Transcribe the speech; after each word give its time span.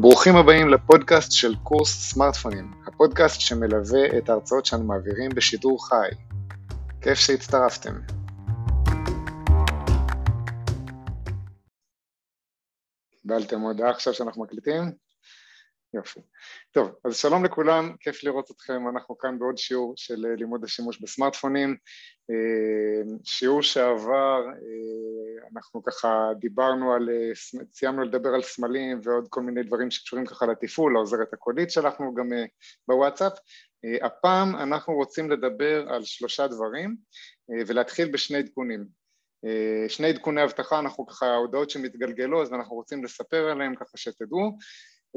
ברוכים 0.00 0.36
הבאים 0.36 0.68
לפודקאסט 0.68 1.32
של 1.32 1.54
קורס 1.62 2.10
סמארטפונים, 2.10 2.72
הפודקאסט 2.86 3.40
שמלווה 3.40 4.18
את 4.18 4.28
ההרצאות 4.28 4.66
שאנו 4.66 4.84
מעבירים 4.84 5.30
בשידור 5.34 5.88
חי. 5.88 6.08
כיף 7.00 7.18
שהצטרפתם. 7.18 7.94
קיבלתם 13.22 13.60
הודעה 13.60 13.90
עכשיו 13.90 14.14
שאנחנו 14.14 14.42
מקליטים? 14.42 15.03
יופי. 15.94 16.20
טוב, 16.72 16.90
אז 17.04 17.16
שלום 17.16 17.44
לכולם, 17.44 17.96
כיף 18.00 18.24
לראות 18.24 18.50
אתכם, 18.50 18.88
אנחנו 18.88 19.18
כאן 19.18 19.38
בעוד 19.38 19.58
שיעור 19.58 19.92
של 19.96 20.26
אה, 20.26 20.34
לימוד 20.36 20.64
השימוש 20.64 21.00
בסמארטפונים. 21.00 21.76
אה, 22.30 23.16
שיעור 23.24 23.62
שעבר, 23.62 24.42
אה, 24.46 25.48
אנחנו 25.54 25.82
ככה 25.82 26.30
דיברנו 26.38 26.92
על, 26.92 27.08
סיימנו 27.72 28.02
לדבר 28.02 28.28
על 28.28 28.42
סמלים 28.42 29.00
ועוד 29.02 29.26
כל 29.30 29.42
מיני 29.42 29.62
דברים 29.62 29.90
שקשורים 29.90 30.26
ככה 30.26 30.46
לתפעול, 30.46 30.96
העוזרת 30.96 31.32
הקולית 31.32 31.70
שלחנו 31.70 32.14
גם 32.14 32.28
בוואטסאפ. 32.88 33.32
הפעם 34.02 34.56
אנחנו 34.56 34.94
רוצים 34.94 35.30
לדבר 35.30 35.88
על 35.88 36.04
שלושה 36.04 36.46
דברים 36.46 36.96
ולהתחיל 37.66 38.12
בשני 38.12 38.38
עדכונים. 38.38 38.84
שני 39.88 40.08
עדכוני 40.08 40.44
אבטחה, 40.44 40.78
אנחנו 40.78 41.06
ככה, 41.06 41.34
הודעות 41.34 41.70
שמתגלגלות 41.70 42.48
ואנחנו 42.48 42.76
רוצים 42.76 43.04
לספר 43.04 43.50
עליהם 43.50 43.74
ככה 43.74 43.96
שתדעו. 43.96 44.58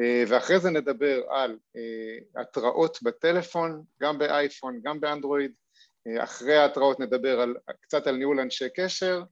אה, 0.01 0.23
ואחרי 0.27 0.59
זה 0.59 0.69
נדבר 0.69 1.21
על 1.29 1.57
אה, 1.75 2.41
התראות 2.41 2.97
בטלפון, 3.03 3.83
גם 4.01 4.17
באייפון, 4.17 4.79
גם 4.83 4.99
באנדרואיד, 4.99 5.51
אה, 6.07 6.23
אחרי 6.23 6.55
ההתראות 6.55 6.99
נדבר 6.99 7.39
על, 7.39 7.55
קצת 7.81 8.07
על 8.07 8.15
ניהול 8.15 8.39
אנשי 8.39 8.69
קשר 8.75 9.23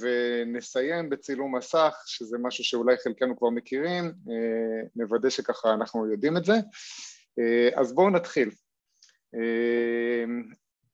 ונסיים 0.00 1.10
בצילום 1.10 1.56
מסך, 1.56 2.02
שזה 2.06 2.38
משהו 2.38 2.64
שאולי 2.64 2.96
חלקנו 2.96 3.38
כבר 3.38 3.50
מכירים, 3.50 4.12
נוודא 4.96 5.30
שככה 5.30 5.74
אנחנו 5.74 6.10
יודעים 6.12 6.36
את 6.36 6.44
זה. 6.44 6.52
אז 7.76 7.94
בואו 7.94 8.10
נתחיל. 8.10 8.50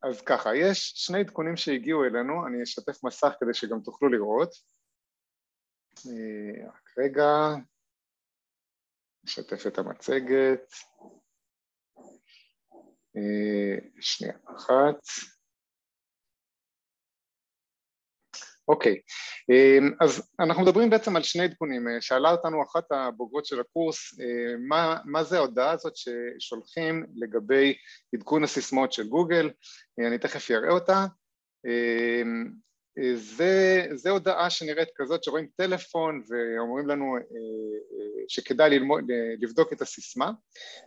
אז 0.02 0.20
ככה, 0.20 0.56
יש 0.56 0.92
שני 0.96 1.18
עדכונים 1.18 1.56
שהגיעו 1.56 2.04
אלינו, 2.04 2.46
אני 2.46 2.62
אשתף 2.62 3.04
מסך 3.04 3.32
כדי 3.40 3.54
שגם 3.54 3.80
תוכלו 3.80 4.08
לראות. 4.08 4.50
רק 6.66 6.90
רגע, 6.98 7.54
נשתף 9.24 9.66
את 9.66 9.78
המצגת. 9.78 10.72
אה, 13.16 13.76
שנייה 14.00 14.34
אחת. 14.56 14.96
אוקיי, 18.68 19.00
אה, 19.50 19.78
אז 20.00 20.30
אנחנו 20.40 20.62
מדברים 20.62 20.90
בעצם 20.90 21.16
על 21.16 21.22
שני 21.22 21.44
עדכונים. 21.44 21.88
אה, 21.88 22.00
שאלה 22.00 22.30
אותנו 22.30 22.62
אחת 22.62 22.92
הבוגרות 22.92 23.46
של 23.46 23.60
הקורס, 23.60 23.98
מה, 24.68 24.96
מה 25.04 25.24
זה 25.24 25.36
ההודעה 25.36 25.70
הזאת 25.70 25.92
ששולחים 25.96 27.06
לגבי 27.14 27.74
עדכון 28.14 28.44
הסיסמאות 28.44 28.92
של 28.92 29.08
גוגל, 29.08 29.50
אני 30.08 30.18
תכף 30.18 30.50
אראה 30.50 30.70
אותה. 30.70 31.06
זה, 33.14 33.86
זה 33.94 34.10
הודעה 34.10 34.50
שנראית 34.50 34.88
כזאת 34.96 35.24
שרואים 35.24 35.46
טלפון 35.56 36.22
ואומרים 36.28 36.88
לנו 36.88 37.16
אה, 37.16 37.20
אה, 37.20 38.24
שכדאי 38.28 38.70
ללמוד, 38.70 39.04
לבדוק 39.40 39.72
את 39.72 39.82
הסיסמה. 39.82 40.30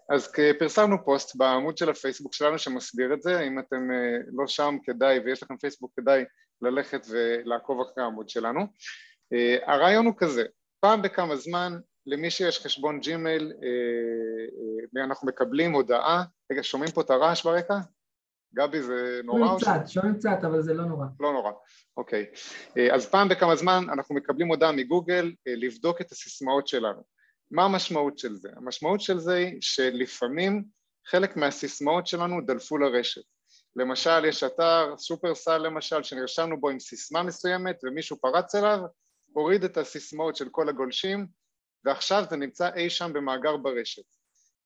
אז 0.09 0.31
פרסמנו 0.59 1.05
פוסט 1.05 1.35
בעמוד 1.35 1.77
של 1.77 1.89
הפייסבוק 1.89 2.33
שלנו 2.33 2.59
שמסביר 2.59 3.13
את 3.13 3.21
זה. 3.21 3.41
אם 3.41 3.59
אתם 3.59 3.91
אה, 3.91 4.17
לא 4.33 4.47
שם 4.47 4.77
כדאי 4.83 5.19
ויש 5.19 5.43
לכם 5.43 5.57
פייסבוק 5.57 5.91
כדאי 5.95 6.23
ללכת 6.61 7.07
ולעקוב 7.09 7.81
אחרי 7.81 8.03
העמוד 8.03 8.29
שלנו. 8.29 8.61
הרעיון 9.65 10.05
הוא 10.05 10.13
כזה 10.17 10.43
פעם 10.79 11.01
בכמה 11.01 11.35
זמן 11.35 11.73
למי 12.05 12.31
שיש 12.31 12.59
חשבון 12.59 12.99
ג'ימייל 12.99 13.53
אנחנו 14.95 15.27
מקבלים 15.27 15.71
הודעה. 15.71 16.23
רגע 16.51 16.63
שומעים 16.63 16.91
פה 16.91 17.01
את 17.01 17.09
הרעש 17.09 17.43
ברקע? 17.43 17.75
גבי 18.55 18.81
זה 18.81 19.21
נורא? 19.23 19.39
שומעים 19.39 19.57
קצת, 19.57 19.87
שומעים 19.87 20.15
קצת, 20.15 20.37
אבל 20.41 20.61
זה 20.61 20.73
לא 20.73 20.85
נורא. 20.85 21.05
לא 21.19 21.33
נורא, 21.33 21.51
אוקיי. 21.97 22.25
אה, 22.77 22.95
אז 22.95 23.05
פעם 23.09 23.29
בכמה 23.29 23.55
זמן 23.55 23.85
אנחנו 23.93 24.15
מקבלים 24.15 24.47
הודעה 24.47 24.71
מגוגל 24.71 25.33
אה, 25.47 25.53
לבדוק 25.55 26.01
את 26.01 26.11
הסיסמאות 26.11 26.67
שלנו. 26.67 27.03
מה 27.51 27.65
המשמעות 27.65 28.17
של 28.17 28.35
זה? 28.35 28.49
המשמעות 28.55 29.01
של 29.01 29.19
זה 29.19 29.35
היא 29.35 29.57
שלפעמים 29.61 30.63
חלק 31.07 31.37
מהסיסמאות 31.37 32.07
שלנו 32.07 32.41
דלפו 32.45 32.77
לרשת. 32.77 33.21
למשל, 33.75 34.25
יש 34.25 34.43
אתר, 34.43 34.93
סופרסל 34.97 35.57
למשל, 35.57 36.03
שנרשמנו 36.03 36.61
בו 36.61 36.69
עם 36.69 36.79
סיסמה 36.79 37.23
מסוימת 37.23 37.79
ומישהו 37.83 38.17
פרץ 38.17 38.55
אליו, 38.55 38.79
הוריד 39.33 39.63
את 39.63 39.77
הסיסמאות 39.77 40.35
של 40.35 40.49
כל 40.49 40.69
הגולשים 40.69 41.27
ועכשיו 41.85 42.23
זה 42.29 42.35
נמצא 42.35 42.69
אי 42.75 42.89
שם 42.89 43.13
במאגר 43.13 43.57
ברשת. 43.57 44.03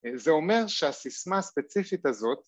אה, 0.06 0.10
זה 0.14 0.30
אומר 0.30 0.66
שהסיסמה 0.66 1.38
הספציפית 1.38 2.06
הזאת 2.06 2.38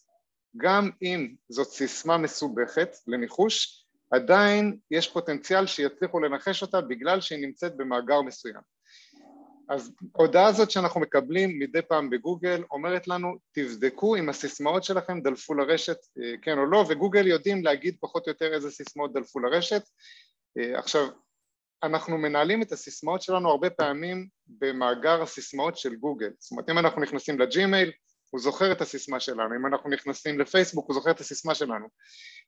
גם 0.57 0.91
אם 1.03 1.35
זאת 1.49 1.69
סיסמה 1.69 2.19
מסובכת 2.19 2.97
לניחוש, 3.07 3.85
עדיין 4.11 4.79
יש 4.91 5.09
פוטנציאל 5.09 5.67
שיצליחו 5.67 6.21
לנחש 6.21 6.63
אותה 6.63 6.81
בגלל 6.81 7.21
שהיא 7.21 7.47
נמצאת 7.47 7.77
במאגר 7.77 8.23
מסוים. 8.23 8.63
אז 9.71 9.93
ההודעה 10.15 10.47
הזאת 10.47 10.71
שאנחנו 10.71 11.01
מקבלים 11.01 11.59
מדי 11.59 11.83
פעם 11.83 12.11
בגוגל 12.11 12.63
אומרת 12.71 13.09
לנו 13.09 13.37
תבדקו 13.53 14.17
אם 14.17 14.29
הסיסמאות 14.29 14.85
שלכם 14.85 15.21
דלפו 15.21 15.55
לרשת 15.55 15.97
אה, 16.23 16.33
כן 16.43 16.59
או 16.59 16.67
לא 16.67 16.85
וגוגל 16.89 17.27
יודעים 17.27 17.65
להגיד 17.65 17.97
פחות 18.01 18.27
או 18.27 18.31
יותר 18.31 18.55
איזה 18.55 18.71
סיסמאות 18.71 19.13
דלפו 19.13 19.41
לרשת 19.41 19.83
אה, 20.59 20.79
עכשיו 20.79 21.09
אנחנו 21.83 22.19
מנהלים 22.19 22.63
את 22.63 22.73
הסיסמאות 22.73 23.23
שלנו 23.23 23.51
הרבה 23.51 23.71
פעמים 23.71 24.29
במאגר 24.47 25.23
הסיסמאות 25.23 25.79
של 25.79 25.95
גוגל 25.95 26.31
זאת 26.39 26.51
אומרת 26.51 26.71
אם 26.71 26.79
אנחנו 26.79 27.03
נכנסים 27.03 27.41
לג'ימייל 27.41 27.93
הוא 28.31 28.41
זוכר 28.41 28.73
את 28.73 28.81
הסיסמה 28.81 29.21
שלנו, 29.21 29.57
אם 29.57 29.67
אנחנו 29.67 29.91
נכנסים 29.91 30.41
לפייסבוק 30.41 30.87
הוא 30.87 30.95
זוכר 30.95 31.11
את 31.11 31.21
הסיסמה 31.21 31.55
שלנו. 31.55 31.87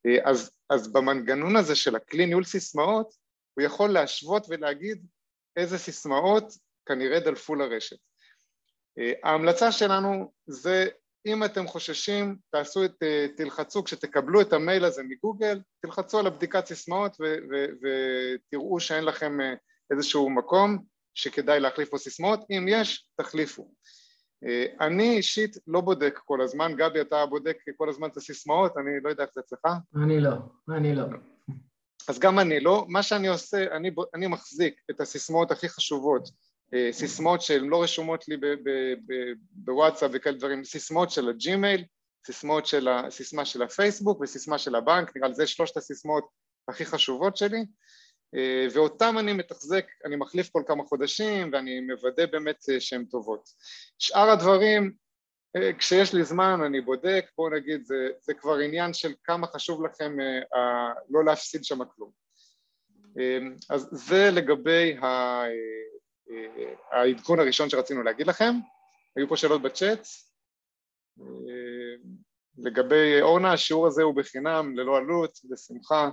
אה, 0.06 0.30
אז, 0.30 0.50
אז 0.70 0.92
במנגנון 0.92 1.56
הזה 1.56 1.74
של 1.74 1.96
הכלי 1.96 2.26
ניהול 2.26 2.44
סיסמאות 2.44 3.14
הוא 3.54 3.64
יכול 3.64 3.90
להשוות 3.90 4.46
ולהגיד 4.48 5.06
איזה 5.56 5.78
סיסמאות 5.78 6.44
כנראה 6.86 7.20
דלפו 7.20 7.54
לרשת. 7.54 7.96
אה, 8.98 9.12
ההמלצה 9.24 9.72
שלנו 9.72 10.32
זה 10.46 10.88
אם 11.26 11.44
אתם 11.44 11.66
חוששים 11.66 12.36
תעשו 12.50 12.84
את, 12.84 13.02
אה, 13.02 13.26
תלחצו 13.36 13.84
כשתקבלו 13.84 14.40
את 14.40 14.52
המייל 14.52 14.84
הזה 14.84 15.02
מגוגל 15.02 15.60
תלחצו 15.82 16.18
על 16.18 16.26
הבדיקת 16.26 16.66
סיסמאות 16.66 17.16
ותראו 17.82 18.80
שאין 18.80 19.04
לכם 19.04 19.38
איזשהו 19.92 20.30
מקום 20.30 20.84
שכדאי 21.14 21.60
להחליף 21.60 21.88
פה 21.88 21.98
סיסמאות, 21.98 22.40
אם 22.50 22.66
יש 22.68 23.06
תחליפו 23.16 23.74
אני 24.80 25.16
אישית 25.16 25.56
לא 25.66 25.80
בודק 25.80 26.20
כל 26.24 26.40
הזמן, 26.40 26.72
גבי 26.76 27.00
אתה 27.00 27.26
בודק 27.26 27.56
כל 27.76 27.88
הזמן 27.88 28.08
את 28.08 28.16
הסיסמאות, 28.16 28.72
אני 28.76 28.90
לא 29.02 29.10
יודע 29.10 29.22
איך 29.22 29.30
זה 29.34 29.40
אצלך. 29.40 29.60
אני 30.04 30.20
לא, 30.20 30.30
אני 30.68 30.94
לא. 30.94 31.04
אז 32.08 32.18
גם 32.18 32.38
אני 32.38 32.60
לא, 32.60 32.84
מה 32.88 33.02
שאני 33.02 33.28
עושה, 33.28 33.76
אני, 33.76 33.90
אני 34.14 34.26
מחזיק 34.26 34.74
את 34.90 35.00
הסיסמאות 35.00 35.50
הכי 35.50 35.68
חשובות, 35.68 36.28
אה, 36.74 36.88
סיסמאות 36.92 37.42
שהן 37.42 37.64
לא 37.64 37.82
רשומות 37.82 38.28
לי 38.28 38.36
בוואטסאפ 39.52 40.10
וכאלה 40.14 40.38
דברים, 40.38 40.64
סיסמאות 40.64 41.10
של 41.10 41.28
הג'ימייל, 41.28 41.84
סיסמאות 42.26 42.66
של 42.66 42.88
הסיסמה 42.88 43.44
של 43.44 43.62
הפייסבוק 43.62 44.20
וסיסמה 44.20 44.58
של 44.58 44.74
הבנק, 44.74 45.16
נראה 45.16 45.28
לי 45.28 45.34
זה 45.34 45.46
שלושת 45.46 45.76
הסיסמאות 45.76 46.24
הכי 46.68 46.84
חשובות 46.84 47.36
שלי, 47.36 47.58
אה, 47.58 47.64
ואותם 48.74 49.14
אני 49.18 49.32
מתחזק, 49.32 49.86
אני 50.04 50.16
מחליף 50.16 50.50
כל 50.50 50.62
כמה 50.66 50.84
חודשים 50.84 51.50
ואני 51.52 51.80
מוודא 51.80 52.26
באמת 52.26 52.64
אה, 52.72 52.80
שהן 52.80 53.04
טובות. 53.04 53.48
שאר 53.98 54.30
הדברים, 54.30 54.92
אה, 55.56 55.72
כשיש 55.78 56.14
לי 56.14 56.24
זמן 56.24 56.60
אני 56.66 56.80
בודק, 56.80 57.24
בואו 57.36 57.50
נגיד 57.50 57.84
זה, 57.84 58.08
זה 58.20 58.34
כבר 58.34 58.56
עניין 58.58 58.94
של 58.94 59.14
כמה 59.24 59.46
חשוב 59.46 59.84
לכם 59.84 60.16
לא 61.10 61.24
להפסיד 61.24 61.64
שם 61.64 61.84
כלום. 61.84 62.10
אז 63.70 63.88
זה 63.92 64.30
לגבי 64.32 64.96
העדכון 66.92 67.40
הראשון 67.40 67.70
שרצינו 67.70 68.02
להגיד 68.02 68.26
לכם, 68.26 68.52
היו 69.16 69.28
פה 69.28 69.36
שאלות 69.36 69.62
בצ'אט, 69.62 70.06
לגבי 72.58 73.20
אורנה 73.20 73.52
השיעור 73.52 73.86
הזה 73.86 74.02
הוא 74.02 74.16
בחינם 74.16 74.76
ללא 74.76 74.96
עלות, 74.96 75.38
בשמחה 75.50 76.10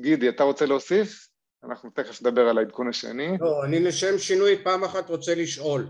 גידי, 0.00 0.28
אתה 0.28 0.42
רוצה 0.42 0.66
להוסיף? 0.66 1.28
אנחנו 1.64 1.90
תכף 1.90 2.22
נדבר 2.22 2.48
על 2.48 2.58
העדכון 2.58 2.88
השני. 2.88 3.36
לא, 3.40 3.64
אני 3.64 3.80
לשם 3.80 4.18
שינוי 4.18 4.64
פעם 4.64 4.84
אחת 4.84 5.10
רוצה 5.10 5.34
לשאול. 5.34 5.88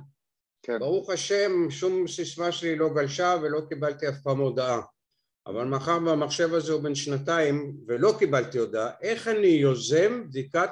כן. 0.62 0.78
ברוך 0.78 1.10
השם, 1.10 1.70
שום 1.70 2.08
סיסמה 2.08 2.52
שלי 2.52 2.76
לא 2.76 2.88
גלשה 2.88 3.36
ולא 3.42 3.60
קיבלתי 3.68 4.08
אף 4.08 4.14
פעם 4.22 4.38
הודעה. 4.38 4.80
אבל 5.46 5.64
מאחר 5.64 5.98
והמחשב 6.06 6.54
הזה 6.54 6.72
הוא 6.72 6.82
בן 6.82 6.94
שנתיים 6.94 7.76
ולא 7.86 8.14
קיבלתי 8.18 8.58
הודעה, 8.58 8.90
איך 9.02 9.28
אני 9.28 9.46
יוזם 9.46 10.24
בדיקת 10.28 10.70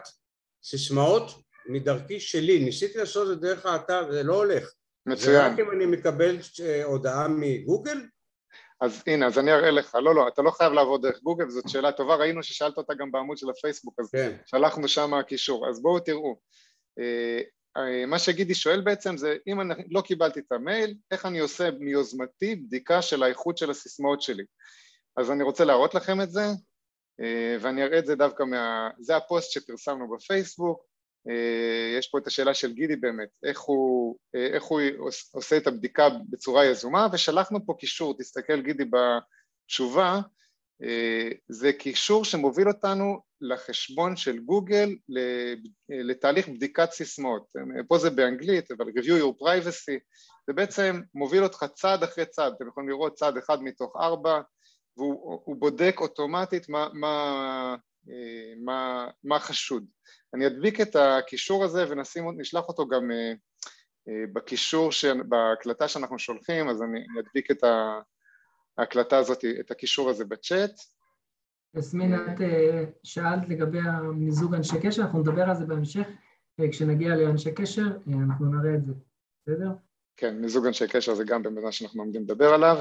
סיסמאות 0.65 1.31
מדרכי 1.67 2.21
שלי? 2.21 2.59
ניסיתי 2.59 2.99
לעשות 2.99 3.23
את 3.23 3.29
זה 3.29 3.47
דרך 3.47 3.67
האתר, 3.67 4.13
זה 4.13 4.23
לא 4.23 4.37
הולך. 4.37 4.73
מצוין. 5.07 5.47
ורק 5.47 5.59
אם 5.59 5.71
אני 5.71 5.87
מקבל 5.87 6.39
אה, 6.61 6.85
הודעה 6.85 7.29
מגוגל? 7.29 7.99
אז 8.81 9.03
הנה, 9.07 9.27
אז 9.27 9.39
אני 9.39 9.53
אראה 9.53 9.71
לך, 9.71 9.95
לא, 9.95 10.15
לא, 10.15 10.29
אתה 10.29 10.43
לא 10.43 10.51
חייב 10.51 10.73
לעבוד 10.73 11.07
דרך 11.07 11.23
גוגל, 11.23 11.51
זאת 11.51 11.69
שאלה 11.69 11.93
טובה, 11.93 12.15
ראינו 12.15 12.43
ששאלת 12.43 12.77
אותה 12.77 12.95
גם 12.95 13.13
בעמוד 13.13 13.37
של 13.37 13.51
הפייסבוק, 13.51 14.01
אז 14.01 14.11
כן. 14.11 14.37
שלחנו 14.47 14.89
שם 14.89 15.23
קישור, 15.23 15.69
אז 15.69 15.83
בואו 15.83 16.01
תראו, 16.01 16.37
אה, 16.99 18.07
מה 18.07 18.19
שגידי 18.19 18.55
שואל 18.55 18.81
בעצם 18.81 19.17
זה 19.17 19.37
אם 19.47 19.61
אני 19.61 19.75
לא 19.91 20.01
קיבלתי 20.01 20.41
את 20.41 20.53
המייל, 20.53 20.95
איך 21.11 21.27
אני 21.27 21.39
עושה 21.39 21.71
מיוזמתי 21.71 22.57
בדיקה 22.57 23.03
של 23.03 23.23
האיכות 23.23 23.59
של 23.59 23.71
הסיסמאות 23.71 24.23
שלי. 24.23 24.45
אז 25.17 25.31
אני 25.31 25.43
רוצה 25.43 25.65
להראות 25.65 25.95
לכם 25.95 26.21
את 26.21 26.31
זה, 26.31 26.45
ואני 27.61 27.83
אראה 27.83 27.99
את 27.99 28.07
זה 28.07 28.15
דווקא 28.15 28.43
מה... 28.43 28.91
זה 28.99 29.17
הפוסט 29.17 29.51
שפרסמנו 29.51 30.11
בפייסבוק, 30.11 30.85
יש 31.99 32.09
פה 32.09 32.19
את 32.19 32.27
השאלה 32.27 32.55
של 32.55 32.73
גידי 32.73 32.97
באמת, 32.97 33.29
איך 33.45 33.61
הוא, 33.61 34.17
איך 34.35 34.65
הוא 34.65 34.81
עושה 35.33 35.57
את 35.57 35.67
הבדיקה 35.67 36.09
בצורה 36.31 36.65
יזומה, 36.65 37.07
ושלחנו 37.13 37.67
פה 37.67 37.75
קישור, 37.79 38.19
תסתכל 38.19 38.61
גידי 38.61 38.85
בתשובה, 38.85 40.21
זה 41.49 41.73
קישור 41.73 42.25
שמוביל 42.25 42.69
אותנו 42.69 43.21
לחשבון 43.41 44.17
של 44.17 44.39
גוגל 44.39 44.97
לתהליך 45.89 46.49
בדיקת 46.49 46.91
סיסמאות. 46.91 47.47
פה 47.89 47.99
זה 47.99 48.11
באנגלית, 48.11 48.71
אבל 48.71 48.85
review 48.89 49.23
your 49.23 49.43
privacy, 49.43 49.99
זה 50.47 50.53
בעצם 50.53 51.01
מוביל 51.15 51.45
אותך 51.45 51.65
צעד 51.75 52.03
אחרי 52.03 52.27
צעד, 52.27 52.53
אתם 52.57 52.69
יכולים 52.69 52.89
לראות 52.89 53.15
צעד 53.15 53.37
אחד 53.37 53.63
מתוך 53.63 53.97
ארבע, 53.97 54.41
והוא 54.97 55.57
בודק 55.59 55.97
אוטומטית 55.99 56.69
מה, 56.69 56.89
מה, 56.93 57.77
מה, 58.65 59.09
מה 59.25 59.39
חשוד. 59.39 59.87
אני 60.35 60.47
אדביק 60.47 60.81
את 60.81 60.97
הקישור 60.97 61.65
הזה 61.65 61.85
ונשלח 61.91 62.69
אותו 62.69 62.89
גם 62.89 63.11
בקישור, 64.33 64.91
בהקלטה 65.29 65.89
שאנחנו 65.89 66.19
שולחים, 66.19 66.69
אז 66.69 66.83
אני 66.83 67.01
אדביק 67.21 67.51
את 67.51 67.65
ההקלטה 68.79 69.19
הזאת, 69.19 69.45
את 69.61 69.71
הקישור 69.71 70.11
הזה 70.11 70.25
בצ'אט. 70.25 70.71
יסמין, 71.77 72.15
את 72.15 72.41
אה, 72.41 72.85
שאלת 73.05 73.49
לגבי 73.49 73.79
המיזוג 73.81 74.55
אנשי 74.55 74.81
קשר, 74.83 75.03
אנחנו 75.03 75.21
נדבר 75.21 75.43
על 75.43 75.57
זה 75.57 75.67
בהמשך, 75.67 76.07
אה, 76.61 76.71
כשנגיע 76.71 77.17
לאנשי 77.17 77.55
קשר, 77.55 77.83
אה, 77.83 78.15
אנחנו 78.29 78.47
נראה 78.47 78.75
את 78.75 78.85
זה, 78.85 78.93
בסדר? 79.43 79.69
כן, 80.17 80.41
מיזוג 80.41 80.67
אנשי 80.67 80.89
קשר 80.89 81.15
זה 81.15 81.25
גם 81.25 81.43
במה 81.43 81.73
שאנחנו 81.73 82.03
עומדים 82.03 82.23
לדבר 82.23 82.55
עליו. 82.55 82.77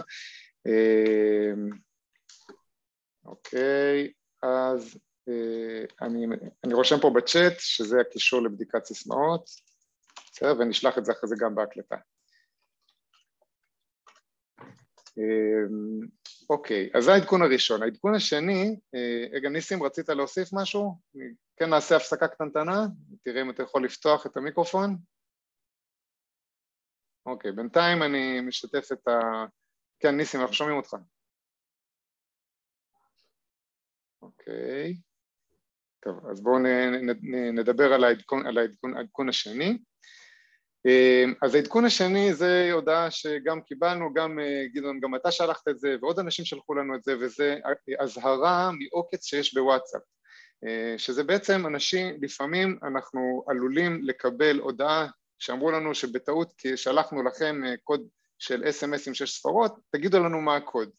אוקיי, 3.26 4.12
אז 4.42 4.98
אני, 6.02 6.26
אני 6.64 6.74
רושם 6.74 6.96
פה 7.02 7.12
בצ'אט 7.16 7.54
שזה 7.60 8.02
הקישור 8.02 8.42
לבדיקת 8.42 8.86
סיסמאות, 8.86 9.50
בסדר? 10.32 10.54
ונשלח 10.60 10.98
את 10.98 11.06
זה 11.06 11.12
אחרי 11.12 11.30
זה 11.30 11.36
גם 11.40 11.56
בהקלטה. 11.56 11.96
אוקיי, 16.50 16.90
אז 16.94 17.04
זה 17.04 17.12
העדכון 17.14 17.42
הראשון. 17.42 17.84
העדכון 17.84 18.16
השני, 18.16 18.80
אה, 18.96 19.26
רגע 19.32 19.50
ניסים 19.50 19.84
רצית 19.84 20.10
להוסיף 20.10 20.50
משהו? 20.54 21.00
כן 21.58 21.70
נעשה 21.70 21.96
הפסקה 21.96 22.28
קטנטנה, 22.28 22.86
תראה 23.24 23.42
אם 23.42 23.50
אתה 23.50 23.64
יכול 23.64 23.86
לפתוח 23.86 24.26
את 24.26 24.38
המיקרופון. 24.38 24.98
אוקיי, 27.26 27.52
בינתיים 27.52 28.04
אני 28.04 28.42
משתף 28.42 28.92
את 28.92 29.08
ה... 29.08 29.20
כן 30.00 30.18
ניסים, 30.18 30.42
אנחנו 30.42 30.56
שומעים 30.56 30.78
אותך. 30.78 30.96
אוקיי, 34.22 34.94
טוב, 36.04 36.30
אז 36.32 36.42
בואו 36.42 36.60
נדבר 37.54 37.94
על 37.94 38.04
העדכון, 38.04 38.48
על 38.48 38.58
העדכון, 38.58 38.98
העדכון 38.98 39.30
השני. 39.30 39.78
אמ, 40.86 41.34
אז 41.42 41.56
העדכון 41.56 41.86
השני 41.86 42.34
זה 42.34 42.70
הודעה 42.72 43.12
שגם 43.12 43.62
קיבלנו, 43.62 44.14
גם 44.14 44.40
אה, 44.40 44.64
גדעון, 44.74 45.00
גם 45.00 45.16
אתה 45.16 45.32
שלחת 45.32 45.68
את 45.68 45.80
זה 45.80 45.96
ועוד 46.02 46.20
אנשים 46.20 46.46
שלחו 46.46 46.74
לנו 46.74 46.96
את 46.96 47.04
זה 47.04 47.16
וזה 47.20 47.58
אזהרה 48.00 48.72
מעוקץ 48.72 49.26
שיש 49.26 49.54
בוואטסאפ 49.54 50.02
אה, 50.66 50.96
שזה 50.98 51.24
בעצם 51.24 51.68
אנשים, 51.68 52.18
לפעמים 52.22 52.80
אנחנו 52.84 53.44
עלולים 53.48 54.00
לקבל 54.04 54.60
הודעה 54.60 55.08
שאמרו 55.40 55.72
לנו 55.72 55.96
שבטעות 55.96 56.54
כי 56.58 56.78
שלחנו 56.78 57.24
לכם 57.24 57.64
אה, 57.66 57.74
קוד 57.84 58.08
של 58.40 58.64
אס.אם.אס 58.70 59.08
עם 59.08 59.14
שש 59.14 59.32
ספרות, 59.32 59.76
תגידו 59.92 60.20
לנו 60.20 60.42
מה 60.42 60.56
הקוד. 60.56 60.90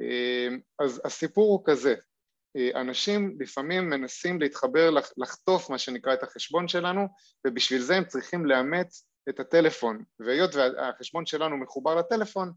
אמ, 0.00 0.60
אז 0.78 1.00
הסיפור 1.04 1.50
הוא 1.50 1.62
כזה, 1.64 1.94
אנשים 2.74 3.36
לפעמים 3.40 3.90
מנסים 3.90 4.40
להתחבר, 4.40 4.90
לחטוף 5.16 5.70
מה 5.70 5.78
שנקרא 5.78 6.14
את 6.14 6.22
החשבון 6.22 6.68
שלנו 6.68 7.08
ובשביל 7.46 7.80
זה 7.80 7.96
הם 7.96 8.04
צריכים 8.04 8.46
לאמץ 8.46 9.06
את 9.28 9.40
הטלפון. 9.40 10.04
והיות 10.20 10.54
והחשבון 10.54 11.26
שלנו 11.26 11.56
מחובר 11.56 11.94
לטלפון 11.94 12.52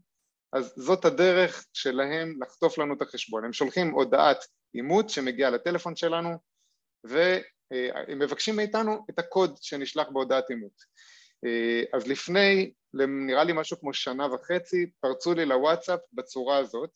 אז 0.52 0.74
זאת 0.76 1.04
הדרך 1.04 1.66
שלהם 1.72 2.42
לחטוף 2.42 2.78
לנו 2.78 2.94
את 2.94 3.02
החשבון. 3.02 3.44
הם 3.44 3.52
שולחים 3.52 3.90
הודעת 3.90 4.44
אימות 4.74 5.10
שמגיעה 5.10 5.50
לטלפון 5.50 5.96
שלנו 5.96 6.38
והם 7.04 8.18
מבקשים 8.18 8.56
מאיתנו 8.56 9.04
את 9.10 9.18
הקוד 9.18 9.56
שנשלח 9.60 10.08
בהודעת 10.08 10.50
אימות 10.50 10.72
אה, 11.46 11.82
אז 11.92 12.06
לפני 12.06 12.72
נראה 13.26 13.44
לי 13.44 13.52
משהו 13.52 13.80
כמו 13.80 13.94
שנה 13.94 14.34
וחצי 14.34 14.90
פרצו 15.00 15.34
לי 15.34 15.46
לוואטסאפ 15.46 16.00
בצורה 16.12 16.58
הזאת. 16.58 16.90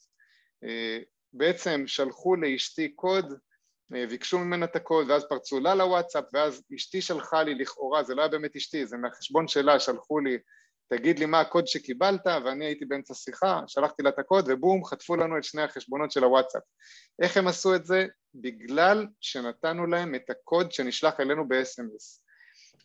אה, 0.65 0.99
בעצם 1.33 1.85
שלחו 1.87 2.37
לאשתי 2.37 2.89
קוד, 2.89 3.33
אה, 3.95 4.07
ביקשו 4.07 4.39
ממנה 4.39 4.67
את 4.67 4.77
הקוד 4.77 5.11
ואז 5.11 5.25
פרצו 5.29 5.61
לה 5.61 5.75
לוואטסאפ 5.75 6.25
ואז 6.33 6.63
אשתי 6.77 7.01
שלחה 7.01 7.43
לי 7.43 7.55
לכאורה, 7.55 8.03
זה 8.03 8.15
לא 8.15 8.21
היה 8.21 8.29
באמת 8.29 8.57
אשתי, 8.57 8.87
זה 8.87 8.97
מהחשבון 8.97 9.49
שלה, 9.49 9.81
שלחו 9.81 10.21
לי 10.21 10.39
תגיד 10.89 11.19
לי 11.19 11.27
מה 11.27 11.41
הקוד 11.41 11.67
שקיבלת 11.67 12.27
ואני 12.45 12.65
הייתי 12.65 12.85
באמצע 12.85 13.15
שיחה, 13.15 13.61
שלחתי 13.67 14.03
לה 14.03 14.09
את 14.09 14.19
הקוד 14.19 14.45
ובום 14.49 14.85
חטפו 14.85 15.17
לנו 15.17 15.39
את 15.39 15.45
שני 15.45 15.63
החשבונות 15.63 16.11
של 16.11 16.25
הוואטסאפ. 16.25 16.63
איך 17.23 17.37
הם 17.37 17.49
עשו 17.49 17.75
את 17.75 17.87
זה? 17.87 18.07
בגלל 18.35 19.07
שנתנו 19.21 19.87
להם 19.87 20.15
את 20.15 20.31
הקוד 20.31 20.73
שנשלח 20.73 21.21
אלינו 21.21 21.49
ב-SMS. 21.49 22.23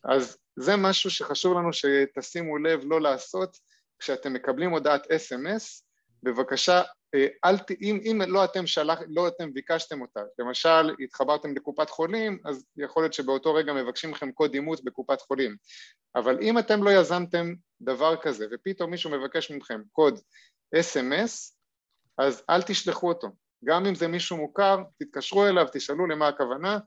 אז 0.03 0.37
זה 0.55 0.75
משהו 0.75 1.09
שחשוב 1.09 1.57
לנו 1.57 1.73
שתשימו 1.73 2.57
לב 2.57 2.81
לא 2.83 3.01
לעשות 3.01 3.57
כשאתם 3.99 4.33
מקבלים 4.33 4.69
הודעת 4.69 5.05
SMS, 5.05 5.83
בבקשה 6.23 6.81
אל 7.45 7.57
ת... 7.57 7.71
אם, 7.71 7.99
אם 8.03 8.21
לא 8.27 8.45
אתם 8.45 8.67
שלח... 8.67 8.99
לא 9.07 9.27
אתם 9.27 9.53
ביקשתם 9.53 10.01
אותה, 10.01 10.19
למשל 10.39 10.95
התחברתם 10.99 11.55
לקופת 11.55 11.89
חולים, 11.89 12.39
אז 12.45 12.65
יכול 12.77 13.03
להיות 13.03 13.13
שבאותו 13.13 13.53
רגע 13.53 13.73
מבקשים 13.73 14.11
לכם 14.11 14.31
קוד 14.31 14.53
אימות 14.53 14.83
בקופת 14.83 15.21
חולים, 15.21 15.55
אבל 16.15 16.39
אם 16.41 16.59
אתם 16.59 16.83
לא 16.83 16.89
יזמתם 16.89 17.53
דבר 17.81 18.15
כזה 18.21 18.45
ופתאום 18.51 18.91
מישהו 18.91 19.11
מבקש 19.11 19.51
מכם 19.51 19.81
קוד 19.91 20.19
אס.אם.אס, 20.79 21.57
אז 22.17 22.43
אל 22.49 22.61
תשלחו 22.61 23.07
אותו, 23.07 23.27
גם 23.65 23.85
אם 23.85 23.95
זה 23.95 24.07
מישהו 24.07 24.37
מוכר, 24.37 24.83
תתקשרו 24.99 25.45
אליו, 25.45 25.67
תשאלו 25.73 26.07
למה 26.07 26.27
הכוונה, 26.27 26.79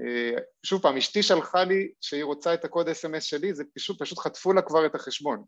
אה, 0.00 0.38
שוב 0.62 0.82
פעם, 0.82 0.96
אשתי 0.96 1.22
שלחה 1.22 1.64
לי 1.64 1.92
שהיא 2.00 2.24
רוצה 2.24 2.54
את 2.54 2.64
הקוד 2.64 2.88
אס.אם.אס 2.88 3.24
שלי, 3.24 3.54
זה 3.54 3.64
פשוט, 3.74 4.02
פשוט 4.02 4.18
חטפו 4.18 4.52
לה 4.52 4.62
כבר 4.62 4.86
את 4.86 4.94
החשבון, 4.94 5.44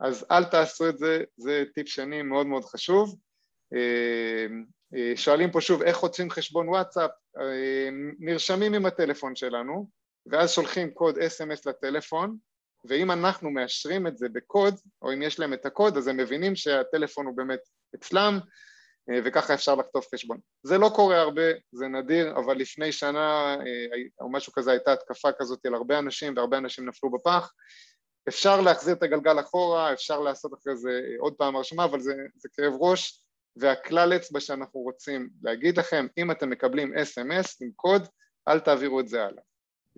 אז 0.00 0.26
אל 0.30 0.44
תעשו 0.44 0.88
את 0.88 0.98
זה, 0.98 1.24
זה 1.36 1.64
טיפ 1.74 1.88
שני 1.88 2.22
מאוד 2.22 2.46
מאוד 2.46 2.64
חשוב. 2.64 3.16
אה, 3.74 4.46
אה, 4.94 5.16
שואלים 5.16 5.50
פה 5.50 5.60
שוב 5.60 5.82
איך 5.82 5.96
חוצים 5.96 6.30
חשבון 6.30 6.68
וואטסאפ, 6.68 7.10
אה, 7.40 7.88
נרשמים 8.18 8.74
עם 8.74 8.86
הטלפון 8.86 9.36
שלנו 9.36 9.88
ואז 10.26 10.50
שולחים 10.50 10.90
קוד 10.90 11.18
אס.אם.אס 11.18 11.66
לטלפון 11.66 12.36
ואם 12.84 13.10
אנחנו 13.10 13.50
מאשרים 13.50 14.06
את 14.06 14.18
זה 14.18 14.28
בקוד 14.28 14.74
או 15.02 15.12
אם 15.12 15.22
יש 15.22 15.40
להם 15.40 15.52
את 15.52 15.66
הקוד 15.66 15.96
אז 15.96 16.08
הם 16.08 16.16
מבינים 16.16 16.56
שהטלפון 16.56 17.26
הוא 17.26 17.36
באמת 17.36 17.60
אצלם 17.94 18.38
וככה 19.24 19.54
אפשר 19.54 19.74
לחטוף 19.74 20.06
חשבון. 20.14 20.38
זה 20.62 20.78
לא 20.78 20.90
קורה 20.94 21.20
הרבה, 21.20 21.42
זה 21.72 21.88
נדיר, 21.88 22.36
אבל 22.36 22.56
לפני 22.56 22.92
שנה 22.92 23.56
או 24.20 24.32
משהו 24.32 24.52
כזה 24.52 24.70
הייתה 24.70 24.92
התקפה 24.92 25.28
כזאת 25.38 25.66
על 25.66 25.74
הרבה 25.74 25.98
אנשים 25.98 26.34
והרבה 26.36 26.58
אנשים 26.58 26.88
נפלו 26.88 27.10
בפח. 27.10 27.52
אפשר 28.28 28.60
להחזיר 28.60 28.94
את 28.94 29.02
הגלגל 29.02 29.40
אחורה, 29.40 29.92
אפשר 29.92 30.20
לעשות 30.20 30.54
אחרי 30.54 30.76
זה 30.76 31.00
עוד 31.18 31.34
פעם 31.34 31.56
הרשמה, 31.56 31.84
אבל 31.84 32.00
זה, 32.00 32.14
זה 32.36 32.48
כאב 32.52 32.72
ראש 32.80 33.21
והכלל 33.56 34.16
אצבע 34.16 34.40
שאנחנו 34.40 34.80
רוצים 34.80 35.30
להגיד 35.42 35.78
לכם, 35.78 36.06
אם 36.18 36.30
אתם 36.30 36.50
מקבלים 36.50 36.94
אס.אם.אס 36.94 37.62
עם 37.62 37.70
קוד, 37.76 38.02
אל 38.48 38.60
תעבירו 38.60 39.00
את 39.00 39.08
זה 39.08 39.24
הלאה. 39.24 39.42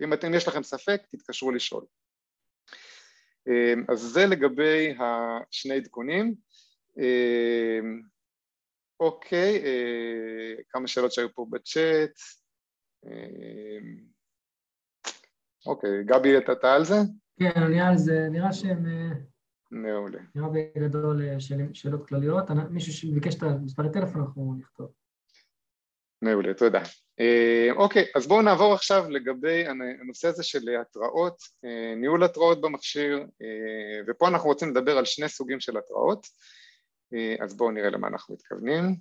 אם 0.03 0.13
אתם, 0.13 0.33
יש 0.33 0.47
לכם 0.47 0.63
ספק, 0.63 1.01
תתקשרו 1.11 1.51
לשאול. 1.51 1.85
אמ, 3.47 3.85
אז 3.89 3.99
זה 3.99 4.25
לגבי 4.25 4.95
השני 4.99 5.75
עדכונים. 5.75 6.35
אמ, 6.97 8.01
אוקיי, 8.99 9.63
אה, 9.65 10.63
כמה 10.69 10.87
שאלות 10.87 11.11
שהיו 11.11 11.33
פה 11.33 11.45
בצ'אט. 11.49 12.19
אמ, 13.05 13.97
אוקיי, 15.65 16.03
גבי, 16.05 16.37
אתה 16.37 16.73
על 16.73 16.85
זה? 16.85 16.95
כן, 17.39 17.61
אני 17.65 17.81
על 17.81 17.97
זה. 17.97 18.27
נראה 18.31 18.53
שהם... 18.53 18.85
מעולה. 19.71 20.19
נראה 20.35 20.49
בגדול 20.49 21.21
אה, 21.21 21.39
שאלות 21.73 22.07
כלליות. 22.07 22.45
מישהו 22.69 22.93
שביקש 22.93 23.35
את 23.35 23.43
המספרי 23.43 23.91
טלפון, 23.93 24.21
אנחנו 24.21 24.55
נכתוב. 24.59 24.91
מעולה, 26.21 26.53
תודה. 26.53 26.81
אה, 27.19 27.67
אוקיי, 27.75 28.05
אז 28.15 28.27
בואו 28.27 28.41
נעבור 28.41 28.73
עכשיו 28.73 29.09
לגבי 29.09 29.65
הנושא 30.01 30.27
הזה 30.27 30.43
של 30.43 30.69
התראות, 30.81 31.37
אה, 31.65 31.95
ניהול 31.95 32.23
התראות 32.23 32.61
במכשיר, 32.61 33.25
ופה 34.07 34.27
אנחנו 34.27 34.49
רוצים 34.49 34.69
לדבר 34.69 34.97
על 34.97 35.05
שני 35.05 35.29
סוגים 35.29 35.59
של 35.59 35.77
התראות, 35.77 36.27
אז 37.39 37.57
בואו 37.57 37.71
נראה 37.71 37.89
למה 37.89 38.07
אנחנו 38.07 38.33
מתכוונים. 38.33 38.95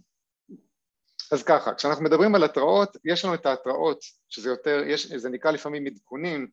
אז 1.33 1.42
ככה, 1.42 1.75
כשאנחנו 1.75 2.04
מדברים 2.04 2.35
על 2.35 2.44
התראות, 2.44 2.97
יש 3.04 3.25
לנו 3.25 3.35
את 3.35 3.47
ההתראות, 3.47 3.99
שזה 4.28 4.50
יותר, 4.50 4.83
יש, 4.87 5.06
זה 5.06 5.28
נקרא 5.28 5.50
לפעמים 5.50 5.87
עדכונים, 5.87 6.49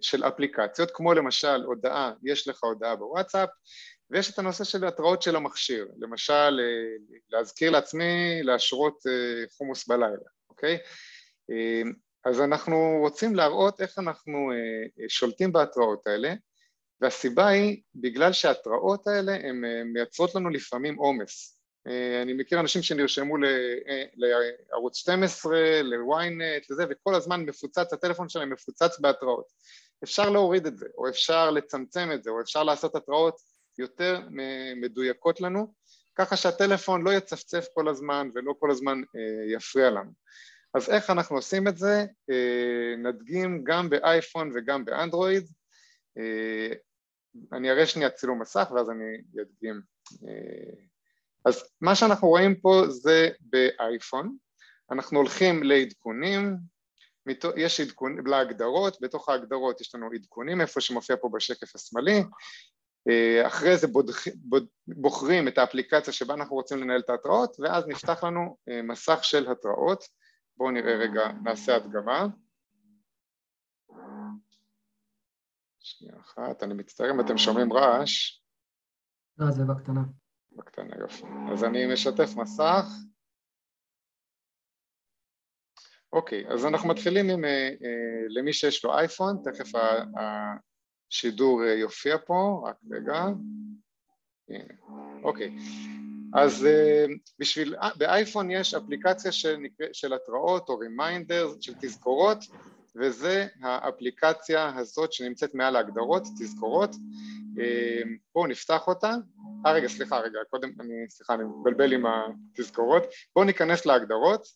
של 0.00 0.24
אפליקציות, 0.24 0.90
כמו 0.90 1.14
למשל 1.14 1.62
הודעה, 1.62 2.12
יש 2.22 2.48
לך 2.48 2.64
הודעה 2.64 2.96
בוואטסאפ, 2.96 3.48
ויש 4.10 4.30
את 4.30 4.38
הנושא 4.38 4.64
של 4.64 4.84
התראות 4.84 5.22
של 5.22 5.36
המכשיר, 5.36 5.88
למשל 5.98 6.60
להזכיר 7.30 7.70
לעצמי 7.70 8.42
להשרות 8.42 8.98
חומוס 9.56 9.88
בלילה, 9.88 10.28
אוקיי? 10.50 10.78
אז 12.24 12.40
אנחנו 12.40 12.98
רוצים 13.00 13.34
להראות 13.34 13.80
איך 13.80 13.98
אנחנו 13.98 14.50
שולטים 15.08 15.52
בהתראות 15.52 16.06
האלה, 16.06 16.34
והסיבה 17.00 17.48
היא 17.48 17.82
בגלל 17.94 18.32
שההתראות 18.32 19.06
האלה 19.06 19.32
הן 19.34 19.64
מייצרות 19.92 20.34
לנו 20.34 20.50
לפעמים 20.50 20.96
עומס. 20.96 21.61
אני 22.22 22.32
מכיר 22.32 22.60
אנשים 22.60 22.82
שנרשמו 22.82 23.36
לערוץ 24.16 24.96
12, 24.96 25.82
ל-ynet, 25.82 26.66
לזה, 26.70 26.84
וכל 26.90 27.14
הזמן 27.14 27.40
מפוצץ, 27.40 27.92
הטלפון 27.92 28.28
שלהם 28.28 28.52
מפוצץ 28.52 28.98
בהתראות. 29.00 29.46
אפשר 30.04 30.30
להוריד 30.30 30.66
את 30.66 30.78
זה, 30.78 30.86
או 30.98 31.08
אפשר 31.08 31.50
לצמצם 31.50 32.08
את 32.14 32.24
זה, 32.24 32.30
או 32.30 32.40
אפשר 32.40 32.62
לעשות 32.62 32.96
התראות 32.96 33.36
יותר 33.78 34.20
מדויקות 34.76 35.40
לנו, 35.40 35.74
ככה 36.14 36.36
שהטלפון 36.36 37.02
לא 37.02 37.10
יצפצף 37.10 37.66
כל 37.74 37.88
הזמן 37.88 38.28
ולא 38.34 38.54
כל 38.58 38.70
הזמן 38.70 39.00
יפריע 39.54 39.90
לנו. 39.90 40.10
אז 40.74 40.90
איך 40.90 41.10
אנחנו 41.10 41.36
עושים 41.36 41.68
את 41.68 41.78
זה? 41.78 42.04
נדגים 42.98 43.64
גם 43.64 43.90
באייפון 43.90 44.52
וגם 44.54 44.84
באנדרואיד. 44.84 45.46
אני 47.52 47.70
אראה 47.70 47.86
שנייה 47.86 48.10
צילום 48.10 48.42
מסך 48.42 48.70
ואז 48.74 48.90
אני 48.90 49.04
אדגים. 49.42 49.80
אז 51.44 51.64
מה 51.80 51.94
שאנחנו 51.94 52.28
רואים 52.28 52.60
פה 52.60 52.82
זה 52.88 53.28
באייפון, 53.40 54.36
אנחנו 54.90 55.18
הולכים 55.18 55.62
לעדכונים, 55.62 56.56
יש 57.56 57.80
עדכונים 57.80 58.26
להגדרות, 58.26 58.96
בתוך 59.00 59.28
ההגדרות 59.28 59.80
יש 59.80 59.94
לנו 59.94 60.08
עדכונים 60.14 60.60
איפה 60.60 60.80
שמופיע 60.80 61.16
פה 61.20 61.28
בשקף 61.32 61.76
השמאלי, 61.76 62.22
אחרי 63.46 63.76
זה 63.76 63.86
בוחרים 64.86 65.48
את 65.48 65.58
האפליקציה 65.58 66.12
שבה 66.12 66.34
אנחנו 66.34 66.56
רוצים 66.56 66.78
לנהל 66.78 67.00
את 67.00 67.10
ההתראות 67.10 67.56
ואז 67.60 67.86
נפתח 67.86 68.24
לנו 68.24 68.56
מסך 68.82 69.18
של 69.22 69.50
התראות, 69.50 70.04
בואו 70.56 70.70
נראה 70.70 70.96
רגע, 70.96 71.32
נעשה 71.42 71.76
הדגמה 71.76 72.26
שנייה 75.78 76.14
אחת, 76.20 76.62
אני 76.62 76.74
מצטער 76.74 77.10
אם 77.10 77.20
אתם 77.20 77.38
שומעים 77.38 77.72
רעש. 77.72 78.40
לא, 79.38 79.50
זה 79.50 79.64
בקטנה. 79.64 80.02
בקטנה, 80.56 80.96
יופי. 81.00 81.24
אז 81.52 81.64
אני 81.64 81.92
משתף 81.92 82.36
מסך. 82.36 82.84
אוקיי, 86.12 86.44
אז 86.48 86.66
אנחנו 86.66 86.88
מתחילים 86.88 87.30
עם, 87.30 87.44
אה, 87.44 87.68
אה, 87.84 88.24
למי 88.28 88.52
שיש 88.52 88.84
לו 88.84 88.98
אייפון, 88.98 89.36
תכף 89.44 89.72
השידור 91.10 91.64
אה, 91.64 91.72
יופיע 91.72 92.16
פה, 92.26 92.64
רק 92.66 92.76
רגע. 92.90 93.14
הנה, 94.48 94.74
אוקיי. 95.22 95.56
אז 96.34 96.66
בשביל, 97.38 97.74
באייפון 97.96 98.50
יש 98.50 98.74
אפליקציה 98.74 99.32
של, 99.32 99.56
של 99.92 100.12
התראות 100.12 100.68
או 100.68 100.78
רימיינדר, 100.78 101.48
של 101.60 101.74
תזכורות, 101.80 102.38
וזה 102.96 103.46
האפליקציה 103.62 104.72
הזאת 104.76 105.12
שנמצאת 105.12 105.54
מעל 105.54 105.76
ההגדרות, 105.76 106.22
תזכורות. 106.22 106.90
בואו 108.34 108.46
נפתח 108.46 108.88
אותה. 108.88 109.14
אה 109.66 109.72
רגע, 109.72 109.88
סליחה, 109.88 110.18
רגע, 110.18 110.38
קודם, 110.50 110.72
אני, 110.80 110.94
סליחה, 111.08 111.34
אני 111.34 111.44
מבלבל 111.44 111.92
עם 111.92 112.04
התזכורות. 112.06 113.02
בואו 113.34 113.44
ניכנס 113.44 113.86
להגדרות. 113.86 114.46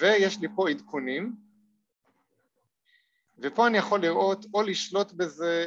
ויש 0.00 0.40
לי 0.40 0.48
פה 0.56 0.70
עדכונים, 0.70 1.32
ופה 3.38 3.66
אני 3.66 3.78
יכול 3.78 4.02
לראות 4.02 4.46
או 4.54 4.62
לשלוט 4.62 5.12
בזה 5.12 5.66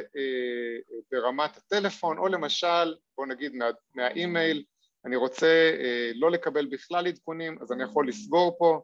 ברמת 1.10 1.56
הטלפון, 1.56 2.18
או 2.18 2.28
למשל, 2.28 2.94
בואו 3.16 3.26
נגיד 3.26 3.54
מה, 3.54 3.64
מהאימייל, 3.94 4.64
אני 5.04 5.16
רוצה 5.16 5.72
לא 6.14 6.30
לקבל 6.30 6.66
בכלל 6.66 7.06
עדכונים, 7.06 7.58
אז 7.62 7.72
אני 7.72 7.82
יכול 7.82 8.08
לסגור 8.08 8.56
פה, 8.58 8.82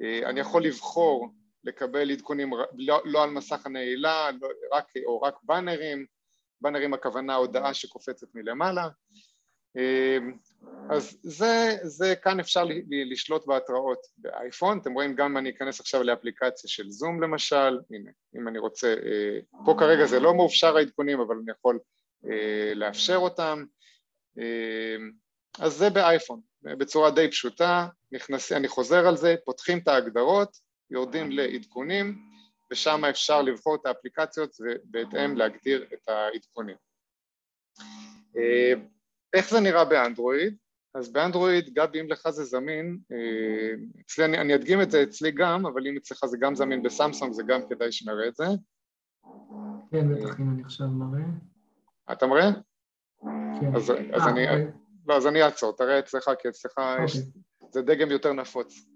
אני 0.00 0.40
יכול 0.40 0.64
לבחור 0.64 1.28
לקבל 1.64 2.10
עדכונים 2.10 2.50
לא, 2.76 3.02
לא 3.04 3.22
על 3.22 3.30
מסך 3.30 3.66
הנעילה, 3.66 4.30
לא, 4.40 4.48
רק, 4.72 4.86
או 5.06 5.20
רק 5.20 5.34
באנרים, 5.42 6.06
באנרים 6.60 6.94
הכוונה 6.94 7.34
הודעה 7.34 7.74
שקופצת 7.74 8.26
מלמעלה, 8.34 8.88
אז 10.90 11.18
זה, 11.22 11.76
זה 11.82 12.14
כאן 12.22 12.40
אפשר 12.40 12.64
לשלוט 13.10 13.46
בהתראות 13.46 13.98
באייפון, 14.16 14.78
אתם 14.78 14.92
רואים 14.92 15.14
גם 15.14 15.36
אני 15.36 15.50
אכנס 15.50 15.80
עכשיו 15.80 16.02
לאפליקציה 16.02 16.70
של 16.70 16.90
זום 16.90 17.22
למשל, 17.22 17.78
הנה, 17.90 18.10
אם 18.36 18.48
אני 18.48 18.58
רוצה, 18.58 18.94
פה 19.64 19.74
כרגע 19.78 20.06
זה 20.06 20.20
לא 20.20 20.34
מאופשר 20.34 20.76
העדכונים 20.76 21.20
אבל 21.20 21.36
אני 21.42 21.50
יכול 21.50 21.78
לאפשר 22.74 23.16
אותם, 23.16 23.64
אז 25.58 25.72
זה 25.72 25.90
באייפון, 25.90 26.40
בצורה 26.62 27.10
די 27.10 27.30
פשוטה, 27.30 27.88
נכנס, 28.12 28.52
אני 28.52 28.68
חוזר 28.68 29.08
על 29.08 29.16
זה, 29.16 29.34
פותחים 29.44 29.78
את 29.78 29.88
ההגדרות, 29.88 30.67
יורדים 30.90 31.30
לעדכונים 31.30 32.18
ושם 32.72 33.04
אפשר 33.04 33.42
לבחור 33.42 33.74
את 33.74 33.86
האפליקציות 33.86 34.56
ובהתאם 34.60 35.36
להגדיר 35.36 35.86
את 35.92 36.08
העדכונים. 36.08 36.76
איך 39.34 39.50
זה 39.50 39.60
נראה 39.60 39.84
באנדרואיד? 39.84 40.56
אז 40.94 41.12
באנדרואיד, 41.12 41.74
גבי, 41.74 42.00
אם 42.00 42.08
לך 42.08 42.30
זה 42.30 42.44
זמין, 42.44 42.98
אצלי, 44.00 44.24
אני, 44.24 44.38
אני 44.38 44.54
אדגים 44.54 44.82
את 44.82 44.90
זה 44.90 45.02
אצלי 45.02 45.30
גם, 45.30 45.66
אבל 45.66 45.86
אם 45.86 45.96
אצלך 45.96 46.26
זה 46.26 46.36
גם 46.40 46.54
זמין 46.54 46.82
בסמסונג, 46.82 47.32
זה 47.32 47.42
גם 47.42 47.60
כדאי 47.68 47.92
שנראה 47.92 48.28
את 48.28 48.34
זה. 48.34 48.44
כן, 49.90 50.14
בטח 50.14 50.40
אם 50.40 50.50
אני 50.50 50.62
עכשיו 50.62 50.88
מראה. 50.88 51.24
אתה 52.12 52.26
מראה? 52.26 52.50
כן. 53.60 53.76
אז, 53.76 53.92
אז 54.12 54.26
אני... 54.28 54.46
לא, 55.06 55.16
אז 55.16 55.26
אני 55.26 55.42
אעצור, 55.42 55.76
תראה 55.76 55.98
אצלך, 55.98 56.30
כי 56.42 56.48
אצלך 56.48 56.72
יש... 57.04 57.16
זה 57.70 57.82
דגם 57.82 58.10
יותר 58.10 58.32
נפוץ. 58.32 58.88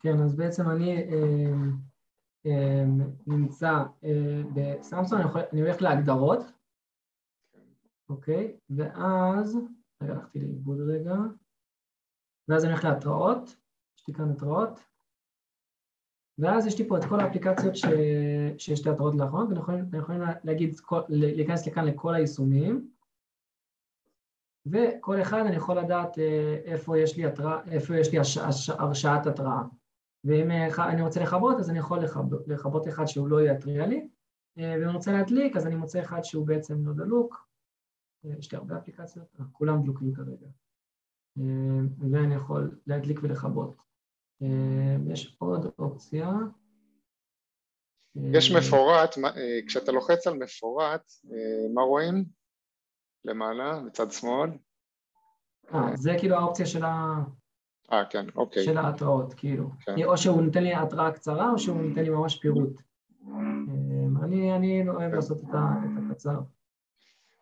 כן, 0.00 0.20
אז 0.24 0.36
בעצם 0.36 0.70
אני 0.70 0.96
אה, 0.96 1.52
אה, 2.46 2.84
נמצא 3.26 3.84
אה, 4.04 4.42
בסמסונג, 4.54 5.22
אני, 5.52 5.60
הולך 5.60 5.82
להגדרות, 5.82 6.44
אוקיי? 8.08 8.56
ואז, 8.70 9.58
רגע, 10.02 10.12
הלכתי 10.12 10.40
לאיבוד 10.40 10.80
רגע, 10.80 11.14
ואז 12.48 12.64
אני 12.64 12.72
הולך 12.72 12.84
להתראות, 12.84 13.56
יש 13.98 14.08
לי 14.08 14.14
כאן 14.14 14.30
התראות, 14.30 14.80
ואז 16.38 16.66
יש 16.66 16.78
לי 16.78 16.88
פה 16.88 16.98
את 16.98 17.04
כל 17.08 17.20
האפליקציות 17.20 17.76
ש... 17.76 17.84
שיש 18.58 18.86
לי 18.86 18.92
התראות 18.92 19.14
לאחרונות, 19.14 19.48
ואני 19.48 19.60
יכולים, 19.60 19.84
יכולים 19.94 20.20
להגיד, 20.44 20.74
להיכנס 21.08 21.66
לכאן 21.66 21.84
לכל 21.84 22.14
היישומים, 22.14 22.90
וכל 24.66 25.22
אחד 25.22 25.42
אני 25.46 25.56
יכול 25.56 25.78
לדעת 25.78 26.18
איפה 26.64 26.98
יש 26.98 27.16
לי, 27.16 27.26
התרא... 27.26 27.60
איפה 27.70 27.96
יש 27.96 28.12
לי 28.12 28.18
הש... 28.18 28.38
הש... 28.38 28.70
הרשאת 28.70 29.26
התראה. 29.26 29.62
ואם 30.24 30.50
אני 30.78 31.02
רוצה 31.02 31.20
לכבות, 31.22 31.58
אז 31.58 31.70
אני 31.70 31.78
יכול 31.78 31.98
לכבות, 32.46 32.88
אחד 32.88 33.06
שהוא 33.06 33.28
לא 33.28 33.40
יתריע 33.42 33.86
לי, 33.86 34.08
ואם 34.56 34.82
אני 34.82 34.94
רוצה 34.94 35.12
להדליק, 35.12 35.56
אז 35.56 35.66
אני 35.66 35.74
מוצא 35.74 36.00
אחד 36.00 36.22
שהוא 36.22 36.46
בעצם 36.46 36.86
לא 36.86 36.92
דלוק, 36.92 37.48
יש 38.24 38.52
לי 38.52 38.58
הרבה 38.58 38.78
אפליקציות, 38.78 39.36
כולם 39.52 39.82
דלוקים 39.82 40.14
כרגע. 40.14 40.46
ואני 42.12 42.34
יכול 42.34 42.80
להדליק 42.86 43.20
ולכבות. 43.22 43.82
יש 45.06 45.36
עוד 45.38 45.66
אופציה. 45.78 46.30
יש 48.14 48.52
מפורט, 48.52 49.14
כשאתה 49.66 49.92
לוחץ 49.92 50.26
על 50.26 50.34
מפורט, 50.34 51.12
מה 51.74 51.82
רואים? 51.82 52.24
למעלה, 53.24 53.80
מצד 53.80 54.10
שמאל. 54.10 54.50
אה, 55.74 55.96
זה 55.96 56.10
כאילו 56.18 56.36
האופציה 56.36 56.66
של 56.66 56.84
ה... 56.84 57.14
אה, 57.92 58.04
כן, 58.10 58.26
אוקיי. 58.36 58.64
של 58.64 58.78
ההתראות, 58.78 59.34
כאילו. 59.34 59.70
כן. 59.80 60.04
או 60.04 60.18
שהוא 60.18 60.42
נותן 60.42 60.62
לי 60.62 60.74
התראה 60.74 61.12
קצרה, 61.12 61.50
או 61.50 61.58
שהוא 61.58 61.82
נותן 61.82 62.02
לי 62.02 62.10
ממש 62.10 62.38
פירוט. 62.40 62.80
אני, 64.22 64.56
אני 64.56 64.88
אוהב 64.88 65.14
לעשות 65.14 65.38
את 65.40 65.54
הקצר. 65.98 66.38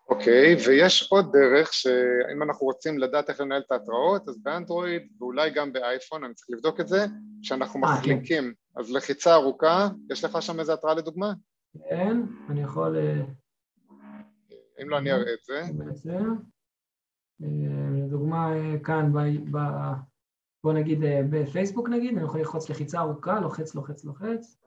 אוקיי, 0.08 0.54
okay, 0.54 0.68
ויש 0.68 1.08
עוד 1.10 1.32
דרך 1.32 1.72
שאם 1.72 2.42
אנחנו 2.42 2.66
רוצים 2.66 2.98
לדעת 2.98 3.30
איך 3.30 3.40
לנהל 3.40 3.62
את 3.66 3.72
ההתראות, 3.72 4.28
אז 4.28 4.42
באנדרואיד 4.42 5.02
ואולי 5.18 5.50
גם 5.50 5.72
באייפון, 5.72 6.24
אני 6.24 6.34
צריך 6.34 6.50
לבדוק 6.50 6.80
את 6.80 6.88
זה, 6.88 7.06
שאנחנו 7.42 7.80
아, 7.80 7.82
מחליקים. 7.82 8.22
כן. 8.24 8.44
אז 8.76 8.92
לחיצה 8.92 9.34
ארוכה, 9.34 9.88
יש 10.10 10.24
לך 10.24 10.42
שם 10.42 10.60
איזה 10.60 10.72
התראה 10.72 10.94
לדוגמה? 10.94 11.32
כן, 11.88 12.16
אני 12.48 12.62
יכול... 12.62 12.96
אם 14.82 14.88
לא, 14.88 14.98
אני 14.98 15.12
אראה 15.12 15.32
את 15.32 15.44
זה. 15.44 15.62
לדוגמה, 17.40 18.50
כאן, 18.84 19.12
ב, 19.52 19.58
בוא 20.66 20.72
נגיד 20.72 20.98
בפייסבוק 21.30 21.88
נגיד, 21.88 22.16
אני 22.16 22.24
יכול 22.24 22.40
ללחוץ 22.40 22.70
לחיצה 22.70 23.00
ארוכה, 23.00 23.40
לוחץ, 23.40 23.74
לוחץ, 23.74 24.04
לוחץ. 24.04 24.58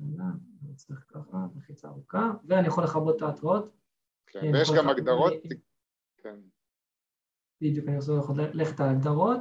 אני 0.00 0.74
צריך 0.76 1.04
ככה, 1.08 1.46
לחיצה 1.56 1.88
ארוכה, 1.88 2.30
ואני 2.44 2.66
יכול 2.66 2.84
לכבות 2.84 3.16
את 3.16 3.22
ההתראות. 3.22 3.70
כן, 4.26 4.50
ויש 4.54 4.70
גם 4.76 4.88
הגדרות, 4.88 5.32
כן. 6.22 6.36
בדיוק, 7.60 7.88
אני 7.88 7.96
יכול 7.96 8.36
ללכת 8.52 8.80
על 8.80 8.88
הגדרות, 8.88 9.40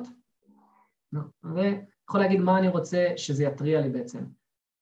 ויכול 1.44 2.20
להגיד 2.20 2.40
מה 2.40 2.60
אני 2.60 2.68
רוצה 2.68 3.08
שזה 3.18 3.44
יתריע 3.44 3.82
לי 3.82 3.90
בעצם. 3.90 4.24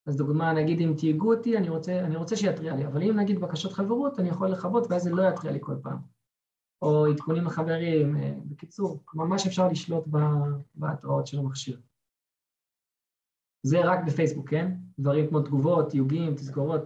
אז 0.06 0.18
דוגמה, 0.18 0.54
נגיד 0.54 0.80
אם 0.80 0.94
תהיגו 0.98 1.34
אותי, 1.34 1.58
אני 1.58 1.70
רוצה, 1.70 2.00
אני 2.00 2.16
רוצה 2.16 2.36
שיתריע 2.36 2.76
לי, 2.76 2.86
אבל 2.86 3.04
אם 3.04 3.20
נגיד 3.20 3.40
בקשות 3.40 3.72
חברות, 3.72 4.20
אני 4.20 4.30
יכול 4.30 4.48
לכבות 4.48 4.88
ואז 4.90 5.04
זה 5.04 5.10
לא 5.10 5.24
יתריע 5.30 5.52
לי 5.52 5.60
כל 5.62 5.76
פעם. 5.84 5.98
או 6.82 7.06
עדכונים 7.06 7.46
לחברים, 7.46 8.18
אה, 8.18 8.34
בקיצור, 8.46 9.04
ממש 9.14 9.48
אפשר 9.48 9.68
לשלוט 9.68 10.04
בהתראות 10.76 11.28
של 11.28 11.40
המכשיר. 11.40 11.80
זה 13.64 13.78
רק 13.86 14.00
בפייסבוק, 14.08 14.50
כן? 14.50 14.72
דברים 15.00 15.30
כמו 15.30 15.42
תגובות, 15.42 15.90
תיוגים, 15.90 16.36
תזכורות. 16.36 16.82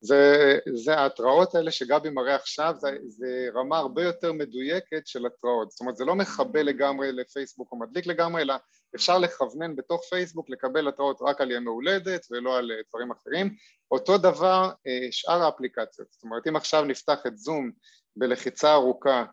זה, 0.00 0.58
זה 0.74 0.94
ההתראות 0.94 1.54
האלה 1.54 1.70
שגבי 1.70 2.10
מראה 2.10 2.34
עכשיו, 2.34 2.74
זה, 2.78 2.88
זה 3.06 3.48
רמה 3.54 3.78
הרבה 3.78 4.02
יותר 4.02 4.32
מדויקת 4.32 5.06
של 5.06 5.26
התראות. 5.26 5.70
זאת 5.70 5.80
אומרת, 5.80 5.96
זה 5.96 6.04
לא 6.04 6.14
מכבה 6.14 6.62
לגמרי 6.62 7.12
לפייסבוק 7.12 7.72
או 7.72 7.78
מדליק 7.78 8.06
לגמרי, 8.06 8.42
אלא 8.42 8.54
אפשר 8.94 9.18
לכוונן 9.18 9.76
בתוך 9.76 10.02
פייסבוק 10.10 10.50
לקבל 10.50 10.88
התראות 10.88 11.18
רק 11.20 11.40
על 11.40 11.50
ימי 11.50 11.66
הולדת 11.66 12.26
ולא 12.30 12.58
על 12.58 12.70
אה, 12.70 12.76
דברים 12.88 13.10
אחרים. 13.10 13.54
אותו 13.90 14.18
דבר 14.18 14.70
אה, 14.86 15.08
שאר 15.10 15.42
האפליקציות. 15.42 16.08
זאת 16.10 16.22
אומרת, 16.22 16.46
אם 16.46 16.56
עכשיו 16.56 16.84
נפתח 16.84 17.26
את 17.26 17.38
זום 17.38 17.70
בלחיצה 18.16 18.72
ארוכה, 18.72 19.24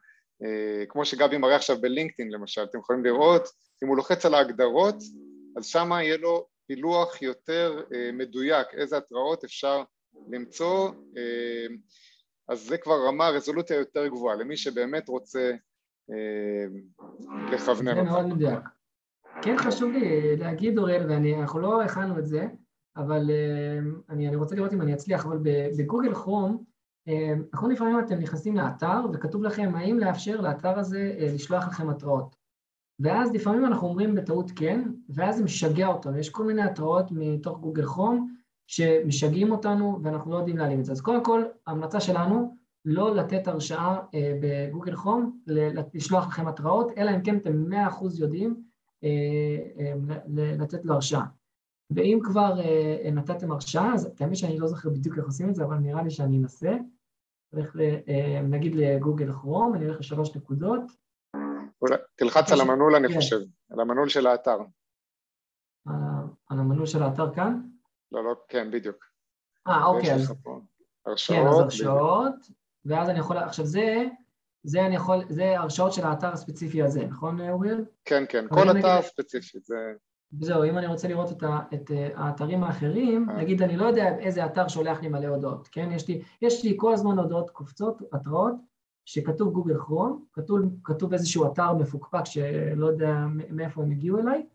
אה, 0.44 0.86
כמו 0.90 1.06
שגבי 1.06 1.38
מראה 1.38 1.56
עכשיו 1.56 1.82
בלינקדאין 1.82 2.32
למשל, 2.32 2.64
אתם 2.64 2.80
יכולים 2.80 3.06
לראות, 3.06 3.48
אם 3.84 3.88
הוא 3.88 3.98
לוחץ 3.98 4.26
על 4.26 4.34
ההגדרות, 4.34 4.96
אז 5.58 5.66
שם 5.66 5.92
יהיה 5.92 6.18
לו 6.18 6.48
פילוח 6.68 7.22
יותר 7.22 7.84
מדויק, 8.14 8.68
איזה 8.74 8.98
התראות 8.98 9.44
אפשר 9.44 9.84
למצוא, 10.32 10.92
אז 12.50 12.60
זה 12.60 12.78
כבר 12.78 13.08
רמה, 13.08 13.30
רזולוציה 13.30 13.78
יותר 13.78 14.08
גבוהה, 14.08 14.36
למי 14.36 14.58
שבאמת 14.58 15.10
רוצה 15.10 15.52
לכוונן 17.52 17.98
אותה. 17.98 18.04
זה 18.04 18.12
מאוד 18.12 18.26
מדויק. 18.26 18.64
כן 19.42 19.58
חשוב 19.58 19.92
לי 19.92 20.36
להגיד, 20.38 20.78
אוריאל, 20.78 21.06
ואנחנו 21.10 21.60
לא 21.60 21.84
הכנו 21.84 22.20
את 22.20 22.26
זה, 22.26 22.48
אבל 22.98 23.30
אה, 23.30 23.80
אני, 24.10 24.28
אני 24.28 24.36
רוצה 24.36 24.56
לראות 24.56 24.74
אם 24.74 24.82
אני 24.82 24.94
אצליח, 24.94 25.26
אבל 25.26 25.40
בגוגל 25.78 26.14
כרום, 26.14 26.64
נכון 27.54 27.72
לפעמים 27.72 28.00
אתם 28.00 28.20
נכנסים 28.20 28.56
לאתר 28.56 29.00
וכתוב 29.14 29.44
לכם 29.44 29.72
האם 29.76 30.00
לאפשר 30.00 30.42
לאתר 30.42 30.80
הזה 30.80 31.16
לשלוח 31.34 31.68
לכם 31.68 31.90
התראות. 31.90 32.36
ואז 33.00 33.34
לפעמים 33.34 33.66
אנחנו 33.66 33.88
אומרים 33.88 34.16
בטעות 34.16 34.52
כן, 34.56 34.92
ואז 35.10 35.38
זה 35.38 35.44
משגע 35.44 35.88
אותנו, 35.88 36.18
יש 36.18 36.30
כל 36.30 36.44
מיני 36.44 36.62
התראות 36.62 37.12
מתוך 37.12 37.60
גוגל 37.60 37.86
כרום, 37.86 38.34
שמשגעים 38.68 39.52
אותנו 39.52 40.00
ואנחנו 40.04 40.32
לא 40.32 40.38
יודעים 40.38 40.58
להעלים 40.58 40.80
את 40.80 40.86
זה. 40.86 40.92
אז 40.92 41.02
קודם 41.02 41.24
כל, 41.24 41.44
ההמלצה 41.68 42.00
שלנו 42.00 42.56
לא 42.86 43.16
לתת 43.16 43.48
הרשאה 43.48 44.00
אה, 44.14 44.34
בגוגל 44.42 44.96
חום, 44.96 45.40
לשלוח 45.94 46.28
לכם 46.28 46.48
התראות, 46.48 46.92
אלא 46.98 47.12
אם 47.12 47.22
כן 47.22 47.38
אתם 47.38 47.70
מאה 47.70 47.88
אחוז 47.88 48.20
יודעים 48.20 48.50
אה, 48.50 48.56
אה, 48.56 48.73
לתת 50.34 50.86
לו 50.86 50.94
הרשאה. 50.94 51.24
ואם 51.96 52.20
כבר 52.24 52.54
נתתם 53.14 53.52
הרשאה, 53.52 53.94
אז 53.94 54.10
האמת 54.20 54.38
שאני 54.38 54.60
לא 54.60 54.68
זוכר 54.68 54.90
בדיוק 54.90 55.18
איך 55.18 55.26
עושים 55.26 55.50
את 55.50 55.56
זה, 55.56 55.64
אבל 55.64 55.76
נראה 55.76 56.04
לי 56.04 56.10
שאני 56.10 56.38
אנסה. 56.38 56.72
הולך 57.54 57.76
נגיד 58.44 58.76
לגוגל 58.76 59.34
כרום, 59.34 59.76
אני 59.76 59.86
הולך 59.86 60.00
לשלוש 60.00 60.36
נקודות. 60.36 60.82
תלחץ 62.16 62.52
על 62.52 62.62
המנעול 62.62 62.96
אני 62.96 63.08
כן. 63.08 63.16
חושב, 63.16 63.40
על 63.72 63.80
המנעול 63.80 64.10
של 64.10 64.28
האתר. 64.28 64.58
על 66.50 66.60
המנעול 66.60 66.86
של 66.86 67.04
האתר 67.04 67.34
כאן? 67.34 67.62
לא, 68.12 68.24
לא, 68.24 68.36
כן, 68.48 68.72
בדיוק. 68.72 69.06
אה, 69.68 69.86
אוקיי, 69.86 70.14
אז... 70.14 70.34
הרשאות. 71.06 71.40
כן, 71.40 71.48
אז 71.48 71.60
הרשאות, 71.60 72.36
ואז 72.86 73.10
אני 73.10 73.20
יכול, 73.20 73.38
עכשיו 73.38 73.66
זה, 73.66 74.06
זה 74.64 74.86
אני 74.86 74.96
יכול, 74.96 75.24
זה 75.30 75.60
הרשאות 75.60 75.94
של 75.94 76.06
האתר 76.06 76.34
הספציפי 76.34 76.84
הזה, 76.84 77.06
נכון 77.06 77.42
אוריאל? 77.50 77.86
כן, 78.06 78.24
כן, 78.30 78.46
כל 78.50 78.64
אתר 78.64 78.74
נגיד, 78.74 79.02
ספציפי, 79.02 79.60
זה... 79.60 79.94
זהו, 80.40 80.64
אם 80.64 80.78
אני 80.78 80.88
רוצה 80.88 81.08
לראות 81.08 81.32
את, 81.32 81.44
ה, 81.44 81.60
את 81.74 81.92
אה, 81.92 82.10
האתרים 82.16 82.64
האחרים, 82.64 83.30
אה. 83.30 83.38
נגיד 83.38 83.62
אני 83.62 83.78
לא 83.78 83.86
יודע 83.86 84.18
איזה 84.18 84.46
אתר 84.46 84.68
שולח 84.68 85.02
לי 85.02 85.08
מלא 85.08 85.28
הודעות, 85.28 85.68
כן? 85.68 85.92
יש 85.92 86.08
לי, 86.08 86.22
יש 86.42 86.64
לי 86.64 86.74
כל 86.78 86.94
הזמן 86.94 87.20
הודעות 87.20 87.50
קופצות, 87.50 88.02
התראות, 88.14 88.56
שכתוב 89.06 89.54
גוגל 89.54 89.78
כרום, 89.80 90.26
כתוב, 90.34 90.60
כתוב 90.84 91.14
איזשהו 91.14 91.52
אתר 91.52 91.74
מפוקפק 91.74 92.26
שלא 92.26 92.86
יודע 92.86 93.14
מאיפה 93.50 93.84
הם 93.84 93.92
הגיעו 93.92 94.20
אליי, 94.20 94.46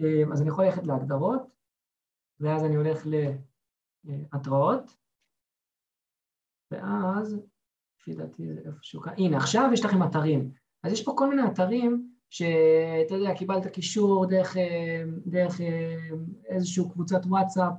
אה, 0.00 0.22
אז 0.32 0.40
אני 0.40 0.48
יכול 0.48 0.64
ללכת 0.64 0.82
להגדרות, 0.84 1.42
ואז 2.40 2.64
אני 2.64 2.76
הולך 2.76 3.06
להתראות, 4.04 4.96
ואז, 6.70 7.36
לפי 8.00 8.14
דעתי 8.14 8.54
זה 8.54 8.60
איפשהו 8.66 9.00
כאן, 9.00 9.12
הנה 9.18 9.36
עכשיו 9.36 9.70
יש 9.72 9.84
לכם 9.84 10.02
אתרים, 10.02 10.50
אז 10.82 10.92
יש 10.92 11.04
פה 11.04 11.12
כל 11.16 11.30
מיני 11.30 11.42
אתרים 11.46 12.08
שאתה 12.30 13.14
יודע, 13.14 13.34
קיבלת 13.34 13.66
קישור 13.66 14.26
דרך, 14.26 14.56
דרך 15.26 15.60
איזושהי 16.48 16.84
קבוצת 16.92 17.20
וואטסאפ, 17.26 17.72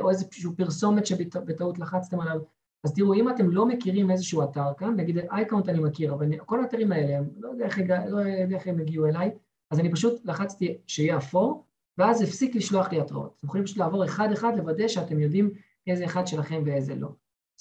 או 0.00 0.10
איזושהי 0.10 0.50
פרסומת 0.56 1.06
שבטעות 1.06 1.78
לחצתם 1.78 2.20
עליו, 2.20 2.40
אז 2.84 2.94
תראו, 2.94 3.14
אם 3.14 3.28
אתם 3.28 3.50
לא 3.50 3.66
מכירים 3.66 4.10
איזשהו 4.10 4.42
אתר 4.42 4.74
כאן, 4.78 4.96
נגיד 4.96 5.18
אייקאונט 5.18 5.68
אני 5.68 5.78
מכיר, 5.78 6.14
אבל 6.14 6.36
כל 6.36 6.60
האתרים 6.60 6.92
האלה, 6.92 7.18
לא 7.40 7.48
יודע 7.48 7.64
איך, 7.64 7.78
לא 8.08 8.20
איך 8.54 8.66
הם 8.66 8.80
הגיעו 8.80 9.06
אליי, 9.06 9.30
אז 9.70 9.80
אני 9.80 9.92
פשוט 9.92 10.20
לחצתי 10.24 10.78
שיהיה 10.86 11.16
אפור, 11.16 11.64
ואז 11.98 12.22
הפסיק 12.22 12.54
לשלוח 12.54 12.92
לי 12.92 13.00
התראות. 13.00 13.34
אתם 13.38 13.46
יכולים 13.46 13.64
פשוט 13.64 13.78
לעבור 13.78 14.04
אחד-אחד, 14.04 14.52
לוודא 14.56 14.88
שאתם 14.88 15.20
יודעים 15.20 15.50
איזה 15.86 16.04
אחד 16.04 16.26
שלכם 16.26 16.62
ואיזה 16.66 16.94
לא. 16.94 17.08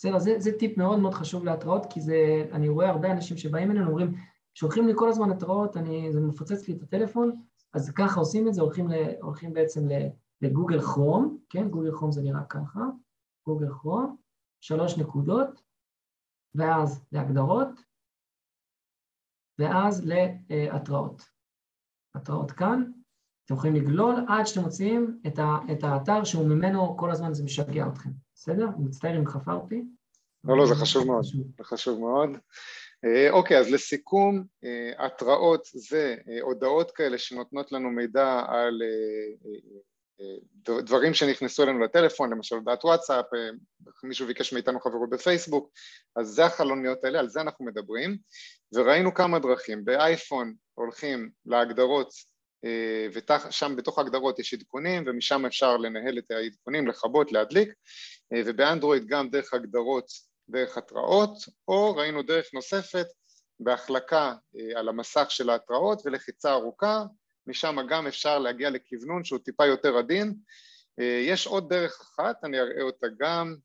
בסדר, 0.01 0.19
זה, 0.19 0.35
זה 0.37 0.51
טיפ 0.59 0.77
מאוד 0.77 0.99
מאוד 0.99 1.13
חשוב 1.13 1.45
להתראות, 1.45 1.85
כי 1.89 2.01
זה, 2.01 2.45
אני 2.51 2.69
רואה 2.69 2.89
הרבה 2.89 3.11
אנשים 3.11 3.37
שבאים 3.37 3.71
אלינו, 3.71 3.87
אומרים, 3.87 4.15
שולחים 4.53 4.87
לי 4.87 4.93
כל 4.95 5.09
הזמן 5.09 5.31
התראות, 5.31 5.77
אני, 5.77 6.11
זה 6.11 6.19
מפוצץ 6.19 6.67
לי 6.67 6.73
את 6.73 6.81
הטלפון, 6.81 7.41
אז 7.73 7.91
ככה 7.91 8.19
עושים 8.19 8.47
את 8.47 8.53
זה, 8.53 8.61
הולכים, 8.61 8.87
ל, 8.87 8.93
הולכים 9.21 9.53
בעצם 9.53 9.81
לגוגל 10.41 10.81
כרום, 10.81 11.37
כן, 11.49 11.69
גוגל 11.69 11.91
כרום 11.97 12.11
זה 12.11 12.21
נראה 12.21 12.43
ככה, 12.43 12.79
גוגל 13.45 13.69
כרום, 13.69 14.17
שלוש 14.61 14.97
נקודות, 14.97 15.61
ואז 16.55 17.05
להגדרות, 17.11 17.69
ואז 19.59 20.05
להתראות. 20.05 21.29
התראות 22.15 22.51
כאן, 22.51 22.91
אתם 23.45 23.53
יכולים 23.53 23.75
לגלול 23.75 24.15
עד 24.27 24.45
שאתם 24.45 24.61
מוציאים 24.61 25.21
את, 25.27 25.39
את 25.71 25.83
האתר 25.83 26.23
שהוא 26.23 26.47
ממנו 26.47 26.97
כל 26.97 27.11
הזמן 27.11 27.33
זה 27.33 27.43
משגע 27.43 27.87
אתכם, 27.87 28.09
בסדר? 28.41 28.65
אני 28.77 28.85
מצטער 28.85 29.17
אם 29.17 29.27
חפרתי. 29.27 29.83
לא, 30.43 30.57
לא, 30.57 30.65
זה 30.65 30.75
חשוב 30.75 31.07
מאוד, 31.07 31.23
זה 31.57 31.63
חשוב 31.63 31.99
מאוד. 31.99 32.29
אה, 33.05 33.31
אוקיי, 33.31 33.57
אז 33.57 33.71
לסיכום, 33.71 34.43
אה, 34.63 35.05
התראות 35.05 35.61
זה 35.73 36.15
אה, 36.29 36.41
הודעות 36.41 36.91
כאלה 36.91 37.17
שנותנות 37.17 37.71
לנו 37.71 37.89
מידע 37.89 38.43
על 38.47 38.81
דברים 40.65 41.13
שנכנסו 41.13 41.63
אלינו 41.63 41.79
לטלפון, 41.79 42.29
למשל 42.33 42.55
הודעת 42.55 42.85
וואטסאפ, 42.85 43.25
מישהו 44.03 44.27
ביקש 44.27 44.53
מאיתנו 44.53 44.79
חברות 44.79 45.09
בפייסבוק, 45.09 45.71
אז 46.15 46.27
זה 46.27 46.45
החלוניות 46.45 47.03
האלה, 47.03 47.19
על 47.19 47.29
זה 47.29 47.41
אנחנו 47.41 47.65
מדברים, 47.65 48.17
וראינו 48.73 49.13
כמה 49.13 49.39
דרכים, 49.39 49.85
באייפון 49.85 50.53
הולכים 50.73 51.29
להגדרות 51.45 52.13
ושם 53.13 53.75
בתוך 53.75 53.97
ההגדרות 53.97 54.39
יש 54.39 54.53
עדכונים 54.53 55.03
ומשם 55.07 55.45
אפשר 55.45 55.77
לנהל 55.77 56.17
את 56.17 56.31
העדכונים, 56.31 56.87
לכבות, 56.87 57.31
להדליק 57.31 57.73
ובאנדרואיד 58.33 59.07
גם 59.07 59.29
דרך 59.29 59.53
הגדרות, 59.53 60.11
דרך 60.49 60.77
התראות 60.77 61.37
או 61.67 61.95
ראינו 61.95 62.23
דרך 62.23 62.53
נוספת 62.53 63.07
בהחלקה 63.59 64.33
אה, 64.55 64.79
על 64.79 64.89
המסך 64.89 65.25
של 65.29 65.49
ההתראות 65.49 66.01
ולחיצה 66.05 66.51
ארוכה, 66.51 67.03
משם 67.47 67.77
גם 67.89 68.07
אפשר 68.07 68.39
להגיע 68.39 68.69
לכוונון 68.69 69.23
שהוא 69.23 69.39
טיפה 69.39 69.65
יותר 69.65 69.97
עדין. 69.97 70.33
יש 71.27 71.47
עוד 71.47 71.69
דרך 71.69 72.01
אחת, 72.01 72.43
אני 72.43 72.59
אראה 72.59 72.81
אותה 72.81 73.07
גם, 73.19 73.55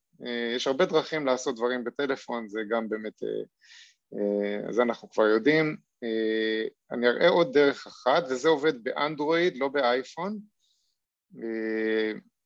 יש 0.57 0.67
הרבה 0.67 0.85
דרכים 0.85 1.27
לעשות 1.27 1.57
דברים 1.57 1.85
בטלפון, 1.85 2.49
זה 2.49 2.61
גם 2.71 2.89
באמת, 2.89 3.23
זה 4.71 4.83
אנחנו 4.83 5.11
כבר 5.11 5.27
יודעים, 5.27 5.77
אה, 6.03 6.69
אני 6.91 7.09
אראה 7.09 7.29
עוד 7.29 7.53
דרך 7.53 7.87
אחת, 7.87 8.25
וזה 8.31 8.49
עובד 8.49 8.85
באנדרואיד, 8.85 9.57
לא 9.57 9.69
באייפון. 9.69 10.39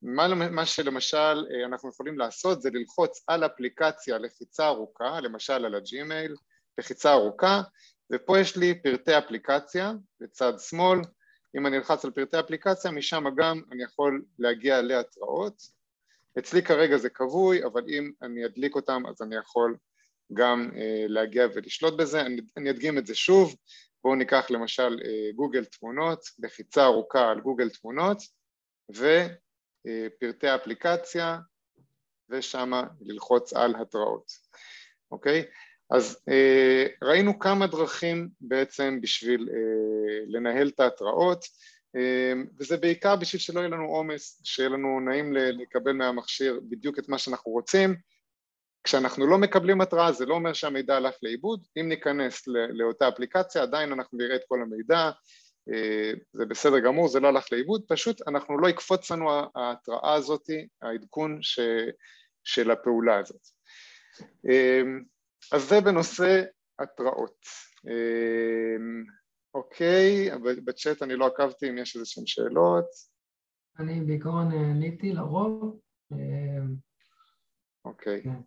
אה, 0.04 0.28
מה, 0.28 0.50
מה 0.50 0.66
שלמשל 0.66 1.16
אה, 1.50 1.64
אנחנו 1.66 1.88
יכולים 1.88 2.18
לעשות 2.18 2.62
זה 2.62 2.70
ללחוץ 2.72 3.24
על 3.26 3.46
אפליקציה 3.46 4.18
לחיצה 4.18 4.66
ארוכה, 4.66 5.20
למשל 5.20 5.64
על 5.64 5.74
הג'ימייל, 5.74 6.34
לחיצה 6.78 7.12
ארוכה, 7.12 7.62
ופה 8.12 8.38
יש 8.38 8.56
לי 8.56 8.82
פרטי 8.82 9.18
אפליקציה 9.18 9.92
בצד 10.20 10.52
שמאל, 10.58 10.98
אם 11.56 11.66
אני 11.66 11.76
אלחץ 11.76 12.04
על 12.04 12.10
פרטי 12.10 12.40
אפליקציה, 12.40 12.90
משם 12.90 13.24
גם 13.36 13.62
אני 13.72 13.82
יכול 13.82 14.22
להגיע 14.38 14.82
להתראות. 14.82 15.80
אצלי 16.38 16.62
כרגע 16.62 16.96
זה 16.96 17.10
כבוי, 17.10 17.64
אבל 17.64 17.82
אם 17.88 18.10
אני 18.22 18.46
אדליק 18.46 18.74
אותם 18.74 19.02
אז 19.08 19.22
אני 19.22 19.36
יכול 19.36 19.76
גם 20.32 20.70
uh, 20.72 20.76
להגיע 21.08 21.46
ולשלוט 21.54 21.94
בזה. 21.94 22.20
אני, 22.20 22.40
אני 22.56 22.70
אדגים 22.70 22.98
את 22.98 23.06
זה 23.06 23.14
שוב, 23.14 23.54
בואו 24.04 24.14
ניקח 24.14 24.50
למשל 24.50 24.98
uh, 25.00 25.36
גוגל 25.36 25.64
תמונות, 25.64 26.20
לחיצה 26.38 26.84
ארוכה 26.84 27.30
על 27.30 27.40
גוגל 27.40 27.68
תמונות 27.70 28.18
ופרטי 28.90 29.49
uh, 29.86 30.46
אפליקציה 30.46 31.38
ושם 32.28 32.72
ללחוץ 33.00 33.52
על 33.52 33.74
התראות, 33.76 34.32
אוקיי? 35.10 35.44
אז 35.90 36.18
uh, 36.30 37.04
ראינו 37.04 37.38
כמה 37.38 37.66
דרכים 37.66 38.28
בעצם 38.40 38.98
בשביל 39.02 39.48
uh, 39.48 39.54
לנהל 40.28 40.68
את 40.68 40.80
ההתראות, 40.80 41.44
וזה 42.58 42.76
בעיקר 42.76 43.16
בשביל 43.16 43.40
שלא 43.40 43.60
יהיה 43.60 43.68
לנו 43.68 43.84
עומס, 43.84 44.40
שיהיה 44.44 44.68
לנו 44.68 45.00
נעים 45.00 45.32
לקבל 45.32 45.92
מהמכשיר 45.92 46.60
בדיוק 46.68 46.98
את 46.98 47.08
מה 47.08 47.18
שאנחנו 47.18 47.52
רוצים. 47.52 47.96
כשאנחנו 48.84 49.26
לא 49.26 49.38
מקבלים 49.38 49.80
התראה 49.80 50.12
זה 50.12 50.26
לא 50.26 50.34
אומר 50.34 50.52
שהמידע 50.52 50.96
הלך 50.96 51.14
לאיבוד, 51.22 51.66
אם 51.80 51.88
ניכנס 51.88 52.42
לאותה 52.48 53.08
אפליקציה 53.08 53.62
עדיין 53.62 53.92
אנחנו 53.92 54.18
נראה 54.18 54.36
את 54.36 54.40
כל 54.48 54.62
המידע, 54.62 55.10
זה 56.32 56.46
בסדר 56.46 56.78
גמור, 56.78 57.08
זה 57.08 57.20
לא 57.20 57.28
הלך 57.28 57.52
לאיבוד, 57.52 57.84
פשוט 57.88 58.28
אנחנו 58.28 58.58
לא 58.58 58.68
יקפוץ 58.68 59.10
לנו 59.10 59.30
ההתראה 59.54 60.14
הזאת, 60.14 60.50
העדכון 60.82 61.38
ש, 61.42 61.60
של 62.44 62.70
הפעולה 62.70 63.18
הזאת. 63.18 63.40
אז 65.52 65.62
זה 65.62 65.80
בנושא 65.80 66.42
התראות. 66.78 67.44
אוקיי, 69.54 70.30
בצ'אט 70.64 71.02
אני 71.02 71.16
לא 71.16 71.26
עקבתי 71.26 71.68
אם 71.68 71.78
יש 71.78 71.96
איזה 71.96 72.06
שהן 72.06 72.26
שאלות. 72.26 72.86
אני 73.78 74.00
בעיקרון 74.00 74.52
עניתי 74.52 75.12
לרוב. 75.12 75.80
אוקיי. 77.84 78.22
כן. 78.22 78.40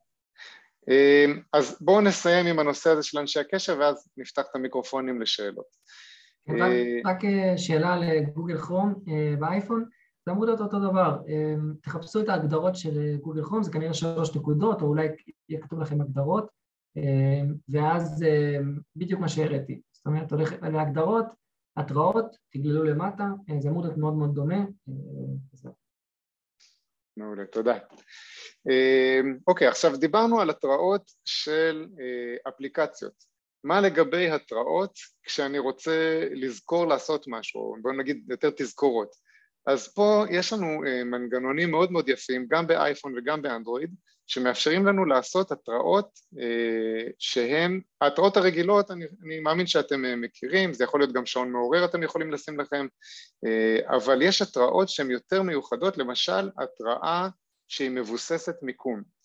אז 1.53 1.77
בואו 1.81 2.01
נסיים 2.01 2.45
עם 2.45 2.59
הנושא 2.59 2.89
הזה 2.89 3.03
של 3.03 3.19
אנשי 3.19 3.39
הקשר 3.39 3.79
ואז 3.79 4.09
נפתח 4.17 4.43
את 4.51 4.55
המיקרופונים 4.55 5.21
לשאלות. 5.21 5.67
רק, 6.49 6.71
רק 7.05 7.17
שאלה 7.57 7.97
לגוגל 7.97 8.57
כרום 8.57 8.93
באייפון, 9.39 9.85
זה 10.25 10.31
אמור 10.31 10.45
להיות 10.45 10.61
אותו 10.61 10.79
דבר, 10.79 11.17
תחפשו 11.81 12.21
את 12.21 12.29
ההגדרות 12.29 12.75
של 12.75 13.15
גוגל 13.21 13.43
כרום, 13.43 13.63
זה 13.63 13.71
כנראה 13.71 13.93
שלוש 13.93 14.35
נקודות, 14.35 14.81
או 14.81 14.87
אולי 14.87 15.07
יהיה 15.49 15.61
כתוב 15.61 15.79
לכם 15.79 16.01
הגדרות, 16.01 16.47
ואז 17.69 18.25
בדיוק 18.95 19.21
מה 19.21 19.29
שהראיתי, 19.29 19.81
זאת 19.91 20.05
אומרת 20.05 20.31
הולך 20.31 20.53
להגדרות, 20.61 21.25
התראות, 21.77 22.37
תגללו 22.49 22.83
למטה, 22.83 23.27
זה 23.59 23.69
אמור 23.69 23.83
להיות 23.83 23.97
מאוד 23.97 24.13
מאוד 24.13 24.35
דומה. 24.35 24.65
מעולה, 27.17 27.45
תודה. 27.45 27.77
אוקיי, 29.47 29.67
עכשיו 29.67 29.97
דיברנו 29.97 30.39
על 30.39 30.49
התראות 30.49 31.11
של 31.25 31.87
אפליקציות. 32.47 33.32
מה 33.63 33.81
לגבי 33.81 34.29
התראות 34.29 34.93
כשאני 35.23 35.59
רוצה 35.59 36.25
לזכור 36.31 36.87
לעשות 36.87 37.25
משהו, 37.27 37.75
בואו 37.81 37.93
נגיד 37.93 38.25
יותר 38.29 38.49
תזכורות. 38.57 39.09
אז 39.67 39.93
פה 39.93 40.25
יש 40.29 40.53
לנו 40.53 40.81
מנגנונים 41.05 41.71
מאוד 41.71 41.91
מאוד 41.91 42.09
יפים, 42.09 42.45
גם 42.49 42.67
באייפון 42.67 43.17
וגם 43.17 43.41
באנדרואיד, 43.41 43.89
שמאפשרים 44.27 44.85
לנו 44.85 45.05
לעשות 45.05 45.51
התראות 45.51 46.09
שהן, 47.19 47.81
ההתראות 48.01 48.37
הרגילות 48.37 48.91
אני, 48.91 49.05
אני 49.25 49.39
מאמין 49.39 49.67
שאתם 49.67 50.21
מכירים, 50.21 50.73
זה 50.73 50.83
יכול 50.83 50.99
להיות 50.99 51.13
גם 51.13 51.25
שעון 51.25 51.51
מעורר 51.51 51.85
אתם 51.85 52.03
יכולים 52.03 52.31
לשים 52.31 52.59
לכם, 52.59 52.87
אבל 53.87 54.21
יש 54.21 54.41
התראות 54.41 54.89
שהן 54.89 55.11
יותר 55.11 55.41
מיוחדות, 55.41 55.97
למשל 55.97 56.49
התראה 56.57 57.27
שהיא 57.67 57.91
מבוססת 57.91 58.55
מיקום. 58.61 59.22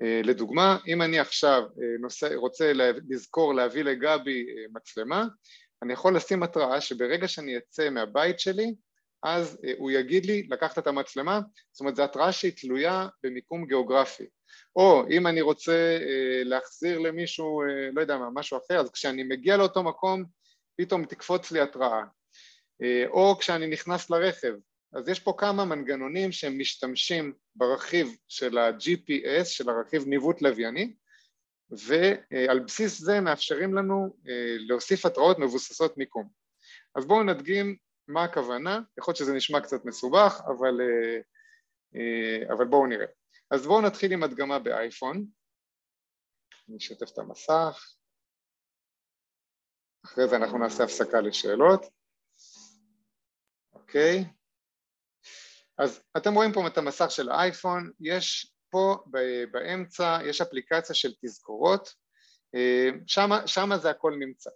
לדוגמה, 0.00 0.78
אם 0.88 1.02
אני 1.02 1.18
עכשיו 1.18 1.62
נושא, 2.00 2.34
רוצה 2.34 2.72
לזכור 3.08 3.54
להביא 3.54 3.84
לגבי 3.84 4.46
מצלמה, 4.72 5.24
אני 5.82 5.92
יכול 5.92 6.16
לשים 6.16 6.42
התראה 6.42 6.80
שברגע 6.80 7.28
שאני 7.28 7.58
אצא 7.58 7.90
מהבית 7.90 8.40
שלי 8.40 8.74
אז 9.26 9.58
אה, 9.64 9.72
הוא 9.78 9.90
יגיד 9.90 10.26
לי 10.26 10.46
לקחת 10.50 10.78
את 10.78 10.86
המצלמה, 10.86 11.40
זאת 11.72 11.80
אומרת 11.80 11.96
זו 11.96 12.04
התראה 12.04 12.32
שהיא 12.32 12.52
תלויה 12.56 13.08
במיקום 13.22 13.66
גיאוגרפי. 13.66 14.26
או 14.76 15.04
אם 15.10 15.26
אני 15.26 15.40
רוצה 15.40 15.98
אה, 16.00 16.44
להחזיר 16.44 16.98
למישהו, 16.98 17.62
אה, 17.62 17.66
לא 17.92 18.00
יודע 18.00 18.16
מה, 18.16 18.28
משהו 18.34 18.58
אחר, 18.58 18.80
אז 18.80 18.90
כשאני 18.90 19.22
מגיע 19.22 19.56
לאותו 19.56 19.82
מקום 19.82 20.24
פתאום 20.76 21.04
תקפוץ 21.04 21.52
לי 21.52 21.60
התראה. 21.60 22.02
או 23.06 23.36
כשאני 23.38 23.66
נכנס 23.66 24.10
לרכב, 24.10 24.52
אז 24.96 25.08
יש 25.08 25.20
פה 25.20 25.34
כמה 25.38 25.64
מנגנונים 25.64 26.32
שהם 26.32 26.58
משתמשים 26.58 27.32
ברכיב 27.54 28.16
של 28.28 28.58
ה-GPS, 28.58 29.44
של 29.44 29.68
הרכיב 29.68 30.06
ניווט 30.06 30.42
לווייני, 30.42 30.94
ועל 31.70 32.58
בסיס 32.58 33.00
זה 33.00 33.20
מאפשרים 33.20 33.74
לנו 33.74 34.16
להוסיף 34.68 35.06
התראות 35.06 35.38
מבוססות 35.38 35.98
מיקום. 35.98 36.28
אז 36.94 37.06
בואו 37.06 37.22
נדגים 37.22 37.76
מה 38.08 38.24
הכוונה? 38.24 38.80
יכול 38.98 39.12
להיות 39.12 39.16
שזה 39.16 39.32
נשמע 39.32 39.60
קצת 39.60 39.84
מסובך, 39.84 40.40
אבל, 40.46 40.80
אה, 40.80 41.20
אה, 41.94 42.54
אבל 42.54 42.64
בואו 42.64 42.86
נראה. 42.86 43.06
אז 43.50 43.66
בואו 43.66 43.80
נתחיל 43.80 44.12
עם 44.12 44.22
הדגמה 44.22 44.58
באייפון. 44.58 45.26
אני 46.68 46.76
אשתף 46.76 47.10
את 47.12 47.18
המסך. 47.18 47.94
אחרי 50.04 50.28
זה 50.28 50.36
אנחנו 50.36 50.58
נעשה 50.58 50.84
הפסקה 50.84 51.20
לשאלות. 51.20 51.86
אוקיי. 53.72 54.24
אז 55.78 56.02
אתם 56.16 56.34
רואים 56.34 56.52
פה 56.52 56.66
את 56.66 56.78
המסך 56.78 57.10
של 57.10 57.30
האייפון, 57.30 57.90
יש 58.00 58.52
פה 58.70 58.96
באמצע, 59.50 60.18
יש 60.24 60.40
אפליקציה 60.40 60.94
של 60.94 61.12
תזכורות, 61.24 61.94
אה, 62.54 62.90
שם 63.46 63.70
זה 63.76 63.90
הכל 63.90 64.14
נמצא. 64.18 64.50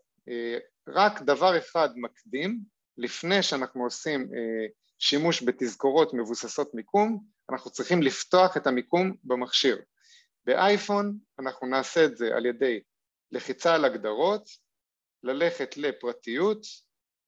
רק 0.88 1.22
דבר 1.22 1.58
אחד 1.58 1.88
מקדים, 1.96 2.60
לפני 2.98 3.42
שאנחנו 3.42 3.84
עושים 3.84 4.20
אה, 4.20 4.66
שימוש 4.98 5.42
בתזכורות 5.42 6.14
מבוססות 6.14 6.74
מיקום, 6.74 7.24
אנחנו 7.50 7.70
צריכים 7.70 8.02
לפתוח 8.02 8.56
את 8.56 8.66
המיקום 8.66 9.14
במכשיר. 9.24 9.78
באייפון 10.44 11.18
אנחנו 11.38 11.66
נעשה 11.66 12.04
את 12.04 12.16
זה 12.16 12.36
על 12.36 12.46
ידי 12.46 12.80
לחיצה 13.32 13.74
על 13.74 13.84
הגדרות, 13.84 14.48
ללכת 15.22 15.76
לפרטיות, 15.76 16.62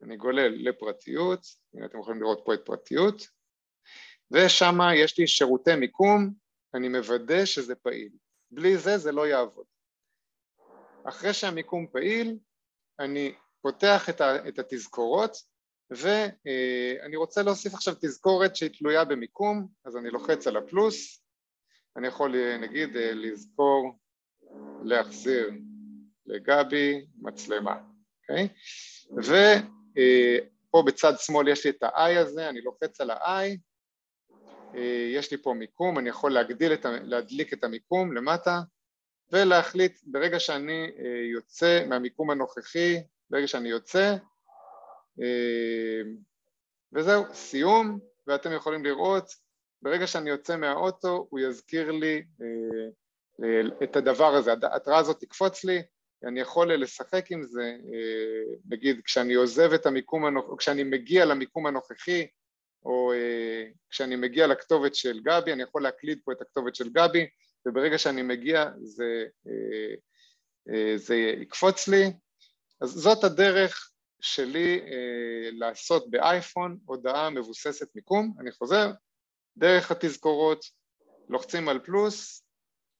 אני 0.02 0.16
גולל 0.16 0.68
לפרטיות, 0.68 1.40
הנה 1.74 1.86
אתם 1.86 1.98
יכולים 1.98 2.22
לראות 2.22 2.42
פה 2.44 2.54
את 2.54 2.60
פרטיות, 2.64 3.26
ושם 4.32 4.78
יש 4.96 5.18
לי 5.18 5.26
שירותי 5.26 5.76
מיקום, 5.76 6.30
אני 6.74 6.88
מוודא 6.88 7.44
שזה 7.44 7.74
פעיל. 7.74 8.12
בלי 8.50 8.78
זה 8.78 8.98
זה 8.98 9.12
לא 9.12 9.26
יעבוד. 9.26 9.66
אחרי 11.04 11.34
שהמיקום 11.34 11.86
פעיל, 11.92 12.38
אני 13.00 13.34
פותח 13.62 14.08
את 14.48 14.58
התזכורות 14.58 15.36
ואני 15.90 17.16
רוצה 17.16 17.42
להוסיף 17.42 17.74
עכשיו 17.74 17.94
תזכורת 18.00 18.56
שהיא 18.56 18.70
תלויה 18.78 19.04
במיקום, 19.04 19.68
אז 19.84 19.96
אני 19.96 20.10
לוחץ 20.10 20.46
על 20.46 20.56
הפלוס, 20.56 21.22
אני 21.96 22.08
יכול 22.08 22.56
נגיד 22.58 22.90
לזכור 22.94 23.98
להחזיר 24.84 25.50
לגבי 26.26 27.06
מצלמה, 27.18 27.76
אוקיי? 28.20 28.48
ופה 29.16 30.82
בצד 30.86 31.12
שמאל 31.18 31.48
יש 31.48 31.64
לי 31.64 31.70
את 31.70 31.82
ה-i 31.82 32.18
הזה, 32.18 32.48
אני 32.48 32.60
לוחץ 32.60 33.00
על 33.00 33.10
ה-i, 33.10 33.56
יש 35.14 35.30
לי 35.30 35.36
פה 35.42 35.54
מיקום, 35.54 35.98
אני 35.98 36.08
יכול 36.08 36.32
להגדיל 36.32 36.72
את, 36.72 36.86
להדליק 37.02 37.52
את 37.52 37.64
המיקום 37.64 38.12
למטה 38.12 38.60
ולהחליט 39.32 40.00
ברגע 40.06 40.40
שאני 40.40 40.90
יוצא 41.32 41.84
מהמיקום 41.88 42.30
הנוכחי, 42.30 42.96
ברגע 43.30 43.46
שאני 43.46 43.68
יוצא 43.68 44.16
אה, 45.20 46.10
וזהו, 46.92 47.24
סיום, 47.34 47.98
ואתם 48.26 48.52
יכולים 48.52 48.84
לראות, 48.84 49.34
ברגע 49.82 50.06
שאני 50.06 50.30
יוצא 50.30 50.56
מהאוטו 50.56 51.26
הוא 51.30 51.40
יזכיר 51.40 51.90
לי 51.90 52.22
אה, 52.42 52.88
אה, 53.44 53.84
את 53.84 53.96
הדבר 53.96 54.34
הזה, 54.34 54.52
ההתראה 54.62 54.98
הזאת 54.98 55.20
תקפוץ 55.20 55.64
לי, 55.64 55.82
אני 56.24 56.40
יכול 56.40 56.74
לשחק 56.74 57.30
עם 57.30 57.42
זה, 57.42 57.76
נגיד 58.68 59.00
כשאני 59.04 59.34
עוזב 59.34 59.72
את 59.72 59.86
המיקום, 59.86 60.24
כשאני 60.58 60.84
מגיע 60.84 61.24
למיקום 61.24 61.66
הנוכחי, 61.66 62.26
או 62.84 63.12
כשאני 63.90 64.16
מגיע 64.16 64.46
לכתובת 64.46 64.94
של 64.94 65.20
גבי, 65.20 65.52
אני 65.52 65.62
יכול 65.62 65.82
להקליד 65.82 66.18
פה 66.24 66.32
את 66.32 66.40
הכתובת 66.40 66.74
של 66.74 66.88
גבי, 66.88 67.26
וברגע 67.66 67.98
שאני 67.98 68.22
מגיע 68.22 68.70
זה, 68.82 69.24
זה 70.96 71.16
יקפוץ 71.16 71.88
לי, 71.88 72.04
אז 72.82 72.90
זאת 72.90 73.24
הדרך 73.24 73.92
שלי 74.22 74.80
אה, 74.80 75.50
לעשות 75.52 76.10
באייפון 76.10 76.78
הודעה 76.84 77.30
מבוססת 77.30 77.94
מיקום, 77.94 78.34
אני 78.40 78.52
חוזר, 78.52 78.92
דרך 79.56 79.90
התזכורות, 79.90 80.64
לוחצים 81.28 81.68
על 81.68 81.80
פלוס 81.84 82.46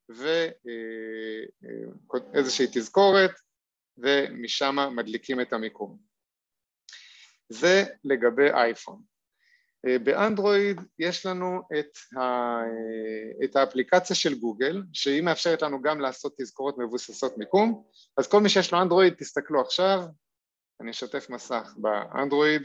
ואיזושהי 0.09 0.37
אה, 2.67 2.71
אה, 2.71 2.75
תזכורת 2.75 3.31
ומשם 3.99 4.77
מדליקים 4.97 5.41
את 5.41 5.53
המיקום. 5.53 5.99
זה 7.49 7.85
לגבי 8.05 8.51
אייפון. 8.51 9.03
אה, 9.87 9.99
באנדרואיד 9.99 10.81
יש 10.99 11.27
לנו 11.27 11.63
את, 11.79 12.17
ה, 12.17 12.21
אה, 12.21 13.45
את 13.45 13.57
האפליקציה 13.57 14.17
של 14.17 14.35
גוגל 14.35 14.83
שהיא 14.93 15.23
מאפשרת 15.23 15.63
לנו 15.63 15.83
גם 15.83 16.01
לעשות 16.01 16.35
תזכורות 16.41 16.79
מבוססות 16.79 17.39
מיקום. 17.39 17.85
אז 18.17 18.29
כל 18.29 18.41
מי 18.41 18.49
שיש 18.49 18.73
לו 18.73 18.83
אנדרואיד 18.83 19.15
תסתכלו 19.15 19.61
עכשיו. 19.61 20.03
אני 20.81 20.91
אשתף 20.91 21.31
מסך 21.31 21.75
באנדרואיד. 21.77 22.63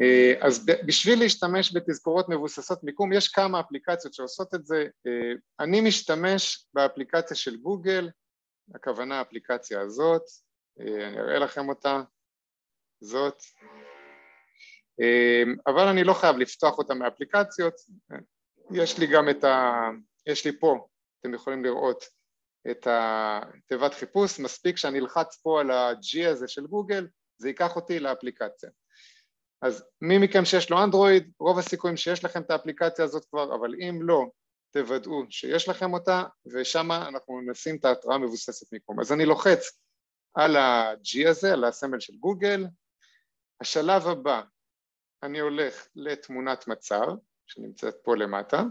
אה, 0.00 0.46
אז 0.46 0.66
בשביל 0.86 1.18
להשתמש 1.18 1.76
בתזכורות 1.76 2.28
מבוססות 2.28 2.84
מיקום 2.84 3.12
יש 3.12 3.28
כמה 3.28 3.60
אפליקציות 3.60 4.14
שעושות 4.14 4.54
את 4.54 4.66
זה, 4.66 4.86
אני 5.60 5.80
משתמש 5.80 6.66
באפליקציה 6.74 7.36
של 7.36 7.56
גוגל, 7.56 8.10
הכוונה 8.74 9.18
האפליקציה 9.18 9.80
הזאת, 9.80 10.22
אני 10.80 11.20
אראה 11.20 11.38
לכם 11.38 11.68
אותה, 11.68 12.02
זאת, 13.00 13.42
אמ, 15.00 15.56
אבל 15.66 15.88
אני 15.88 16.04
לא 16.04 16.14
חייב 16.14 16.36
לפתוח 16.36 16.78
אותה 16.78 16.94
מאפליקציות, 16.94 17.74
יש 18.70 18.98
לי 18.98 19.06
גם 19.06 19.28
את 19.28 19.44
ה... 19.44 19.72
יש 20.26 20.44
לי 20.44 20.58
פה, 20.60 20.86
אתם 21.20 21.34
יכולים 21.34 21.64
לראות 21.64 22.04
את 22.70 22.86
התיבת 22.90 23.94
חיפוש, 23.94 24.40
מספיק 24.40 24.76
שאני 24.76 24.98
אלחץ 24.98 25.36
פה 25.42 25.60
על 25.60 25.70
ה-G 25.70 26.28
הזה 26.28 26.48
של 26.48 26.66
גוגל, 26.66 27.08
זה 27.38 27.48
ייקח 27.48 27.76
אותי 27.76 28.00
לאפליקציה. 28.00 28.70
אז 29.62 29.84
מי 30.00 30.18
מכם 30.18 30.44
שיש 30.44 30.70
לו 30.70 30.84
אנדרואיד, 30.84 31.32
רוב 31.40 31.58
הסיכויים 31.58 31.96
שיש 31.96 32.24
לכם 32.24 32.42
את 32.42 32.50
האפליקציה 32.50 33.04
הזאת 33.04 33.24
כבר, 33.24 33.54
אבל 33.54 33.74
אם 33.74 33.98
לא, 34.02 34.26
תוודאו 34.70 35.22
שיש 35.30 35.68
לכם 35.68 35.94
אותה, 35.94 36.24
ושם 36.52 36.92
אנחנו 36.92 37.40
נשים 37.50 37.76
את 37.76 37.84
ההתראה 37.84 38.14
המבוססת 38.14 38.72
מיקום. 38.72 39.00
אז 39.00 39.12
אני 39.12 39.26
לוחץ 39.26 39.80
על 40.34 40.56
ה-G 40.56 41.28
הזה, 41.28 41.52
על 41.52 41.64
הסמל 41.64 42.00
של 42.00 42.16
גוגל. 42.16 42.66
השלב 43.60 44.06
הבא, 44.06 44.42
אני 45.22 45.40
הולך 45.40 45.88
לתמונת 45.96 46.68
מצב, 46.68 47.06
שנמצאת 47.46 47.94
פה 48.02 48.16
למטה. 48.16 48.62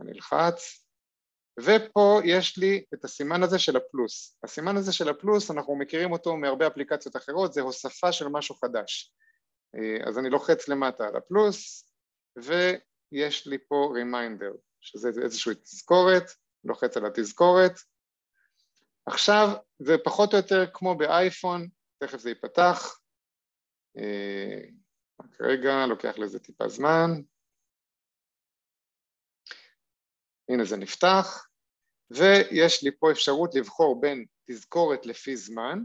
אני 0.00 0.12
אלחץ, 0.12 0.86
ופה 1.60 2.20
יש 2.24 2.58
לי 2.58 2.84
את 2.94 3.04
הסימן 3.04 3.42
הזה 3.42 3.58
של 3.58 3.76
הפלוס. 3.76 4.38
הסימן 4.44 4.76
הזה 4.76 4.92
של 4.92 5.08
הפלוס, 5.08 5.50
אנחנו 5.50 5.76
מכירים 5.76 6.12
אותו 6.12 6.36
מהרבה 6.36 6.66
אפליקציות 6.66 7.16
אחרות, 7.16 7.52
זה 7.52 7.60
הוספה 7.60 8.12
של 8.12 8.28
משהו 8.28 8.54
חדש. 8.54 9.14
אז 10.06 10.18
אני 10.18 10.30
לוחץ 10.30 10.68
למטה 10.68 11.06
על 11.06 11.16
הפלוס, 11.16 11.90
ויש 12.36 13.46
לי 13.46 13.58
פה 13.68 13.92
רימיינדר, 13.94 14.52
שזה 14.80 15.10
איזושהי 15.22 15.54
תזכורת, 15.54 16.24
לוחץ 16.64 16.96
על 16.96 17.06
התזכורת. 17.06 17.72
עכשיו 19.06 19.48
זה 19.78 19.96
פחות 20.04 20.32
או 20.32 20.38
יותר 20.38 20.64
כמו 20.74 20.96
באייפון, 20.96 21.68
תכף 22.06 22.18
זה 22.18 22.28
ייפתח. 22.28 23.00
רק 25.20 25.40
רגע, 25.40 25.86
לוקח 25.86 26.18
לזה 26.18 26.38
טיפה 26.38 26.68
זמן. 26.68 27.10
הנה 30.48 30.64
זה 30.64 30.76
נפתח, 30.76 31.48
ויש 32.10 32.82
לי 32.82 32.90
פה 32.98 33.10
אפשרות 33.10 33.54
לבחור 33.54 34.00
בין 34.00 34.24
תזכורת 34.50 35.06
לפי 35.06 35.36
זמן 35.36 35.78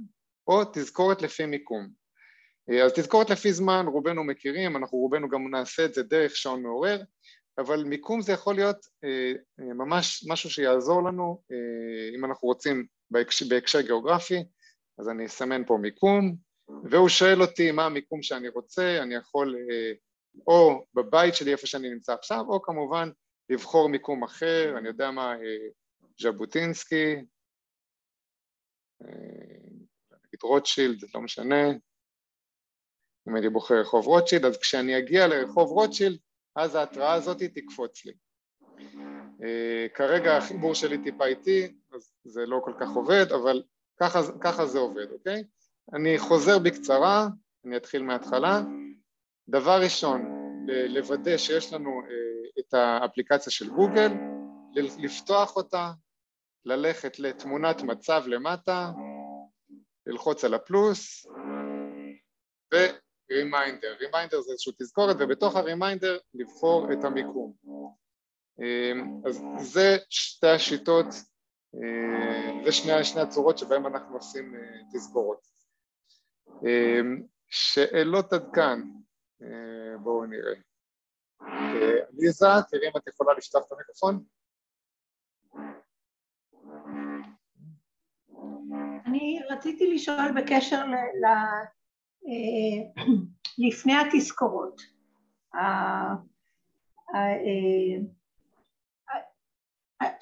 או 0.48 0.66
תזכורת 0.74 1.22
לפי 1.22 1.46
מיקום. 1.46 1.90
אז 2.86 2.94
תזכורת 2.96 3.30
לפי 3.30 3.54
זמן 3.54 3.86
רובנו 3.88 4.24
מכירים, 4.24 4.78
אנחנו 4.78 4.98
רובנו 4.98 5.30
גם 5.30 5.52
נעשה 5.52 5.86
את 5.86 5.94
זה 5.94 6.04
דרך 6.04 6.36
שעון 6.36 6.64
מעורר, 6.64 7.02
אבל 7.58 7.84
מיקום 7.84 8.22
זה 8.22 8.32
יכול 8.32 8.56
להיות 8.56 8.86
אה, 9.04 9.34
אה, 9.60 9.74
ממש 9.74 10.26
משהו 10.28 10.50
שיעזור 10.50 11.04
לנו 11.04 11.44
אה, 11.52 12.16
אם 12.16 12.26
אנחנו 12.26 12.48
רוצים 12.48 12.86
בהקשר, 13.12 13.46
בהקשר 13.50 13.82
גיאוגרפי, 13.82 14.44
אז 15.00 15.10
אני 15.10 15.26
אסמן 15.26 15.66
פה 15.66 15.78
מיקום, 15.82 16.36
והוא 16.84 17.10
שואל 17.10 17.42
אותי 17.42 17.72
מה 17.72 17.86
המיקום 17.86 18.24
שאני 18.24 18.48
רוצה, 18.50 19.00
אני 19.04 19.16
יכול 19.16 19.56
או 20.48 20.86
בבית 20.94 21.36
שלי 21.36 21.52
איפה 21.52 21.68
שאני 21.68 21.90
נמצא 21.90 22.14
עכשיו, 22.14 22.46
או 22.48 22.62
כמובן 22.62 23.10
לבחור 23.50 23.90
מיקום 23.90 24.24
אחר, 24.24 24.78
אני 24.78 24.88
יודע 24.88 25.12
מה, 25.12 25.34
אה, 25.34 25.68
ז'בוטינסקי, 26.22 27.16
אה, 29.02 29.08
נגיד 30.12 30.44
רוטשילד, 30.44 31.04
לא 31.16 31.22
משנה, 31.22 31.70
אם 33.30 33.38
אני 33.38 33.50
בוחר 33.50 33.76
רחוב 33.82 34.08
רוטשילד, 34.08 34.46
אז 34.46 34.58
כשאני 34.58 34.98
אגיע 34.98 35.28
לרחוב 35.28 35.70
רוטשילד, 35.70 36.20
אז 36.56 36.76
ההתראה 36.76 37.14
הזאת 37.14 37.44
תקפוץ 37.44 38.06
לי. 38.06 38.14
אה, 39.44 39.88
כרגע 39.94 40.38
החיבור 40.38 40.76
שלי 40.76 41.04
טיפה 41.04 41.26
איטי, 41.26 41.76
אז 41.94 42.14
זה 42.24 42.46
לא 42.46 42.62
כל 42.64 42.74
כך 42.80 42.90
עובד, 42.96 43.32
אבל 43.32 43.64
ככה, 44.02 44.20
ככה 44.42 44.66
זה 44.66 44.80
עובד, 44.80 45.12
אוקיי? 45.12 45.44
אני 45.94 46.20
חוזר 46.20 46.60
בקצרה, 46.60 47.28
אני 47.66 47.78
אתחיל 47.78 48.04
מההתחלה. 48.04 48.62
דבר 49.50 49.82
ראשון, 49.84 50.22
לוודא 50.68 51.38
שיש 51.38 51.74
לנו 51.74 52.02
את 52.60 52.74
האפליקציה 52.74 53.52
של 53.52 53.70
גוגל, 53.70 54.12
לפתוח 54.76 55.56
אותה, 55.56 55.92
ללכת 56.66 57.20
לתמונת 57.20 57.82
מצב 57.82 58.24
למטה, 58.28 58.92
ללחוץ 60.08 60.44
על 60.44 60.54
הפלוס 60.54 61.26
ו 62.74 62.86
reminder, 62.86 63.96
reminder 64.00 64.42
זה 64.42 64.52
איזושהי 64.52 64.74
תזכורת 64.80 65.16
ובתוך 65.20 65.56
ה 65.56 65.63
reminder 65.63 66.18
לבחור 66.34 66.94
את 66.94 67.04
המיקום. 67.04 67.54
אז 69.26 69.42
זה 69.58 69.98
שתי 70.10 70.48
השיטות, 70.48 71.06
זה 72.66 72.72
שני, 72.72 73.04
שני 73.04 73.22
הצורות 73.22 73.58
שבהן 73.58 73.86
אנחנו 73.86 74.16
עושים 74.16 74.54
תזכורות. 74.94 75.48
שאלות 77.48 78.34
עד 78.34 78.50
כאן, 78.54 78.82
בואו 80.04 80.26
נראה. 80.26 80.54
עליזה, 82.20 82.46
תראי 82.70 82.88
אם 82.88 82.98
את 82.98 83.08
יכולה 83.08 83.34
לפתוח 83.34 83.64
את 83.68 83.72
המיקרופון. 83.72 84.24
אני 89.06 89.40
רציתי 89.50 89.94
לשאול 89.94 90.42
בקשר 90.42 90.86
ל... 90.86 90.94
ל... 90.94 91.26
אה, 92.26 93.04
לפני 93.58 93.94
התזכורות. 93.94 94.82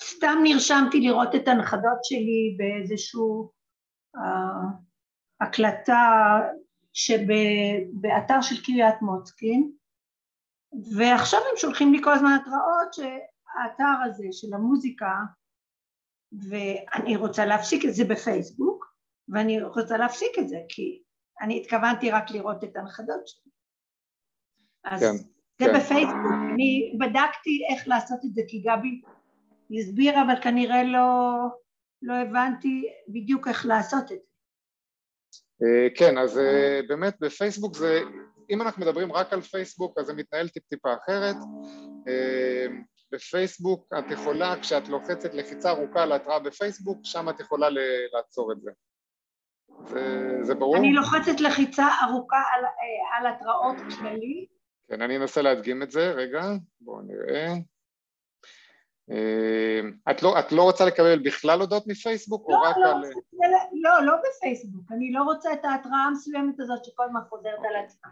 סתם 0.01 0.37
נרשמתי 0.43 0.99
לראות 0.99 1.35
את 1.35 1.47
הנכדות 1.47 2.03
שלי 2.03 2.57
באיזשהו 2.57 3.51
אה, 4.15 4.87
הקלטה 5.41 6.39
שבאתר 6.93 8.41
של 8.41 8.63
קריית 8.65 9.01
מוצקין 9.01 9.71
ועכשיו 10.97 11.39
הם 11.39 11.57
שולחים 11.57 11.93
לי 11.93 12.03
כל 12.03 12.13
הזמן 12.13 12.37
התראות 12.41 12.93
שהאתר 12.93 14.03
הזה 14.05 14.27
של 14.31 14.53
המוזיקה 14.53 15.11
ואני 16.49 17.15
רוצה 17.15 17.45
להפסיק 17.45 17.85
את 17.85 17.93
זה 17.93 18.03
בפייסבוק 18.05 18.85
ואני 19.29 19.61
רוצה 19.61 19.97
להפסיק 19.97 20.31
את 20.39 20.49
זה 20.49 20.57
כי 20.69 21.03
אני 21.41 21.61
התכוונתי 21.61 22.11
רק 22.11 22.31
לראות 22.31 22.63
את 22.63 22.75
הנכדות 22.75 23.27
שלי 23.27 23.51
אז 24.83 24.99
כן, 25.01 25.17
זה 25.61 25.65
כן. 25.65 25.79
בפייסבוק, 25.79 26.25
אני 26.53 26.97
בדקתי 26.99 27.65
איך 27.69 27.87
לעשות 27.87 28.19
את 28.25 28.33
זה 28.33 28.41
כי 28.47 28.61
גבי 28.61 29.01
הסבירה 29.71 30.21
אבל 30.21 30.41
כנראה 30.41 30.83
לא, 30.83 31.37
לא 32.01 32.13
הבנתי 32.13 32.89
בדיוק 33.07 33.47
איך 33.47 33.65
לעשות 33.65 34.03
את 34.03 34.07
זה 34.07 34.15
אה, 35.63 35.87
כן, 35.95 36.17
אז 36.17 36.39
אה, 36.39 36.79
באמת 36.87 37.15
בפייסבוק 37.19 37.75
זה 37.75 37.99
אם 38.49 38.61
אנחנו 38.61 38.81
מדברים 38.81 39.13
רק 39.13 39.33
על 39.33 39.41
פייסבוק 39.41 39.97
אז 39.99 40.05
זה 40.05 40.13
מתנהל 40.13 40.47
טיפ-טיפה 40.47 40.93
אחרת 40.93 41.35
אה, 42.07 42.65
בפייסבוק 43.11 43.93
את 43.99 44.11
יכולה, 44.11 44.55
כשאת 44.61 44.87
לוחצת 44.87 45.33
לחיצה 45.33 45.69
ארוכה 45.69 46.03
על 46.03 46.11
התראה 46.11 46.39
בפייסבוק, 46.39 46.99
שם 47.03 47.29
את 47.29 47.39
יכולה 47.39 47.67
לעצור 48.13 48.51
את 48.51 48.61
זה. 48.61 48.71
זה, 49.85 50.29
זה 50.41 50.55
ברור? 50.55 50.77
אני 50.77 50.93
לוחצת 50.93 51.39
לחיצה 51.39 51.87
ארוכה 52.03 52.37
על, 52.55 52.65
על 53.17 53.33
התראות 53.33 53.75
כללי. 53.99 54.45
כן, 54.89 55.01
אני 55.01 55.17
אנסה 55.17 55.41
להדגים 55.41 55.83
את 55.83 55.91
זה, 55.91 56.11
רגע, 56.11 56.41
בואו 56.81 57.01
נראה. 57.01 57.53
אה, 59.11 60.11
את 60.11 60.23
לא, 60.23 60.39
את 60.39 60.51
לא 60.51 60.63
רוצה 60.63 60.85
לקבל 60.85 61.19
בכלל 61.19 61.59
הודעות 61.59 61.87
מפייסבוק 61.87 62.49
לא, 62.49 62.55
או 62.55 62.61
רק 62.61 62.75
לא, 62.77 62.91
על... 62.91 63.01
לא, 63.83 64.05
לא 64.05 64.13
בפייסבוק, 64.15 64.91
אני 64.91 65.11
לא 65.11 65.23
רוצה 65.23 65.53
את 65.53 65.65
ההתראה 65.65 66.03
המסוימת 66.07 66.59
הזאת 66.59 66.85
שכל 66.85 67.03
הזמן 67.03 67.21
חוזרת 67.29 67.59
על 67.69 67.85
עצמה. 67.85 68.09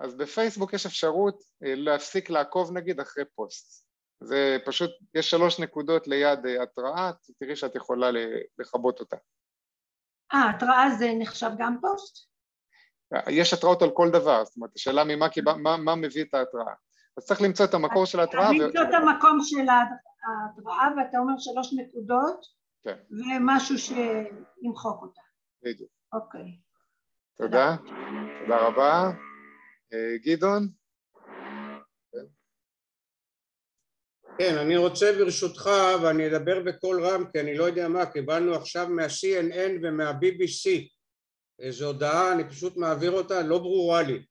אז 0.00 0.14
בפייסבוק 0.14 0.72
יש 0.72 0.86
אפשרות 0.86 1.42
אה, 1.64 1.74
להפסיק 1.74 2.30
לעקוב 2.30 2.72
נגיד 2.72 3.00
אחרי 3.00 3.24
פוסט. 3.34 3.84
זה 4.20 4.56
פשוט, 4.64 4.90
יש 5.14 5.30
שלוש 5.30 5.60
נקודות 5.60 6.06
ליד 6.06 6.46
אה, 6.46 6.62
התראה, 6.62 7.10
תראי 7.38 7.56
שאת 7.56 7.74
יכולה 7.74 8.10
לכבות 8.58 9.00
אותה. 9.00 9.16
אה, 10.34 10.50
התראה 10.50 10.90
זה 10.98 11.12
נחשב 11.18 11.50
גם 11.58 11.76
פוסט? 11.80 12.34
יש 13.28 13.52
התראות 13.52 13.82
על 13.82 13.90
כל 13.90 14.10
דבר, 14.10 14.44
זאת 14.44 14.56
אומרת, 14.56 14.70
השאלה 14.76 15.04
ממה 15.04 15.26
מה, 15.62 15.76
מה 15.76 15.94
מביא 15.94 16.24
את 16.24 16.34
ההתראה. 16.34 16.74
אז 17.16 17.24
צריך 17.24 17.42
למצוא 17.42 17.64
את 17.64 17.74
המקור 17.74 18.04
של 18.04 18.20
ההתראה. 18.20 18.52
למצוא 18.52 18.80
ו... 18.80 18.88
את 18.88 18.94
המקום 18.94 19.38
של 19.42 19.68
ההתראה, 19.68 20.13
ואתה 20.96 21.18
אומר 21.18 21.34
שלוש 21.38 21.72
נקודות, 21.72 22.46
כן. 22.82 22.96
ומשהו 23.10 23.78
שימחוק 23.78 25.02
אותה. 25.02 25.20
בדיוק. 25.62 25.90
אוקיי. 26.12 26.58
תודה, 27.36 27.76
תודה 28.40 28.66
רבה. 28.66 29.10
אה, 29.92 30.16
גדעון? 30.24 30.68
כן, 34.38 34.58
אני 34.58 34.76
רוצה 34.76 35.12
ברשותך, 35.18 35.70
ואני 36.02 36.26
אדבר 36.26 36.62
בקול 36.62 37.06
רם 37.06 37.24
כי 37.32 37.40
אני 37.40 37.56
לא 37.56 37.64
יודע 37.64 37.88
מה, 37.88 38.06
קיבלנו 38.06 38.54
עכשיו 38.54 38.88
מה-CNN 38.88 39.70
ומה-BBC 39.82 40.88
איזו 41.58 41.86
הודעה, 41.86 42.32
אני 42.32 42.48
פשוט 42.48 42.76
מעביר 42.76 43.10
אותה, 43.10 43.42
לא 43.42 43.58
ברורה 43.58 44.02
לי. 44.02 44.24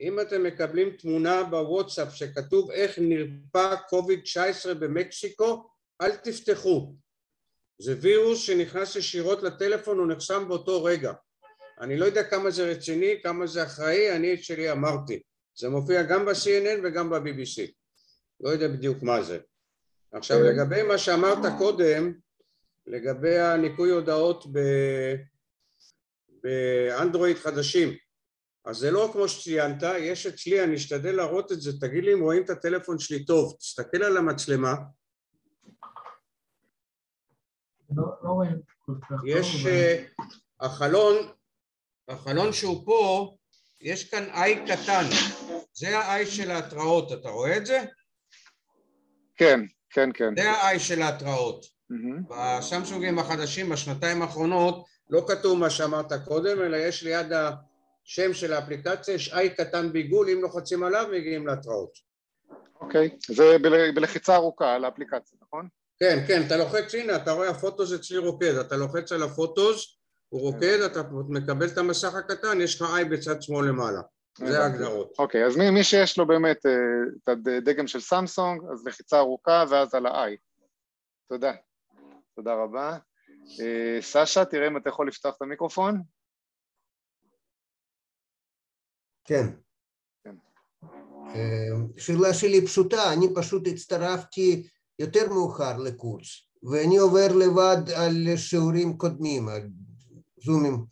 אם 0.00 0.20
אתם 0.20 0.42
מקבלים 0.42 0.90
תמונה 0.90 1.44
בוואטסאפ 1.44 2.14
שכתוב 2.14 2.70
איך 2.70 2.98
נרפא 2.98 3.74
קוביד 3.88 4.20
19 4.20 4.74
במקסיקו, 4.74 5.70
אל 6.00 6.16
תפתחו. 6.16 6.94
זה 7.78 7.94
וירוס 8.00 8.42
שנכנס 8.42 8.96
ישירות 8.96 9.42
לטלפון, 9.42 9.98
הוא 9.98 10.06
נחסם 10.06 10.48
באותו 10.48 10.84
רגע. 10.84 11.12
אני 11.80 11.96
לא 11.96 12.04
יודע 12.04 12.24
כמה 12.24 12.50
זה 12.50 12.70
רציני, 12.70 13.14
כמה 13.22 13.46
זה 13.46 13.62
אחראי, 13.62 14.16
אני 14.16 14.34
את 14.34 14.44
שלי 14.44 14.72
אמרתי. 14.72 15.22
זה 15.54 15.68
מופיע 15.68 16.02
גם 16.02 16.26
ב-CNN 16.26 16.80
וגם 16.84 17.10
ב-BBC. 17.10 17.72
לא 18.40 18.48
יודע 18.50 18.68
בדיוק 18.68 19.02
מה 19.02 19.22
זה. 19.22 19.38
עכשיו 20.12 20.38
כן. 20.38 20.44
לגבי 20.44 20.82
מה 20.82 20.98
שאמרת 20.98 21.58
קודם, 21.58 22.12
לגבי 22.86 23.38
הניקוי 23.38 23.90
הודעות 23.90 24.44
באנדרואיד 26.42 27.36
חדשים, 27.36 27.96
אז 28.68 28.76
זה 28.76 28.90
לא 28.90 29.10
כמו 29.12 29.28
שציינת, 29.28 29.82
יש 29.98 30.26
אצלי, 30.26 30.64
אני 30.64 30.76
אשתדל 30.76 31.16
להראות 31.16 31.52
את 31.52 31.60
זה, 31.60 31.80
תגיד 31.80 32.04
לי 32.04 32.14
אם 32.14 32.20
רואים 32.20 32.44
את 32.44 32.50
הטלפון 32.50 32.98
שלי 32.98 33.24
טוב, 33.24 33.56
תסתכל 33.58 34.02
על 34.02 34.16
המצלמה. 34.16 34.74
לא, 37.96 38.04
לא 38.22 38.30
רואים 38.30 38.60
יש 39.26 39.66
uh, 39.66 40.24
החלון, 40.60 41.14
החלון 42.08 42.52
שהוא 42.52 42.86
פה, 42.86 43.36
יש 43.80 44.10
כאן 44.10 44.24
איי 44.30 44.64
קטן, 44.66 45.04
זה 45.72 45.98
האיי 45.98 46.26
של 46.26 46.50
ההתראות, 46.50 47.12
אתה 47.12 47.28
רואה 47.28 47.56
את 47.56 47.66
זה? 47.66 47.84
כן, 49.36 49.60
כן, 49.90 50.10
כן. 50.14 50.34
זה 50.36 50.50
האיי 50.50 50.80
של 50.80 51.02
ההתראות. 51.02 51.64
Mm-hmm. 51.64 52.34
בסמסונגים 52.34 53.18
החדשים 53.18 53.68
בשנתיים 53.68 54.22
האחרונות 54.22 54.86
לא 55.10 55.24
כתוב 55.28 55.58
מה 55.58 55.70
שאמרת 55.70 56.12
קודם, 56.24 56.62
אלא 56.62 56.76
יש 56.76 57.02
ליד 57.02 57.32
השם 58.08 58.32
של 58.32 58.52
האפליקציה, 58.52 59.14
יש 59.14 59.32
איי 59.32 59.50
קטן 59.50 59.92
בעיגול, 59.92 60.28
אם 60.30 60.42
לוחצים 60.42 60.82
עליו 60.82 61.06
מגיעים 61.12 61.46
להתראות. 61.46 61.90
אוקיי, 62.80 63.08
okay. 63.08 63.34
זה 63.34 63.56
בלחיצה 63.94 64.34
ארוכה 64.34 64.74
על 64.74 64.84
האפליקציה, 64.84 65.38
נכון? 65.42 65.68
כן, 66.00 66.18
כן, 66.26 66.42
אתה 66.46 66.56
לוחץ, 66.56 66.94
הנה, 66.94 67.16
אתה 67.16 67.32
רואה 67.32 67.48
הפוטוס 67.48 67.92
אצלי 67.92 68.18
רוקד, 68.18 68.54
אתה 68.54 68.76
לוחץ 68.76 69.12
על 69.12 69.22
הפוטוס, 69.22 69.98
הוא 70.28 70.40
רוקד, 70.40 70.80
אתה 70.86 71.02
מקבל 71.28 71.66
את 71.66 71.78
המסך 71.78 72.14
הקטן, 72.14 72.60
יש 72.60 72.80
לך 72.80 72.88
איי 72.94 73.04
בצד 73.04 73.42
שמאל 73.42 73.68
למעלה. 73.68 74.00
זה 74.38 74.62
ההגדרות. 74.62 75.14
אוקיי, 75.18 75.46
אז 75.46 75.56
מי, 75.56 75.70
מי 75.70 75.84
שיש 75.84 76.18
לו 76.18 76.26
באמת 76.26 76.66
אה, 76.66 76.72
את 77.24 77.28
הדגם 77.28 77.86
של 77.86 78.00
סמסונג, 78.00 78.62
אז 78.72 78.86
לחיצה 78.86 79.18
ארוכה 79.18 79.64
ואז 79.70 79.94
על 79.94 80.06
ה-i. 80.06 80.36
תודה. 81.28 81.52
תודה 82.36 82.54
רבה. 82.54 82.98
אה, 83.60 83.98
סשה, 84.00 84.44
תראה 84.44 84.66
אם 84.66 84.76
אתה 84.76 84.88
יכול 84.88 85.08
לפתוח 85.08 85.36
את 85.36 85.42
המיקרופון. 85.42 86.02
כן. 89.28 89.46
כן. 90.24 90.34
אה, 91.34 91.68
שאלה 91.96 92.34
שלי 92.34 92.66
פשוטה, 92.66 93.12
אני 93.12 93.26
פשוט 93.34 93.66
הצטרפתי 93.66 94.68
יותר 94.98 95.28
מאוחר 95.28 95.76
לקורס, 95.78 96.48
ואני 96.62 96.96
עובר 96.96 97.28
לבד 97.36 97.90
על 97.96 98.36
שיעורים 98.36 98.96
קודמים, 98.98 99.48
על 99.48 99.68
זומים. 100.44 100.84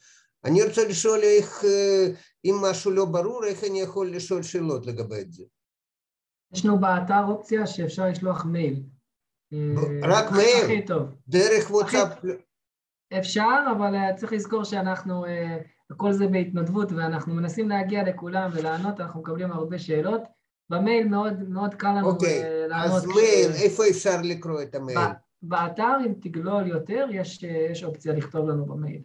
אני 0.45 0.63
רוצה 0.63 0.89
לשאול 0.89 1.19
איך, 1.23 1.65
אם 2.45 2.55
משהו 2.71 2.91
לא 2.91 3.05
ברור, 3.05 3.45
איך 3.45 3.65
אני 3.65 3.81
יכול 3.81 4.11
לשאול 4.11 4.43
שאלות 4.43 4.87
לגבי 4.87 5.25
זה. 5.31 5.45
יש 6.55 6.65
לנו 6.65 6.81
באתר 6.81 7.25
אופציה 7.29 7.67
שאפשר 7.67 8.09
לשלוח 8.09 8.45
מייל. 8.45 8.83
רק 10.03 10.33
מייל? 10.33 10.65
הכי 10.65 10.87
טוב. 10.87 11.03
דרך 11.29 11.71
וואטסאפ? 11.71 12.09
אפשר, 13.19 13.59
אבל 13.77 13.95
צריך 14.17 14.33
לזכור 14.33 14.65
שאנחנו, 14.65 15.25
כל 15.97 16.13
זה 16.13 16.27
בהתנדבות 16.27 16.93
ואנחנו 16.93 17.35
מנסים 17.35 17.69
להגיע 17.69 18.03
לכולם 18.03 18.51
ולענות, 18.53 19.01
אנחנו 19.01 19.21
מקבלים 19.21 19.53
הרבה 19.53 19.79
שאלות. 19.79 20.21
במייל 20.71 21.09
מאוד, 21.09 21.49
מאוד 21.49 21.75
קל 21.75 21.89
לנו 21.89 22.09
אוקיי, 22.09 22.69
לענות. 22.69 22.97
אז 22.97 23.07
מייל, 23.07 23.53
איפה 23.65 23.83
אפשר 23.91 24.17
לקרוא 24.23 24.63
את 24.63 24.75
המייל? 24.75 24.99
באתר, 25.43 25.93
אם 26.07 26.13
תגלול 26.21 26.67
יותר, 26.67 27.07
יש, 27.11 27.43
יש 27.43 27.85
אופציה 27.85 28.13
לכתוב 28.13 28.49
לנו 28.49 28.67
במייל. 28.67 29.03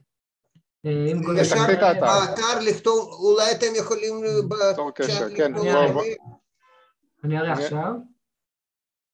אפשר 1.41 1.55
באתר 1.99 2.59
לכתוב, 2.61 3.09
אולי 3.13 3.51
אתם 3.51 3.75
יכולים 3.79 4.13
בצ'אט 4.47 5.31
לכתוב. 5.31 5.65
אני 7.23 7.39
אראה 7.39 7.53
עכשיו. 7.53 7.93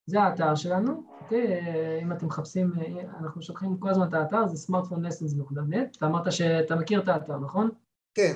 זה 0.06 0.20
האתר 0.20 0.54
שלנו, 0.54 1.17
אוקיי? 1.28 2.02
אם 2.02 2.12
אתם 2.12 2.26
מחפשים, 2.26 2.72
אנחנו 3.18 3.42
שולחים 3.42 3.78
כל 3.78 3.88
הזמן 3.88 4.08
את 4.08 4.14
האתר, 4.14 4.46
זה 4.46 4.72
smartphone.net. 4.72 5.96
אתה 5.96 6.06
אמרת 6.06 6.32
שאתה 6.32 6.76
מכיר 6.76 7.02
את 7.02 7.08
האתר, 7.08 7.38
נכון? 7.38 7.70
כן. 8.14 8.34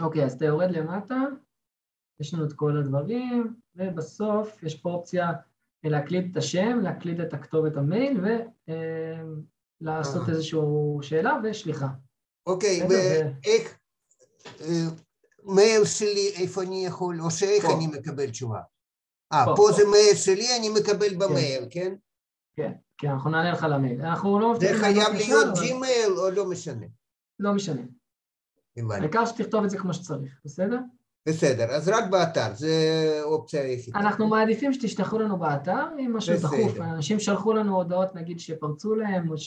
אוקיי, 0.00 0.24
אז 0.24 0.32
אתה 0.32 0.44
יורד 0.44 0.70
למטה, 0.70 1.16
יש 2.20 2.34
לנו 2.34 2.44
את 2.44 2.52
כל 2.52 2.76
הדברים, 2.76 3.54
ובסוף 3.76 4.62
יש 4.62 4.74
פה 4.74 4.90
אופציה 4.90 5.32
להקליד 5.84 6.30
את 6.30 6.36
השם, 6.36 6.78
להקליד 6.82 7.20
את 7.20 7.34
הכתובת 7.34 7.76
המייל 7.76 8.20
ולעשות 9.80 10.28
איזושהי 10.28 10.60
שאלה 11.02 11.36
ושליחה. 11.44 11.88
אוקיי, 12.46 12.82
ואיך, 12.90 13.78
אה, 14.60 14.86
מייל 15.44 15.84
שלי, 15.84 16.32
איפה 16.34 16.62
אני 16.62 16.86
יכול, 16.86 17.20
או 17.20 17.30
שאיך 17.30 17.64
אני 17.64 17.86
מקבל 17.86 18.30
תשובה? 18.30 18.60
אה, 19.32 19.56
פה 19.56 19.72
זה 19.72 19.82
מייל 19.90 20.14
שלי, 20.14 20.56
אני 20.58 20.68
מקבל 20.68 21.08
כן. 21.08 21.18
במייל, 21.18 21.64
כן? 21.70 21.94
כן, 22.56 22.72
כן, 22.98 23.08
אנחנו 23.08 23.30
נענה 23.30 23.52
לך 23.52 23.66
למייל. 23.70 24.02
אנחנו 24.02 24.40
לא... 24.40 24.54
זה 24.60 24.74
חייב 24.80 25.08
להיות 25.14 25.58
ג'ימייל 25.58 26.12
או 26.16 26.30
לא 26.30 26.46
משנה? 26.46 26.86
לא 27.40 27.52
משנה. 27.52 27.82
העיקר 28.90 29.26
שתכתוב 29.26 29.64
את 29.64 29.70
זה 29.70 29.78
כמו 29.78 29.94
שצריך, 29.94 30.40
בסדר? 30.44 30.78
בסדר, 31.26 31.64
אז 31.64 31.88
רק 31.88 32.04
באתר, 32.10 32.54
זה 32.54 33.20
אופציה 33.22 33.62
היחידה. 33.62 33.98
אנחנו 33.98 34.28
מעדיפים 34.28 34.72
שתשלחו 34.72 35.18
לנו 35.18 35.38
באתר 35.38 35.86
עם 35.98 36.16
משהו 36.16 36.34
דחוף. 36.36 36.80
אנשים 36.80 37.20
שלחו 37.20 37.52
לנו 37.52 37.76
הודעות, 37.76 38.14
נגיד, 38.14 38.40
שפרצו 38.40 38.94
להם, 38.94 39.30
או 39.30 39.38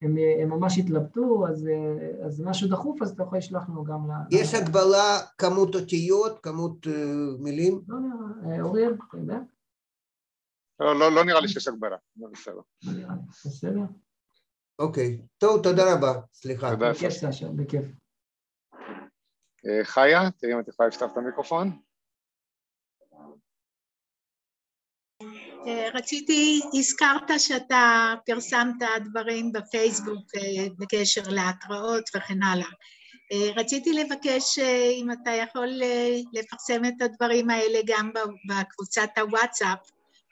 שהם 0.00 0.48
ממש 0.48 0.78
התלבטו, 0.78 1.46
אז, 1.48 1.68
אז 2.26 2.40
משהו 2.40 2.68
דחוף, 2.68 3.02
אז 3.02 3.10
אתה 3.10 3.22
יכול 3.22 3.38
לשלוח 3.38 3.68
לנו 3.68 3.84
גם 3.84 4.10
ל... 4.10 4.12
יש 4.30 4.54
הגבלה 4.54 5.18
כמות 5.38 5.74
אותיות, 5.74 6.38
כמות 6.42 6.86
uh, 6.86 6.90
מילים? 7.38 7.82
לא 7.88 7.98
נראה, 8.00 8.62
אוריאל, 8.62 8.94
אתה 9.08 9.16
יודע? 9.16 9.38
לא, 10.80 10.98
לא, 10.98 11.12
לא 11.12 11.24
נראה 11.24 11.40
לי 11.40 11.48
שיש 11.48 11.68
הגבלה, 11.68 11.96
זה 12.16 12.26
בסדר. 12.32 12.60
בסדר. 13.46 13.82
אוקיי, 14.78 15.20
טוב, 15.38 15.62
תודה 15.62 15.94
רבה, 15.94 16.20
סליחה. 16.32 16.70
תודה, 16.70 16.90
בכיף, 16.90 17.10
סשה, 17.10 17.48
בכיף. 17.48 17.84
אה, 19.66 19.84
חיה, 19.84 20.30
תראי 20.30 20.54
אם 20.54 20.60
את 20.60 20.68
יכולה 20.68 20.88
לפתוח 20.88 21.12
את 21.12 21.16
המיקרופון. 21.16 21.78
רציתי, 25.94 26.60
הזכרת 26.74 27.30
שאתה 27.38 28.14
פרסמת 28.26 28.76
דברים 29.04 29.52
בפייסבוק 29.52 30.24
אה, 30.36 30.66
בקשר 30.78 31.22
להתראות 31.28 32.10
וכן 32.16 32.42
הלאה. 32.42 32.68
רציתי 33.56 33.92
לבקש 33.92 34.58
אם 34.92 35.08
אתה 35.12 35.30
יכול 35.30 35.68
לפרסם 36.32 36.84
את 36.84 37.02
הדברים 37.02 37.50
האלה 37.50 37.78
גם 37.86 38.10
בקבוצת 38.48 39.08
הוואטסאפ, 39.18 39.78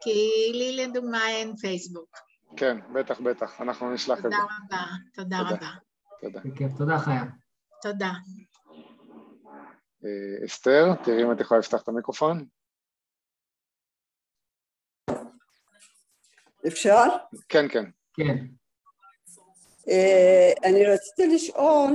כי 0.03 0.51
לי 0.53 0.77
לדוגמה 0.77 1.29
אין 1.29 1.57
פייסבוק. 1.57 2.19
כן, 2.57 2.79
בטח, 2.93 3.21
בטח, 3.21 3.61
אנחנו 3.61 3.95
נשלח 3.95 4.19
את 4.19 4.23
זה. 4.23 4.29
תודה 4.29 4.43
רבה, 4.43 4.85
תודה 5.15 5.41
רבה. 5.41 5.71
תודה. 6.21 6.41
תודה, 6.79 6.99
חיה. 6.99 7.25
תודה. 7.83 8.13
אה, 10.05 10.47
אסתר, 10.47 10.95
תראי 11.05 11.23
אם 11.23 11.33
את 11.33 11.41
יכולה 11.41 11.61
לפתח 11.61 11.83
את 11.83 11.89
המיקרופון. 11.89 12.45
אפשר? 16.67 17.05
כן, 17.49 17.69
כן. 17.69 17.85
כן. 18.17 18.37
Uh, 19.81 20.65
אני 20.65 20.87
רציתי 20.87 21.35
לשאול, 21.35 21.93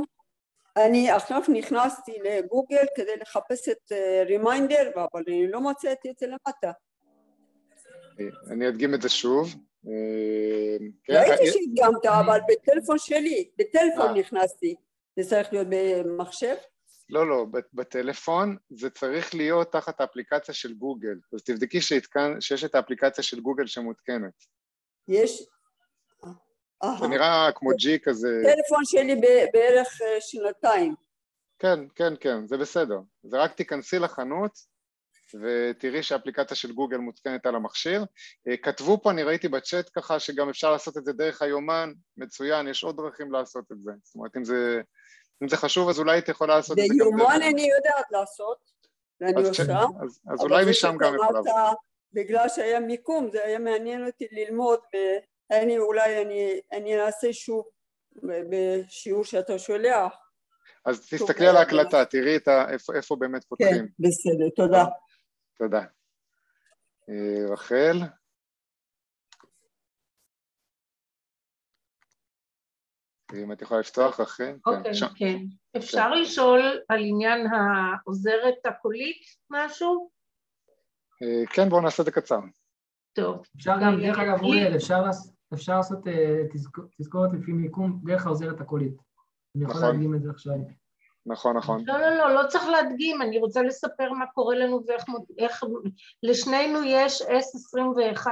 אני 0.77 1.11
עכשיו 1.11 1.41
נכנסתי 1.53 2.11
לגוגל 2.23 2.85
כדי 2.95 3.17
לחפש 3.21 3.69
את 3.69 3.91
רימיינדר, 4.27 4.91
uh, 4.95 4.99
אבל 4.99 5.23
אני 5.27 5.51
לא 5.51 5.61
מצאתי 5.61 6.09
את 6.09 6.17
זה 6.17 6.27
למטה. 6.27 6.71
אני 8.51 8.67
אדגים 8.67 8.93
את 8.93 9.01
זה 9.01 9.09
שוב. 9.09 9.55
כן, 11.03 11.13
ראיתי 11.13 11.45
שהדגמת, 11.45 12.05
אבל 12.05 12.39
בטלפון 12.49 12.97
שלי, 12.99 13.49
בטלפון 13.57 14.17
נכנסתי. 14.17 14.75
זה 15.19 15.29
צריך 15.29 15.53
להיות 15.53 15.67
במחשב? 15.69 16.55
לא, 17.09 17.29
לא, 17.29 17.45
בטלפון 17.73 18.57
זה 18.69 18.89
צריך 18.89 19.35
להיות 19.35 19.71
תחת 19.71 20.01
האפליקציה 20.01 20.53
של 20.53 20.73
גוגל, 20.73 21.15
אז 21.33 21.43
תבדקי 21.43 21.79
שיש 22.39 22.63
את 22.63 22.75
האפליקציה 22.75 23.23
של 23.23 23.39
גוגל 23.39 23.67
שמותקנת. 23.67 24.58
יש? 25.09 25.43
זה 26.99 27.07
נראה 27.07 27.49
כמו 27.55 27.69
ג'י 27.79 27.99
כזה... 28.03 28.27
טלפון 28.43 28.85
שלי 28.85 29.21
בערך 29.53 30.01
אה, 30.01 30.21
שנתיים. 30.21 30.95
כן, 31.59 31.79
כן, 31.95 32.13
כן, 32.19 32.47
זה 32.47 32.57
בסדר. 32.57 32.99
זה 33.23 33.37
רק 33.37 33.53
תיכנסי 33.53 33.99
לחנות 33.99 34.51
ותראי 35.41 36.03
שהאפליקציה 36.03 36.57
של 36.57 36.71
גוגל 36.71 36.97
מותקנת 36.97 37.45
על 37.45 37.55
המכשיר. 37.55 38.05
אה, 38.47 38.57
כתבו 38.57 38.99
פה, 39.03 39.11
אני 39.11 39.23
ראיתי 39.23 39.47
בצ'אט 39.47 39.89
ככה, 39.95 40.19
שגם 40.19 40.49
אפשר 40.49 40.71
לעשות 40.71 40.97
את 40.97 41.05
זה 41.05 41.13
דרך 41.13 41.41
היומן, 41.41 41.91
מצוין, 42.17 42.67
יש 42.67 42.83
עוד 42.83 42.97
דרכים 42.97 43.31
לעשות 43.31 43.71
את 43.71 43.81
זה. 43.81 43.91
זאת 44.03 44.15
אומרת, 44.15 44.37
אם 44.37 44.43
זה 44.43 44.81
אם 45.43 45.47
זה 45.47 45.57
חשוב 45.57 45.89
אז 45.89 45.99
אולי 45.99 46.11
היית 46.11 46.29
יכולה 46.29 46.55
לעשות 46.55 46.79
את 46.79 46.83
זה 46.83 46.93
גם... 46.99 47.17
ביומן 47.17 47.41
אני 47.41 47.69
יודעת 47.69 48.05
לעשות, 48.11 48.57
ואני 49.21 49.47
עושה. 49.47 49.63
אז, 50.03 50.19
אז 50.33 50.39
אולי 50.39 50.65
משם 50.69 50.95
גם 50.99 51.15
יכולה. 51.15 51.71
בגלל 52.13 52.49
שהיה 52.49 52.79
מיקום, 52.79 53.29
זה 53.31 53.45
היה 53.45 53.59
מעניין 53.59 54.05
אותי 54.05 54.27
ללמוד, 54.31 54.79
ואני 55.51 55.77
אולי 55.77 56.21
אני, 56.21 56.61
אני 56.71 57.01
אעשה 57.01 57.33
שוב 57.33 57.65
בשיעור 58.23 59.23
שאתה 59.23 59.59
שולח. 59.59 60.13
אז 60.85 61.09
תסתכלי 61.09 61.47
על 61.47 61.55
ההקלטה, 61.55 62.05
תראי 62.05 62.37
איפה, 62.71 62.95
איפה 62.95 63.15
באמת 63.15 63.43
פותחים. 63.43 63.69
כן, 63.69 63.85
בסדר, 63.99 64.49
תודה. 64.55 64.83
תודה. 65.57 65.81
רחל? 67.49 67.97
אם 73.33 73.51
את 73.51 73.61
יכולה 73.61 73.79
לפתוח, 73.79 74.19
רחל? 74.19 74.55
אוקיי, 74.65 74.91
כן. 74.99 75.07
כן. 75.15 75.37
אפשר 75.77 76.11
לשאול 76.11 76.81
על 76.89 76.99
עניין 76.99 77.47
העוזרת 77.47 78.65
הקולית 78.65 79.21
משהו? 79.49 80.18
כן, 81.53 81.69
בואו 81.69 81.81
נעשה 81.81 82.03
את 82.03 82.05
זה 82.05 82.11
קצר. 82.11 82.39
טוב. 83.13 83.41
אפשר 83.57 83.75
גם, 83.81 84.01
דרך 84.01 84.19
אגב, 84.19 84.41
אוריאל, 84.41 84.75
אפשר 85.53 85.75
לעשות 85.75 85.99
תזכורת 86.99 87.29
לפי 87.33 87.51
מיקום 87.51 87.99
דרך 88.03 88.25
העוזרת 88.25 88.61
הקולית. 88.61 88.93
אני 89.55 89.63
יכול 89.63 89.75
נכון. 89.75 89.89
להדגים 89.89 90.15
את 90.15 90.23
זה 90.23 90.29
עכשיו. 90.29 90.53
נכון, 91.25 91.57
נכון. 91.57 91.83
לא, 91.85 91.97
לא, 91.97 92.09
לא, 92.09 92.33
לא 92.33 92.47
צריך 92.47 92.63
להדגים, 92.67 93.21
אני 93.21 93.39
רוצה 93.39 93.61
לספר 93.61 94.11
מה 94.11 94.25
קורה 94.33 94.55
לנו 94.55 94.81
ואיך... 94.87 95.03
איך, 95.37 95.63
לשנינו 96.23 96.79
יש 96.83 97.21
S21 97.21 98.27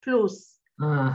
פלוס. 0.00 0.60
אה. 0.82 1.08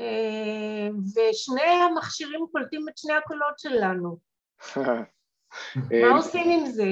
אה. 0.00 0.88
ושני 1.14 1.60
המכשירים 1.62 2.46
קולטים 2.52 2.88
את 2.88 2.98
שני 2.98 3.14
הקולות 3.14 3.58
שלנו. 3.58 4.18
מה 6.02 6.16
עושים 6.16 6.50
עם 6.50 6.66
זה? 6.66 6.90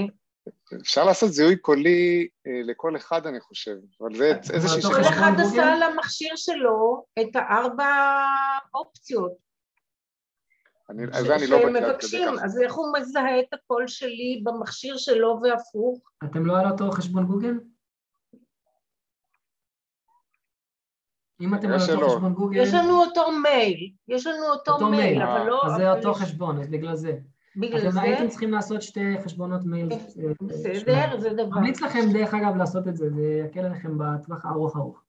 אפשר 0.80 1.05
לעשות 1.05 1.32
זיהוי 1.32 1.57
קולי 1.57 2.28
אה, 2.47 2.61
לכל 2.64 2.97
אחד, 2.97 3.26
אני 3.26 3.40
חושב, 3.40 3.76
אבל 4.01 4.14
זה 4.16 4.32
איזושהי... 4.53 4.82
כל 4.82 5.01
אחד 5.01 5.32
עשה 5.40 5.72
על 5.72 5.82
המכשיר 5.82 6.36
שלו 6.36 7.05
את 7.20 7.36
הארבע 7.36 7.86
אופציות. 8.74 9.32
אני, 10.90 11.03
זה 11.07 11.36
אני 11.36 11.47
לא. 11.47 11.59
שמבקשים, 11.61 12.28
אז 12.45 12.61
איך 12.62 12.74
הוא 12.74 12.86
מזהה 12.99 13.40
את 13.40 13.53
הקול 13.53 13.86
שלי 13.86 14.40
במכשיר 14.45 14.97
שלו 14.97 15.40
והפוך? 15.42 16.11
אתם 16.24 16.47
לא 16.47 16.59
על 16.59 16.70
אותו 16.70 16.90
חשבון 16.90 17.26
גוגל? 17.26 17.61
אם 21.40 21.55
אתם 21.55 21.68
על 21.68 21.80
אותו 21.80 22.09
חשבון 22.11 22.34
גוגל... 22.34 22.62
יש 22.62 22.74
לנו 22.74 23.01
אותו 23.03 23.30
מייל, 23.42 23.92
יש 24.09 24.26
לנו 24.26 24.47
אותו 24.47 24.90
מייל, 24.90 25.22
אבל 25.22 25.47
לא... 25.47 25.62
אז 25.66 25.72
זה 25.76 25.92
אותו 25.92 26.14
חשבון, 26.14 26.61
אז 26.61 26.68
בגלל 26.68 26.97
זה. 26.97 27.18
בגלל 27.57 27.81
זה... 27.81 27.89
אתם 27.89 27.99
הייתם 27.99 28.29
צריכים 28.29 28.51
לעשות 28.51 28.83
שתי 28.83 29.15
חשבונות 29.25 29.61
מייל. 29.65 29.93
אה, 29.93 29.99
בסדר, 30.41 31.21
זה 31.21 31.31
דבר. 31.31 31.59
ממליץ 31.59 31.81
לכם, 31.81 32.01
דרך 32.13 32.35
אגב, 32.35 32.57
לעשות 32.57 32.89
את 32.89 32.97
זה, 32.97 33.11
זה 33.11 33.43
יקל 33.47 33.61
עליכם 33.61 33.99
בטווח 33.99 34.45
הארוך 34.45 34.77
ארוך. 34.77 35.03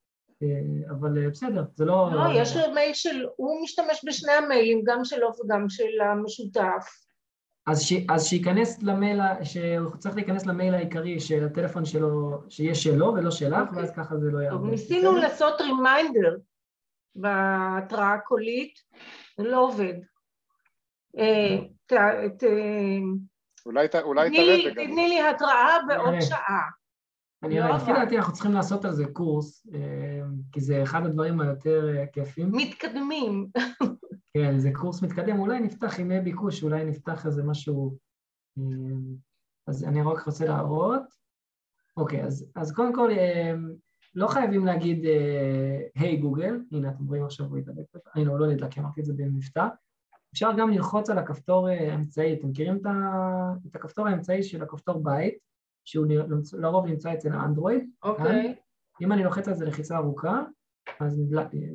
אה, 0.44 0.48
אבל 0.90 1.24
אה, 1.24 1.30
בסדר, 1.30 1.64
זה 1.76 1.86
לא... 1.86 2.10
לא, 2.12 2.42
יש 2.42 2.56
לו 2.56 2.74
מייל 2.74 2.94
של... 2.94 3.26
הוא 3.36 3.64
משתמש 3.64 4.06
בשני 4.08 4.32
המיילים, 4.32 4.82
גם 4.86 5.06
שלו 5.06 5.30
וגם 5.44 5.70
של 5.70 6.02
המשותף. 6.12 7.06
אז, 7.68 7.82
ש... 7.82 7.94
אז 8.10 8.26
שייכנס 8.26 8.84
למייל, 8.84 9.20
שהוא 9.44 9.96
צריך 9.98 10.16
להיכנס 10.16 10.46
למייל 10.46 10.74
העיקרי 10.74 11.20
של 11.20 11.46
הטלפון 11.46 11.86
שלו, 11.86 12.42
שיהיה 12.50 12.76
שלו 12.76 13.14
ולא 13.14 13.32
שלך, 13.32 13.58
okay. 13.58 13.70
אוקיי. 13.70 13.82
ואז 13.82 13.92
ככה 13.96 14.18
זה 14.18 14.32
לא 14.32 14.40
יעבור. 14.40 14.60
טוב, 14.60 14.70
ניסינו 14.70 15.12
בסדר? 15.12 15.22
לעשות 15.22 15.62
reminder 15.62 16.38
בהתראה 17.16 18.14
הקולית, 18.14 18.80
זה 19.38 19.44
לא 19.44 19.64
עובד. 19.64 19.94
אה, 21.94 22.28
אולי 23.66 24.30
תראה 24.30 24.56
את 24.56 24.64
זה 24.64 24.70
גם. 24.70 24.86
תתני 24.86 25.08
לי 25.08 25.22
התראה 25.22 25.78
בעוד 25.88 26.22
שעה. 26.22 26.70
אני 27.44 27.60
לא 27.60 27.76
לפי 27.76 27.94
דעתי 27.94 28.18
אנחנו 28.18 28.34
צריכים 28.34 28.52
לעשות 28.52 28.86
על 28.86 28.92
זה 28.92 29.06
קורס, 29.14 29.68
אה, 29.74 30.22
כי 30.52 30.62
זה 30.62 30.84
אחד 30.84 31.06
הדברים 31.06 31.42
היותר 31.42 31.98
אה, 31.98 32.08
כיפים. 32.08 32.52
מתקדמים. 32.52 33.48
כן, 34.34 34.60
זה 34.60 34.70
קורס 34.74 35.02
מתקדם, 35.02 35.40
אולי 35.40 35.60
נפתח 35.60 36.00
יהיה 36.00 36.22
ביקוש, 36.22 36.64
אולי 36.64 36.86
נפתח 36.86 37.26
איזה 37.26 37.44
משהו... 37.44 37.98
אז 39.68 39.84
אני 39.84 40.02
רק 40.02 40.26
רוצה 40.26 40.46
להראות. 40.46 41.04
אוקיי, 41.98 42.24
אז, 42.24 42.52
אז 42.56 42.72
קודם 42.72 42.96
כל, 42.96 43.12
לא 44.16 44.28
חייבים 44.28 44.66
להגיד 44.66 45.06
היי 45.96 46.18
גוגל, 46.18 46.60
הנה 46.72 46.90
אתם 46.90 47.06
רואים 47.06 47.26
עכשיו 47.26 47.46
הוא 47.46 47.58
ידלק, 47.58 47.86
הנה 48.16 48.30
הוא 48.30 48.40
לא 48.40 48.48
נדלק, 48.48 48.78
אמרתי 48.78 49.02
את 49.02 49.06
זה 49.06 49.14
במבטא. 49.14 49.68
אפשר 50.36 50.52
גם 50.58 50.70
ללחוץ 50.70 51.10
על 51.10 51.18
הכפתור 51.18 51.68
האמצעי, 51.68 52.34
אתם 52.34 52.50
מכירים 52.50 52.78
את 53.68 53.76
הכפתור 53.76 54.08
האמצעי 54.08 54.44
של 54.44 54.64
הכפתור 54.64 55.04
בית? 55.04 55.38
שהוא 55.86 56.06
לרוב 56.54 56.86
נמצא 56.86 57.14
אצל 57.14 57.34
האנדרואיד. 57.34 57.90
אוקיי. 58.04 58.56
אם 59.02 59.12
אני 59.12 59.24
לוחץ 59.24 59.48
על 59.48 59.54
זה 59.54 59.66
לחיצה 59.66 59.98
ארוכה, 59.98 60.44
אז, 61.00 61.22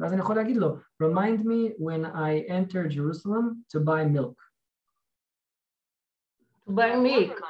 אז 0.04 0.12
אני 0.12 0.20
יכול 0.20 0.36
להגיד 0.36 0.56
לו, 0.56 0.76
remind 1.02 1.40
me 1.40 1.80
when 1.80 2.04
I 2.14 2.48
enter 2.48 2.88
Jerusalem 2.88 3.44
to 3.72 3.80
buy 3.80 4.04
milk. 4.16 4.36
to 6.66 6.72
buy 6.72 6.94
milk. 6.94 7.44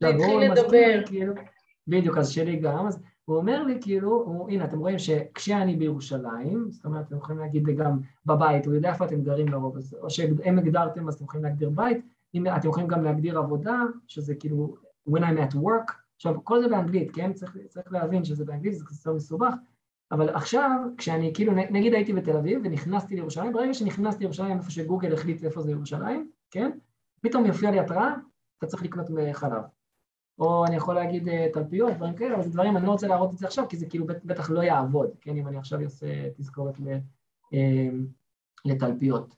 להתחיל 0.00 0.40
לדבר. 0.50 1.06
כאילו, 1.06 1.34
בדיוק, 1.86 2.18
אז 2.18 2.30
שלי 2.30 2.56
גם, 2.56 2.86
אז 2.86 3.02
הוא 3.24 3.36
אומר 3.36 3.62
לי 3.62 3.78
כאילו, 3.80 4.10
הוא, 4.10 4.50
הנה 4.50 4.64
אתם 4.64 4.78
רואים 4.78 4.98
שכשאני 4.98 5.76
בירושלים, 5.76 6.70
זאת 6.70 6.84
אומרת 6.84 7.06
אתם 7.06 7.16
יכולים 7.16 7.40
להגיד 7.40 7.64
גם 7.64 7.98
בבית, 8.26 8.66
הוא 8.66 8.74
יודע 8.74 8.90
איפה 8.90 9.04
אתם 9.04 9.22
גרים 9.22 9.48
לרוב, 9.48 9.76
או 10.02 10.10
שהם 10.10 10.58
הגדרתם 10.58 11.08
אז 11.08 11.14
אתם 11.14 11.24
יכולים 11.24 11.44
להגדיר 11.44 11.70
בית, 11.70 12.04
אם 12.34 12.46
אתם 12.46 12.68
יכולים 12.68 12.88
גם 12.88 13.04
להגדיר 13.04 13.38
עבודה, 13.38 13.82
שזה 14.06 14.34
כאילו 14.34 14.76
when 15.08 15.20
I'm 15.20 15.50
at 15.50 15.54
work, 15.54 15.92
עכשיו 16.16 16.44
כל 16.44 16.62
זה 16.62 16.68
באנגלית, 16.68 17.10
כן? 17.10 17.32
צריך, 17.32 17.56
צריך 17.68 17.92
להבין 17.92 18.24
שזה 18.24 18.44
באנגלית, 18.44 18.74
זה 18.74 18.84
קצת 18.84 19.10
מסובך, 19.10 19.54
אבל 20.12 20.28
עכשיו, 20.28 20.70
כשאני 20.96 21.34
כאילו, 21.34 21.52
נגיד 21.52 21.94
הייתי 21.94 22.12
בתל 22.12 22.36
אביב 22.36 22.60
ונכנסתי 22.64 23.14
לירושלים, 23.14 23.52
ברגע 23.52 23.74
שנכנסתי 23.74 24.20
לירושלים 24.24 24.56
איפה 24.56 24.70
שגוגל 24.70 25.12
החליט 25.12 25.44
איפה 25.44 25.60
זה 25.60 25.70
ירושלים, 25.70 26.30
כן? 26.50 26.70
פתאום 27.20 27.46
יופיע 27.46 27.70
לי 27.70 27.80
התראה, 27.80 28.14
אתה 28.58 28.66
צריך 28.66 28.82
לקנות 28.82 29.06
חלב. 29.32 29.62
או 30.38 30.66
אני 30.66 30.76
יכול 30.76 30.94
להגיד 30.94 31.28
אה, 31.28 31.46
תלפיות, 31.52 31.92
דברים 31.92 32.14
כאלה, 32.14 32.34
אבל 32.34 32.42
זה 32.42 32.50
דברים, 32.50 32.76
אני 32.76 32.86
לא 32.86 32.90
רוצה 32.90 33.06
להראות 33.06 33.32
את 33.32 33.38
זה 33.38 33.46
עכשיו, 33.46 33.68
כי 33.68 33.76
זה 33.76 33.86
כאילו 33.86 34.06
בטח 34.06 34.50
לא 34.50 34.62
יעבוד, 34.62 35.10
כן? 35.20 35.36
אם 35.36 35.48
אני 35.48 35.56
עכשיו 35.56 35.80
אעשה 35.80 36.06
תזכורת 36.36 36.74
אה, 37.54 37.88
לתלפיות. 38.64 39.34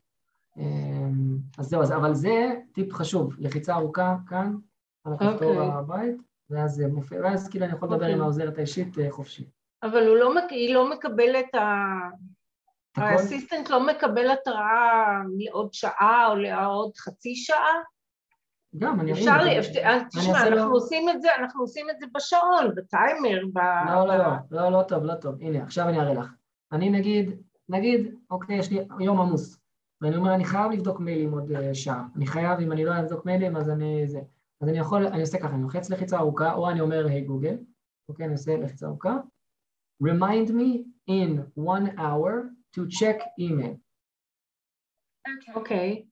אמ, 0.57 1.37
אז 1.59 1.67
זהו, 1.67 1.83
אבל 1.83 2.15
זה 2.15 2.55
טיפ 2.73 2.93
חשוב, 2.93 3.35
לחיצה 3.39 3.75
ארוכה 3.75 4.17
כאן, 4.29 4.57
על 5.05 5.13
הכפתור. 5.13 5.51
אוקיי. 5.51 5.69
הבית, 5.73 6.17
ואז 6.51 6.75
זה 6.75 6.89
מופיע, 6.89 7.21
ואז 7.21 7.49
כאילו 7.49 7.65
אני 7.65 7.73
יכול 7.75 7.89
לדבר. 7.89 8.05
עם 8.05 8.11
אוקיי. 8.11 8.23
העוזרת 8.23 8.59
האישית 8.59 8.99
אה, 8.99 9.11
חופשי. 9.11 9.45
אבל 9.83 10.09
הוא 10.09 10.17
לא, 10.17 10.33
היא 10.51 10.75
לא 10.75 10.91
מקבלת, 10.91 11.55
ה... 11.55 11.61
האסיסטנט 12.97 13.71
לא 13.71 13.87
מקבל 13.87 14.31
התראה 14.31 15.23
לעוד 15.39 15.73
שעה 15.73 16.27
או 16.31 16.37
לעוד 16.37 16.97
חצי 16.97 17.35
שעה? 17.35 17.75
גם, 18.79 19.01
אני 19.01 19.13
אפשר 19.13 19.37
לי, 19.43 19.61
תשמע, 20.11 20.47
אנחנו. 20.47 20.73
עושים 20.73 21.09
את 21.09 21.23
זה, 21.23 21.29
אנחנו 21.39 21.63
עושים 21.63 21.91
את 21.91 21.99
זה 21.99 22.07
בשעון, 22.15 22.75
בטיימר, 22.75 23.43
ב... 23.53 23.59
לא, 23.89 24.07
לא, 24.07 24.17
לא, 24.17 24.33
לא, 24.51 24.69
לא 24.69 24.83
טוב, 24.83 25.05
לא 25.05 25.15
טוב, 25.15 25.35
הנה, 25.41 25.63
עכשיו 25.63 25.89
אני 25.89 26.01
אראה 26.01 26.15
לך. 26.15 26.33
אני 26.73 26.91
נגיד, 26.91 27.31
נגיד, 27.69 28.15
אוקיי, 28.31 28.59
יש 28.59 28.71
לי 28.71 28.79
יום 29.01 29.21
עמוס, 29.21 29.61
ואני 30.01 30.17
אומר, 30.17 30.35
אני 30.35 30.45
חייב 30.45 30.73
לבדוק 30.73 31.01
מיילים 31.01 31.33
עוד 31.33 31.51
uh, 31.51 31.55
שעה. 31.73 32.07
אני 32.17 32.27
חייב, 32.27 32.61
אם 32.61 32.73
אני 32.73 32.85
לא 32.85 33.01
אבדוק 33.01 33.27
מיילים, 33.27 33.57
אז 33.57 33.71
אני 33.71 34.07
זה. 34.07 34.21
אז 34.61 34.69
אני 34.69 34.79
יכול, 34.79 35.07
אני 35.07 35.21
עושה 35.21 35.39
ככה, 35.39 35.55
אני 35.55 35.63
לוחץ 35.63 35.91
לחיצה 35.91 36.19
ארוכה, 36.19 36.55
או 36.55 36.71
אני 36.71 36.81
אומר, 36.81 37.07
היי 37.07 37.23
hey, 37.23 37.27
גוגל, 37.27 37.57
אוקיי, 38.09 38.27
אני 38.27 38.33
עושה 38.33 38.57
לחיצה 38.57 38.87
ארוכה. 38.87 39.17
remind 40.03 40.51
me 40.51 40.85
in 41.07 41.31
one 41.55 41.87
hour 41.99 42.51
to 42.75 42.89
check 42.89 43.19
email. 43.41 43.77
אוקיי. 45.55 46.05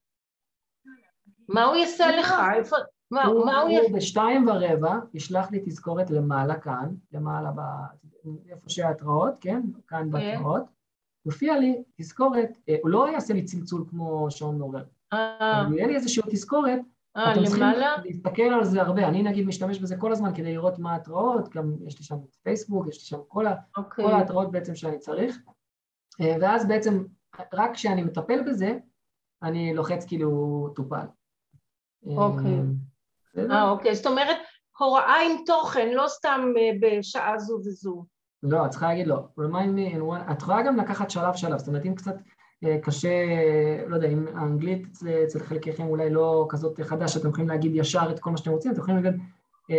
מה 1.49 1.63
הוא 1.63 1.75
יעשה 1.75 2.17
לך? 2.17 2.33
איפה... 2.55 2.75
מה 3.11 3.25
הוא 3.25 3.51
הוא 3.51 3.97
בשתיים 3.97 4.47
ורבע 4.47 4.99
ישלח 5.13 5.51
לי 5.51 5.61
תזכורת 5.65 6.09
למעלה 6.09 6.59
כאן, 6.59 6.95
למעלה 7.11 7.51
ב... 7.51 7.61
איפה 8.49 8.69
שההתראות, 8.69 9.33
כן? 9.41 9.61
כאן 9.87 10.03
כן. 10.03 10.11
בהתראות. 10.11 10.63
יופיע 11.25 11.59
לי 11.59 11.83
תזכורת, 11.95 12.57
אה, 12.69 12.75
הוא 12.81 12.89
לא 12.89 13.09
יעשה 13.11 13.33
לי 13.33 13.43
צלצול 13.43 13.85
כמו 13.89 14.27
שעון 14.29 14.57
מעורר, 14.57 14.83
אה. 15.13 15.61
אבל 15.61 15.73
יהיה 15.73 15.87
לי 15.87 15.95
איזושהי 15.95 16.23
תזכורת, 16.31 16.79
אתם 17.17 17.45
צריכים 17.45 17.63
להסתכל 18.03 18.41
על 18.41 18.63
זה 18.63 18.81
הרבה, 18.81 19.07
אני 19.07 19.23
נגיד 19.23 19.47
משתמש 19.47 19.79
בזה 19.79 19.97
כל 19.97 20.11
הזמן 20.11 20.35
כדי 20.35 20.53
לראות 20.53 20.79
מה 20.79 20.93
ההתראות, 20.93 21.49
גם 21.49 21.75
יש 21.87 21.99
לי 21.99 22.05
שם 22.05 22.15
פייסבוק, 22.43 22.87
יש 22.87 22.97
לי 22.97 23.03
שם 23.03 23.19
כל, 23.27 23.45
אוקיי. 23.77 24.05
כל 24.05 24.11
ההתראות 24.11 24.51
בעצם 24.51 24.75
שאני 24.75 24.99
צריך, 24.99 25.37
אה, 26.21 26.35
ואז 26.41 26.67
בעצם 26.67 27.03
רק 27.53 27.73
כשאני 27.73 28.03
מטפל 28.03 28.43
בזה, 28.49 28.77
אני 29.43 29.73
לוחץ 29.73 30.05
כאילו 30.05 30.69
טופל. 30.75 31.05
אוקיי. 32.05 32.59
אה, 33.51 33.69
אוקיי, 33.69 33.95
זאת 33.95 34.05
אומרת, 34.05 34.37
הוראה 34.79 35.15
עם 35.21 35.45
תוכן, 35.45 35.89
לא 35.93 36.07
סתם 36.07 36.41
בשעה 36.81 37.39
זו 37.39 37.53
וזו. 37.53 38.05
לא, 38.43 38.65
את 38.65 38.69
צריכה 38.69 38.87
להגיד 38.87 39.07
לו, 39.07 39.27
remind 39.39 39.77
me 39.77 39.95
in 39.95 39.99
one, 39.99 40.31
את 40.31 40.41
יכולה 40.41 40.63
גם 40.63 40.77
לקחת 40.77 41.09
שלב 41.09 41.35
שלב, 41.35 41.57
זאת 41.57 41.67
אומרת 41.67 41.85
אם 41.85 41.95
קצת 41.95 42.15
אה, 42.63 42.77
קשה, 42.81 43.09
לא 43.87 43.95
יודע, 43.95 44.07
אם 44.07 44.25
האנגלית 44.35 44.87
אצל 45.23 45.39
חלקכם 45.39 45.87
אולי 45.87 46.09
לא 46.09 46.45
כזאת 46.49 46.79
חדש, 46.81 47.17
אתם 47.17 47.29
יכולים 47.29 47.49
להגיד 47.49 47.71
ישר 47.75 48.11
את 48.11 48.19
כל 48.19 48.31
מה 48.31 48.37
שאתם 48.37 48.51
רוצים, 48.51 48.71
אתם 48.71 48.81
יכולים 48.81 49.03
להגיד, 49.03 49.21
אה, 49.71 49.75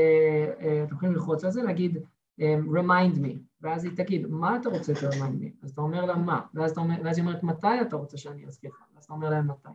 אה, 0.61 0.85
אתם 0.85 0.95
יכולים 0.95 1.15
ללחוץ 1.15 1.45
על 1.45 1.51
זה, 1.51 1.63
להגיד 1.63 1.99
remind 2.41 3.19
me, 3.19 3.39
ואז 3.61 3.85
היא 3.85 3.93
תגיד, 3.97 4.27
מה 4.27 4.57
אתה 4.57 4.69
רוצה 4.69 4.95
ש-remind 4.95 5.43
me? 5.43 5.49
אז 5.63 5.71
אתה 5.71 5.81
אומר 5.81 6.05
לה 6.05 6.17
מה, 6.17 6.41
ואז, 6.55 6.79
אומר, 6.79 6.95
ואז 7.05 7.19
היא 7.19 7.27
אומרת, 7.27 7.43
מתי 7.43 7.81
אתה 7.81 7.97
רוצה 7.97 8.17
שאני 8.17 8.47
אזכיר 8.47 8.71
לך? 8.71 8.85
ואז 8.95 9.05
אתה 9.05 9.13
אומר 9.13 9.31
להם 9.31 9.51
מתי. 9.51 9.69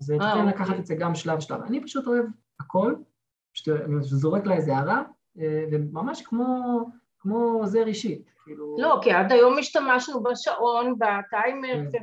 אז 0.00 0.06
תתחיל 0.10 0.30
אוקיי. 0.30 0.46
לקחת 0.46 0.78
את 0.78 0.86
זה 0.86 0.94
גם 0.94 1.14
שלב 1.14 1.40
שלב. 1.40 1.60
אני 1.62 1.82
פשוט 1.82 2.06
אוהב 2.06 2.24
הכל, 2.60 2.94
זורק 4.00 4.46
לה 4.46 4.54
איזה 4.54 4.76
הערה, 4.76 5.02
וממש 5.72 6.22
כמו, 6.22 6.78
כמו 7.18 7.36
עוזר 7.36 7.86
אישי. 7.86 8.22
כאילו... 8.44 8.76
לא, 8.78 8.98
כי 9.02 9.12
עד 9.12 9.32
היום 9.32 9.58
השתמשנו 9.58 10.22
בשעון, 10.22 10.94
בטיימר 10.98 11.90
כן. 11.92 12.02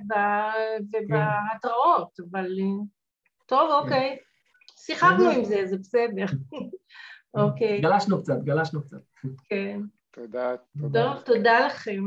ובהתראות, 0.93 2.19
אבל 2.31 2.47
טוב, 3.45 3.69
כן. 3.69 3.75
אוקיי. 3.75 4.17
שיחקנו 4.75 5.29
עם 5.29 5.43
זה, 5.43 5.65
זה 5.65 5.77
בסדר. 5.77 6.25
אוקיי. 7.43 7.81
גלשנו 7.81 8.21
קצת, 8.21 8.37
גלשנו 8.43 8.81
קצת. 8.81 9.01
כן. 9.49 9.81
תודה, 10.11 10.55
תודה. 10.81 11.03
טוב, 11.03 11.21
תודה 11.21 11.65
לכם. 11.65 12.03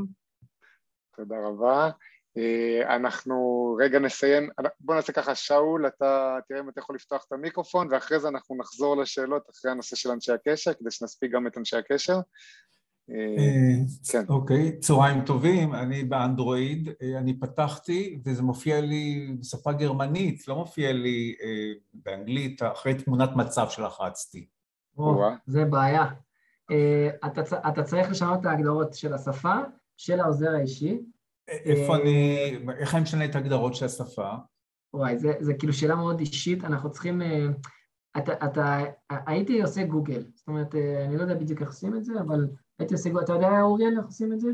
תודה 1.17 1.37
רבה. 1.47 1.91
אה, 2.37 2.97
אנחנו 2.97 3.37
רגע 3.81 3.99
נסיים, 3.99 4.49
בוא 4.81 4.95
נעשה 4.95 5.13
ככה, 5.13 5.35
שאול, 5.35 5.87
אתה 5.87 6.39
תראה 6.49 6.61
אם 6.61 6.69
אתה 6.69 6.81
יכול 6.81 6.97
לפתוח 6.97 7.25
את 7.29 7.33
המיקרופון 7.33 7.89
ואחרי 7.91 8.21
זה 8.21 8.29
אנחנו 8.29 8.57
נחזור 8.57 8.97
לשאלות 8.97 9.51
אחרי 9.51 9.71
הנושא 9.71 9.97
של 9.97 10.11
אנשי 10.11 10.33
הקשר 10.33 10.73
כדי 10.75 10.91
שנספיק 10.91 11.33
גם 11.33 11.47
את 11.47 11.59
אנשי 11.59 11.77
הקשר. 11.77 12.21
אה, 13.11 13.75
כן. 14.13 14.25
אוקיי, 14.29 14.79
צהריים 14.79 15.25
טובים, 15.25 15.75
אני 15.75 16.05
באנדרואיד, 16.05 16.89
אה, 17.03 17.19
אני 17.19 17.41
פתחתי 17.41 18.19
וזה 18.25 18.43
מופיע 18.43 18.81
לי 18.81 19.37
בשפה 19.41 19.73
גרמנית, 19.73 20.49
לא 20.49 20.57
מופיע 20.57 20.93
לי 20.93 21.35
באנגלית, 21.95 22.63
אחרי 22.63 22.95
תמונת 22.95 23.31
מצב 23.37 23.67
שלחצתי. 23.69 24.47
זה 25.47 25.65
בעיה. 25.65 26.05
אתה 27.69 27.83
צריך 27.83 28.11
לשנות 28.11 28.41
את 28.41 28.47
ההגדרות 28.47 28.95
של 28.95 29.15
השפה, 29.15 29.55
של 29.97 30.21
העוזר 30.21 30.55
האישי, 30.55 31.01
איפה 31.49 31.97
אה, 31.97 32.03
אני, 32.03 32.37
איך 32.79 32.95
אני 32.95 33.03
משנה 33.03 33.25
את 33.25 33.35
ההגדרות 33.35 33.75
של 33.75 33.85
השפה? 33.85 34.31
וואי, 34.95 35.19
זה, 35.19 35.33
זה 35.41 35.55
כאילו 35.55 35.73
שאלה 35.73 35.95
מאוד 35.95 36.21
אישית, 36.21 36.65
אנחנו 36.65 36.91
צריכים... 36.91 37.23
אה, 37.23 37.47
אתה, 38.19 38.33
אתה, 38.33 38.79
הייתי 39.27 39.63
עושה 39.63 39.85
גוגל, 39.85 40.25
זאת 40.35 40.49
אומרת, 40.49 40.75
אה, 40.75 41.05
אני 41.05 41.17
לא 41.17 41.23
יודע 41.23 41.35
בדיוק 41.35 41.61
איך 41.61 41.69
עושים 41.69 41.97
את 41.97 42.05
זה, 42.05 42.13
אבל 42.21 42.47
הייתי 42.79 42.95
עושה 42.95 43.11
גוגל, 43.11 43.25
אתה 43.25 43.33
יודע, 43.33 43.61
אוריאל, 43.61 43.99
איך 43.99 44.07
עושים 44.07 44.33
את 44.33 44.41
זה? 44.41 44.49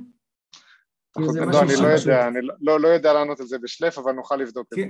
לא, 1.17 1.61
אני 1.63 1.73
לא 1.83 1.87
יודע, 1.87 2.29
אני 2.29 2.39
לא, 2.61 2.81
לא 2.81 2.89
יודע 2.89 3.13
לענות 3.13 3.41
על 3.41 3.47
זה 3.47 3.59
בשלף, 3.59 3.99
אבל 3.99 4.13
נוכל 4.13 4.37
לבדוק 4.37 4.67
את 4.73 4.79
זה. 4.79 4.83
כן. 4.83 4.89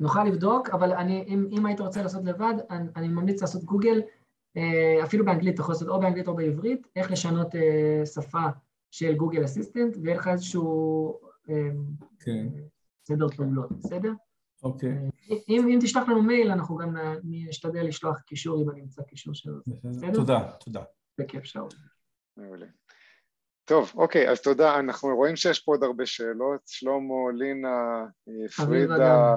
נוכל 0.00 0.24
לבדוק, 0.24 0.70
אבל 0.70 0.92
אני, 0.92 1.24
אם, 1.28 1.48
אם 1.52 1.66
היית 1.66 1.80
רוצה 1.80 2.02
לעשות 2.02 2.24
לבד, 2.24 2.54
אני, 2.70 2.88
אני 2.96 3.08
ממליץ 3.08 3.40
לעשות 3.40 3.64
גוגל, 3.64 4.02
אפילו 5.04 5.24
באנגלית, 5.24 5.54
אתה 5.54 5.62
יכול 5.62 5.72
לעשות 5.72 5.88
או 5.88 6.00
באנגלית 6.00 6.28
או 6.28 6.36
בעברית, 6.36 6.86
איך 6.96 7.10
לשנות 7.10 7.48
שפה 8.14 8.46
של 8.96 9.14
גוגל 9.14 9.44
אסיסטנט, 9.44 9.96
ויהיה 10.02 10.16
לך 10.16 10.28
איזשהו 10.28 11.20
אמ, 11.48 11.84
כן. 12.20 12.46
סדר 13.08 13.28
פעולות, 13.28 13.72
בסדר? 13.72 14.12
אוקיי. 14.62 14.90
אה, 15.30 15.36
אם, 15.48 15.68
אם 15.68 15.78
תשלח 15.82 16.08
לנו 16.08 16.22
מייל, 16.22 16.50
אנחנו 16.50 16.76
גם 16.76 16.96
נשתדל 17.24 17.86
לשלוח 17.86 18.20
קישור 18.20 18.62
אם 18.62 18.70
אני 18.70 18.80
אמצא 18.80 19.02
קישור 19.02 19.34
שלו, 19.34 19.54
בסדר? 19.84 20.14
תודה, 20.14 20.50
תודה. 20.60 20.82
בכיף, 21.18 21.44
שאול. 21.44 21.68
מעולה. 22.36 22.66
טוב, 23.64 23.92
אוקיי, 23.94 24.30
אז 24.30 24.40
תודה. 24.40 24.78
אנחנו 24.78 25.16
רואים 25.16 25.36
שיש 25.36 25.60
פה 25.60 25.72
עוד 25.72 25.82
הרבה 25.82 26.06
שאלות. 26.06 26.60
שלמה, 26.66 27.32
לינה, 27.34 28.04
אה, 28.28 28.48
פרידה, 28.56 29.36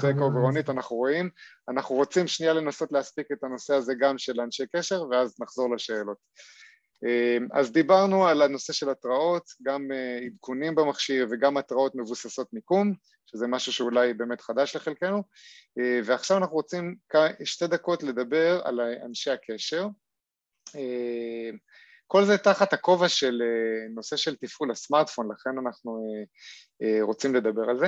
תיקו 0.00 0.30
ורונית, 0.34 0.70
אנחנו 0.70 0.96
רואים. 0.96 1.30
אנחנו 1.68 1.94
רוצים 1.94 2.26
שנייה 2.26 2.52
לנסות 2.52 2.92
להספיק 2.92 3.26
את 3.32 3.44
הנושא 3.44 3.74
הזה 3.74 3.94
גם 4.00 4.18
של 4.18 4.40
אנשי 4.40 4.64
קשר, 4.76 5.02
ואז 5.10 5.40
נחזור 5.40 5.74
לשאלות. 5.74 6.16
אמ, 7.04 7.48
אז 7.52 7.72
דיברנו 7.72 8.26
על 8.26 8.42
הנושא 8.42 8.72
של 8.72 8.90
התראות, 8.90 9.42
גם 9.62 9.92
אה, 9.92 10.18
עדכונים 10.26 10.74
במכשיר 10.74 11.26
וגם 11.30 11.56
התראות 11.56 11.94
מבוססות 11.94 12.48
מיקום, 12.52 12.94
שזה 13.26 13.46
משהו 13.46 13.72
שאולי 13.72 14.14
באמת 14.14 14.40
חדש 14.40 14.76
לחלקנו, 14.76 15.22
אה, 15.78 16.00
ועכשיו 16.04 16.36
אנחנו 16.36 16.54
רוצים 16.54 16.96
שתי 17.44 17.66
דקות 17.66 18.02
לדבר 18.02 18.60
על 18.64 18.80
אנשי 18.80 19.30
הקשר. 19.30 19.86
אמ, 20.74 21.56
כל 22.06 22.24
זה 22.24 22.38
תחת 22.38 22.72
הכובע 22.72 23.08
של 23.08 23.42
אה, 23.42 23.88
נושא 23.94 24.16
של 24.16 24.36
תפעול 24.36 24.70
הסמארטפון, 24.70 25.32
לכן 25.32 25.50
אנחנו 25.66 26.16
רוצים 27.00 27.34
לדבר 27.34 27.70
על 27.70 27.78
זה. 27.78 27.86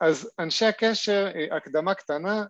אז 0.00 0.30
אנשי 0.38 0.64
הקשר, 0.64 1.28
הקדמה 1.56 1.94
קטנה, 1.94 2.44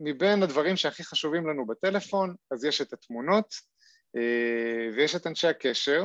מבין 0.00 0.42
הדברים 0.42 0.76
שהכי 0.76 1.04
חשובים 1.04 1.48
לנו 1.48 1.66
בטלפון, 1.66 2.34
אז 2.50 2.64
יש 2.64 2.80
את 2.80 2.92
התמונות, 2.92 3.54
אה, 3.54 3.69
ויש 4.94 5.16
את 5.16 5.26
אנשי 5.26 5.46
הקשר, 5.46 6.04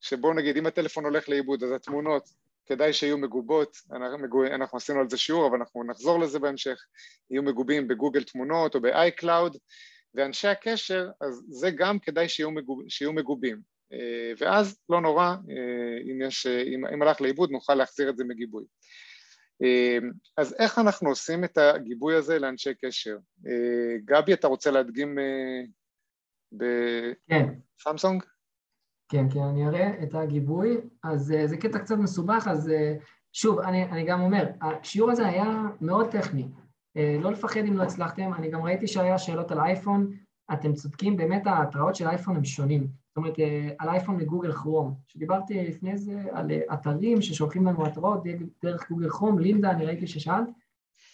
שבואו 0.00 0.34
נגיד 0.34 0.56
אם 0.56 0.66
הטלפון 0.66 1.04
הולך 1.04 1.28
לאיבוד 1.28 1.62
אז 1.62 1.72
התמונות 1.72 2.28
כדאי 2.66 2.92
שיהיו 2.92 3.18
מגובות, 3.18 3.76
אנחנו, 3.92 4.46
אנחנו 4.46 4.78
עשינו 4.78 5.00
על 5.00 5.10
זה 5.10 5.16
שיעור 5.16 5.46
אבל 5.46 5.58
אנחנו 5.58 5.84
נחזור 5.84 6.20
לזה 6.20 6.38
בהמשך, 6.38 6.78
יהיו 7.30 7.42
מגובים 7.42 7.88
בגוגל 7.88 8.22
תמונות 8.22 8.74
או 8.74 8.80
ב-iCloud 8.80 9.58
ואנשי 10.14 10.48
הקשר 10.48 11.08
אז 11.20 11.42
זה 11.48 11.70
גם 11.70 11.98
כדאי 11.98 12.28
שיהיו, 12.28 12.50
מגוב, 12.50 12.82
שיהיו 12.88 13.12
מגובים 13.12 13.60
אה, 13.92 14.32
ואז 14.38 14.78
לא 14.88 15.00
נורא, 15.00 15.24
אה, 15.24 16.10
אם, 16.10 16.22
יש, 16.22 16.46
אם, 16.46 16.86
אם 16.86 17.02
הלך 17.02 17.20
לאיבוד 17.20 17.50
נוכל 17.50 17.74
להחזיר 17.74 18.10
את 18.10 18.16
זה 18.16 18.24
מגיבוי. 18.24 18.64
אז 20.36 20.54
איך 20.58 20.78
אנחנו 20.78 21.08
עושים 21.08 21.44
את 21.44 21.58
הגיבוי 21.58 22.14
הזה 22.14 22.38
לאנשי 22.38 22.74
קשר? 22.74 23.16
גבי 24.04 24.32
אתה 24.32 24.46
רוצה 24.46 24.70
להדגים 24.70 25.18
בסמסונג? 26.52 28.22
כן, 29.08 29.26
כן, 29.30 29.40
אני 29.40 29.66
אראה 29.66 30.02
את 30.02 30.14
הגיבוי. 30.14 30.76
אז 31.02 31.32
אה, 31.32 31.46
זה 31.46 31.56
קטע 31.56 31.78
קצת 31.78 31.96
מסובך, 31.98 32.48
אז 32.50 32.68
אה, 32.68 32.94
שוב, 33.32 33.58
אני, 33.58 33.84
אני 33.84 34.04
גם 34.04 34.20
אומר, 34.20 34.46
השיעור 34.60 35.10
הזה 35.10 35.26
היה 35.26 35.62
מאוד 35.80 36.10
טכני. 36.10 36.48
אה, 36.96 37.16
לא 37.20 37.32
לפחד 37.32 37.60
אם 37.60 37.76
לא 37.76 37.82
הצלחתם, 37.82 38.34
אני 38.34 38.50
גם 38.50 38.62
ראיתי 38.62 38.86
שהיה 38.86 39.18
שאלות 39.18 39.50
על 39.50 39.60
אייפון, 39.60 40.12
אתם 40.52 40.74
צודקים, 40.74 41.16
באמת 41.16 41.46
ההתראות 41.46 41.94
של 41.94 42.06
אייפון 42.06 42.36
הם 42.36 42.44
שונים. 42.44 42.80
זאת 42.82 43.16
אומרת, 43.16 43.34
על 43.78 43.88
אייפון 43.88 44.16
מגוגל 44.16 44.52
כרום, 44.52 44.94
שדיברתי 45.06 45.64
לפני 45.64 45.96
זה 45.96 46.22
על 46.32 46.50
אתרים 46.72 47.22
ששולחים 47.22 47.66
לנו 47.66 47.86
התראות 47.86 48.22
דרך 48.62 48.90
גוגל 48.90 49.10
כרום, 49.10 49.38
לינדה, 49.38 49.70
אני 49.70 49.86
ראיתי 49.86 50.06
ששאלת, 50.06 50.48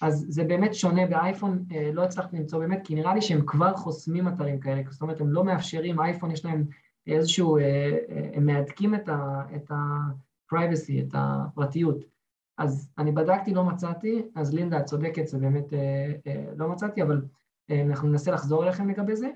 אז 0.01 0.26
זה 0.28 0.45
באמת 0.45 0.74
שונה 0.74 1.07
באייפון, 1.07 1.64
אה, 1.72 1.91
לא 1.93 2.05
הצלחתי 2.05 2.37
למצוא 2.37 2.59
באמת, 2.59 2.81
כי 2.85 2.95
נראה 2.95 3.14
לי 3.14 3.22
שהם 3.22 3.47
כבר 3.47 3.76
חוסמים 3.76 4.28
אתרים 4.28 4.61
כאלה, 4.61 4.83
זאת 4.91 5.03
אומרת, 5.03 5.20
הם 5.20 5.33
לא 5.33 5.45
מאפשרים, 5.45 6.01
אייפון 6.01 6.31
יש 6.31 6.45
להם 6.45 6.64
איזשהו, 7.07 7.57
אה, 7.57 7.62
אה, 7.62 8.31
הם 8.35 8.47
מהדקים 8.47 8.95
את 8.95 9.70
ה-privacy, 9.70 11.09
את 11.09 11.14
הפרטיות. 11.14 12.05
אז 12.59 12.91
אני 12.99 13.12
בדקתי, 13.12 13.55
לא 13.55 13.64
מצאתי, 13.64 14.22
אז 14.37 14.55
לינדה, 14.55 14.81
את 14.81 14.85
צודקת, 14.85 15.26
זה 15.26 15.39
באמת 15.39 15.64
לא 16.57 16.68
מצאתי, 16.68 17.03
אבל 17.03 17.22
אנחנו 17.70 18.09
ננסה 18.09 18.31
לחזור 18.31 18.64
אליכם 18.64 18.89
לגבי 18.89 19.16
זה. 19.16 19.28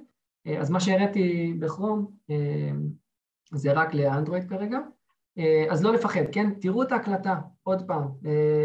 אז 0.59 0.71
מה 0.71 0.81
שהראיתי 0.81 1.55
בכרום 1.59 2.11
זה 3.53 3.73
רק 3.73 3.95
לאנדרואיד 3.95 4.49
כרגע. 4.49 4.79
אז 5.71 5.85
לא 5.85 5.93
לפחד, 5.93 6.25
כן? 6.33 6.51
תראו 6.61 6.83
את 6.83 6.93
ההקלטה 6.93 7.41
עוד 7.63 7.87
פעם. 7.87 8.09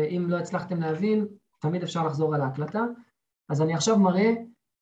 אם 0.09 0.25
לא 0.29 0.37
הצלחתם 0.37 0.79
להבין, 0.79 1.27
תמיד 1.59 1.83
אפשר 1.83 2.07
לחזור 2.07 2.35
על 2.35 2.41
ההקלטה. 2.41 2.83
אז 3.49 3.61
אני 3.61 3.73
עכשיו 3.73 3.99
מראה 3.99 4.33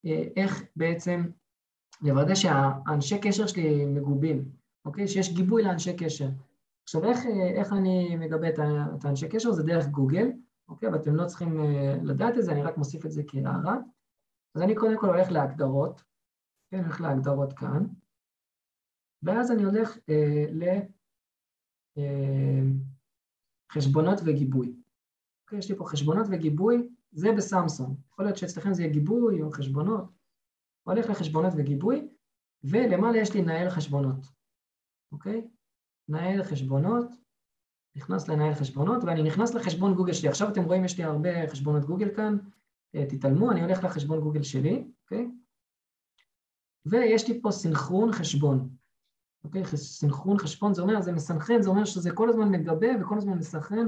אה, 0.06 0.24
איך 0.36 0.64
בעצם 0.76 1.24
לוודא 2.02 2.36
שהאנשי 2.36 3.20
קשר 3.22 3.48
שלי 3.48 3.86
מגובים, 3.86 4.52
אוקיי? 4.86 5.08
שיש 5.08 5.34
גיבוי 5.34 5.64
לאנשי 5.64 5.98
קשר. 5.98 6.28
עכשיו, 6.84 7.04
איך, 7.04 7.26
אה, 7.26 7.60
איך 7.60 7.74
אני 7.74 8.16
מגבה 8.16 8.50
את 8.50 9.06
האנשי 9.06 9.30
קשר? 9.30 9.52
זה 9.52 9.64
דרך 9.64 9.88
גוגל, 9.88 10.32
אוקיי? 10.70 10.90
ואתם 10.90 11.16
לא 11.16 11.26
צריכים 11.26 11.60
אה, 11.60 11.96
לדעת 12.04 12.38
את 12.38 12.44
זה, 12.44 12.52
אני 12.52 12.64
רק 12.64 12.78
מוסיף 12.78 13.06
את 13.06 13.12
זה 13.12 13.22
כהערה. 13.28 13.78
אז 14.56 14.62
אני 14.62 14.76
קודם 14.76 15.00
כל 15.00 15.08
הולך 15.08 15.32
להגדרות, 15.32 16.04
כן, 16.72 16.84
הולך 16.84 17.02
להגדרות 17.02 17.54
כאן, 17.54 17.86
ואז 19.24 19.52
אני 19.52 19.64
הולך 19.64 19.98
אה, 20.10 20.46
לחשבונות 23.70 24.20
אה, 24.20 24.24
וגיבוי. 24.26 24.76
אוקיי, 25.48 25.60
יש 25.60 25.70
לי 25.70 25.78
פה 25.78 25.86
חשבונות 25.86 26.28
וגיבוי, 26.32 26.90
זה 27.12 27.32
בסמסונג. 27.38 27.98
יכול 28.12 28.26
להיות 28.26 28.38
שאצלכם 28.38 28.74
זה 28.74 28.82
יהיה 28.82 28.94
גיבוי 28.94 29.42
או 29.42 29.52
חשבונות. 29.52 30.04
הולך 30.84 31.10
לחשבונות 31.10 31.54
וגיבוי, 31.58 32.08
ולמעלה 32.64 33.18
יש 33.18 33.34
לי 33.34 33.42
נהל 33.42 33.70
חשבונות, 33.70 34.26
אוקיי? 35.12 35.48
נהל 36.08 36.44
חשבונות, 36.44 37.08
נכנס 37.96 38.28
לנהל 38.28 38.54
חשבונות, 38.54 39.04
ואני 39.04 39.24
נכנס 39.24 39.54
לחשבון 39.54 39.96
גוגל 39.96 40.14
שלי. 40.14 40.30
עכשיו 40.30 40.50
אתם 40.50 40.64
רואים, 40.64 40.86
יש 40.86 40.98
לי 40.98 41.04
הרבה 41.04 41.48
חשבונות 41.48 41.86
גוגל 41.86 42.16
כאן, 42.16 42.38
אה, 42.96 43.06
תתעלמו, 43.10 43.52
אני 43.52 43.62
הולך 43.62 43.84
לחשבון 43.84 44.22
גוגל 44.22 44.44
שלי, 44.44 44.88
אוקיי? 45.04 45.28
ויש 46.86 47.28
לי 47.28 47.42
פה 47.42 47.52
סינכרון 47.52 48.12
חשבון. 48.12 48.70
אוקיי? 49.44 49.64
סינכרון 49.76 50.38
חשבון 50.38 50.74
זה 50.74 50.82
אומר, 50.82 51.02
זה 51.02 51.12
מסנכרן, 51.12 51.62
זה 51.62 51.70
אומר 51.70 51.86
שזה 51.86 52.12
כל 52.12 52.30
הזמן 52.30 52.50
מגבה 52.50 52.88
וכל 53.02 53.18
הזמן 53.18 53.38
מסנכרן 53.38 53.88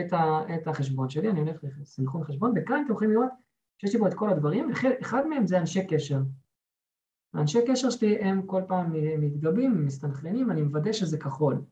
את, 0.00 0.12
ה, 0.12 0.40
את 0.54 0.66
החשבון 0.66 1.08
שלי, 1.08 1.30
אני 1.30 1.40
הולך 1.40 1.64
לסינכרון 1.80 2.24
חשבון, 2.24 2.52
וכאן 2.56 2.82
אתם 2.84 2.92
יכולים 2.92 3.12
לראות 3.12 3.30
שיש 3.78 3.94
לי 3.94 4.00
פה 4.00 4.08
את 4.08 4.14
כל 4.14 4.30
הדברים, 4.30 4.70
אחד 5.02 5.26
מהם 5.26 5.46
זה 5.46 5.58
אנשי 5.58 5.86
קשר. 5.86 6.18
האנשי 7.34 7.58
קשר 7.66 7.90
שלי 7.90 8.18
הם 8.18 8.46
כל 8.46 8.62
פעם 8.68 8.92
מתגבים, 9.18 9.86
מסתנכרנים, 9.86 10.50
אני 10.50 10.62
מוודא 10.62 10.92
שזה 10.92 11.18
כחול. 11.18 11.64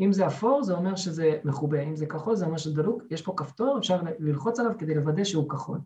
אם 0.00 0.12
זה 0.12 0.26
אפור 0.26 0.62
זה 0.62 0.74
אומר 0.74 0.96
שזה 0.96 1.40
מכובה, 1.44 1.82
אם 1.82 1.96
זה 1.96 2.06
כחול 2.06 2.36
זה 2.36 2.46
אומר 2.46 2.56
שזה 2.56 2.82
דלוק, 2.82 3.02
יש 3.10 3.22
פה 3.22 3.34
כפתור, 3.36 3.78
אפשר 3.78 4.02
ללחוץ 4.18 4.60
עליו 4.60 4.72
כדי 4.78 4.94
לוודא 4.94 5.24
שהוא 5.24 5.50
כחול. 5.50 5.80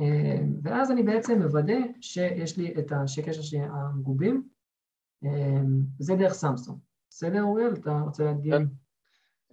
אה, 0.00 0.40
ואז 0.62 0.90
אני 0.90 1.02
בעצם 1.02 1.42
מוודא 1.42 1.78
שיש 2.00 2.58
לי 2.58 2.74
את 2.78 2.92
האנשי 2.92 3.22
קשר 3.22 3.42
שלי 3.42 3.60
המגובים, 3.60 4.48
אה, 5.24 5.60
זה 5.98 6.14
דרך 6.14 6.32
סמסונג. 6.32 6.78
בסדר 7.10 7.42
אוריאל? 7.42 7.74
אתה 7.74 8.00
רוצה 8.00 8.24
להדגים? 8.24 8.52
כן. 8.52 8.64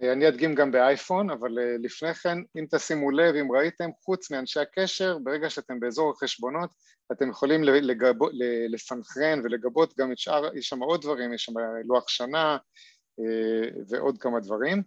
אה, 0.02 0.12
אני 0.12 0.28
אדגים 0.28 0.54
גם 0.54 0.70
באייפון, 0.70 1.30
אבל 1.30 1.50
לפני 1.82 2.14
כן, 2.14 2.38
אם 2.58 2.66
תשימו 2.70 3.10
לב, 3.10 3.34
אם 3.34 3.52
ראיתם, 3.52 3.90
חוץ 4.04 4.30
מאנשי 4.30 4.60
הקשר, 4.60 5.18
ברגע 5.18 5.50
שאתם 5.50 5.80
באזור 5.80 6.10
החשבונות, 6.10 6.70
אתם 7.12 7.30
יכולים 7.30 7.64
לגב... 7.64 8.14
לסנכרן 8.70 9.40
ולגבות 9.44 9.98
גם 9.98 10.12
את 10.12 10.18
שאר, 10.18 10.56
יש 10.56 10.68
שם 10.68 10.80
עוד 10.80 11.02
דברים, 11.02 11.32
יש 11.32 11.44
שם 11.44 11.52
לוח 11.84 12.08
שנה 12.08 12.56
ועוד 13.88 14.18
כמה 14.18 14.40
דברים, 14.40 14.82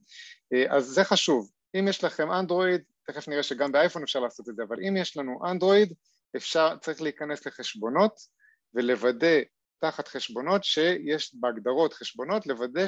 אז 0.69 0.85
זה 0.85 1.03
חשוב. 1.03 1.51
אם 1.79 1.87
יש 1.87 2.03
לכם 2.03 2.31
אנדרואיד, 2.31 2.81
תכף 3.07 3.27
נראה 3.27 3.43
שגם 3.43 3.71
באייפון 3.71 4.03
אפשר 4.03 4.19
לעשות 4.19 4.49
את 4.49 4.55
זה, 4.55 4.63
אבל 4.63 4.77
אם 4.87 4.97
יש 4.97 5.17
לנו 5.17 5.39
אנדרואיד, 5.51 5.93
אפשר, 6.35 6.77
צריך 6.81 7.01
להיכנס 7.01 7.47
לחשבונות 7.47 8.19
ולוודא 8.73 9.39
תחת 9.79 10.07
חשבונות 10.07 10.63
שיש 10.63 11.35
בהגדרות 11.35 11.93
חשבונות, 11.93 12.47
לוודא 12.47 12.87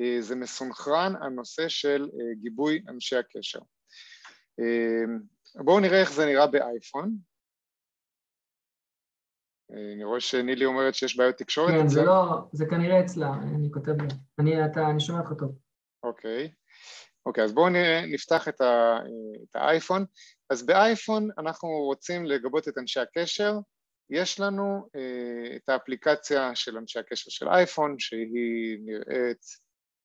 שזה 0.00 0.36
מסונכרן 0.36 1.12
הנושא 1.20 1.68
של 1.68 2.02
אה, 2.02 2.34
גיבוי 2.34 2.82
אנשי 2.88 3.16
הקשר. 3.16 3.58
אה, 4.60 5.04
בואו 5.64 5.80
נראה 5.80 6.00
איך 6.00 6.12
זה 6.12 6.26
נראה 6.26 6.46
באייפון. 6.46 7.16
אה, 9.70 9.92
אני 9.94 10.04
רואה 10.04 10.20
שנילי 10.20 10.64
אומרת 10.64 10.94
שיש 10.94 11.16
בעיות 11.16 11.36
תקשורת. 11.36 11.70
כן, 11.70 11.88
זה 11.88 12.02
לא, 12.02 12.48
זה 12.52 12.64
כנראה 12.70 13.00
אצלה, 13.00 13.32
אני 13.42 13.68
כותב 13.72 14.02
לה. 14.02 14.08
אני, 14.38 14.66
אתה, 14.66 14.90
אני 14.90 15.00
שומע 15.00 15.20
אותך 15.20 15.32
טוב. 15.38 15.58
אוקיי. 16.02 16.50
אוקיי, 17.26 17.44
אז 17.44 17.52
בואו 17.52 17.68
נפתח 18.12 18.48
את, 18.48 18.60
ה, 18.60 18.98
את 19.42 19.56
האייפון. 19.56 20.04
אז 20.50 20.66
באייפון 20.66 21.28
אנחנו 21.38 21.68
רוצים 21.68 22.26
לגבות 22.26 22.68
את 22.68 22.78
אנשי 22.78 23.00
הקשר. 23.00 23.58
יש 24.10 24.40
לנו 24.40 24.88
אה, 24.96 25.56
את 25.56 25.68
האפליקציה 25.68 26.54
של 26.54 26.76
אנשי 26.76 26.98
הקשר 26.98 27.30
של 27.30 27.48
אייפון, 27.48 27.98
שהיא 27.98 28.78
נראית, 28.84 29.08
אה, 29.10 29.32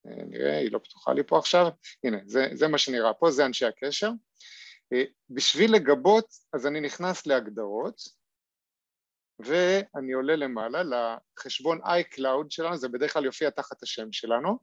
נראה, 0.06 0.58
היא 0.58 0.72
לא 0.72 0.80
פתוחה 0.80 1.14
לי 1.14 1.24
פה 1.24 1.38
עכשיו, 1.38 1.68
הנה, 2.04 2.18
זה, 2.26 2.48
זה 2.54 2.68
מה 2.68 2.78
שנראה 2.78 3.14
פה, 3.14 3.32
זה 3.32 3.46
אנשי 3.46 3.66
הקשר. 3.66 4.10
אה, 4.94 5.04
בשביל 5.30 5.74
לגבות, 5.74 6.26
אז 6.54 6.68
אני 6.68 6.82
נכנס 6.82 7.28
להגדרות, 7.28 8.02
ואני 9.40 10.14
עולה 10.14 10.36
למעלה 10.36 10.82
לחשבון 10.84 11.80
iCloud 11.82 12.46
שלנו, 12.50 12.78
זה 12.78 12.90
בדרך 12.90 13.14
כלל 13.14 13.26
יופיע 13.26 13.50
תחת 13.50 13.84
השם 13.84 14.12
שלנו, 14.12 14.60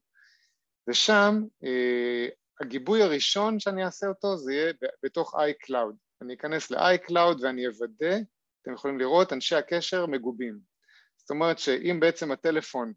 ושם 0.88 1.42
אה, 1.64 2.28
הגיבוי 2.60 3.02
הראשון 3.02 3.60
שאני 3.60 3.84
אעשה 3.84 4.06
אותו 4.06 4.36
זה 4.36 4.52
יהיה 4.52 4.72
בתוך 5.02 5.34
iCloud. 5.34 5.94
אני 6.22 6.34
אכנס 6.34 6.70
ל-iCloud 6.70 7.42
ואני 7.42 7.66
אוודא, 7.66 8.16
אתם 8.62 8.72
יכולים 8.72 8.98
לראות, 8.98 9.32
אנשי 9.32 9.56
הקשר 9.56 10.06
מגובים. 10.06 10.58
זאת 11.16 11.30
אומרת 11.30 11.58
שאם 11.58 12.00
בעצם 12.00 12.32
הטלפון 12.32 12.92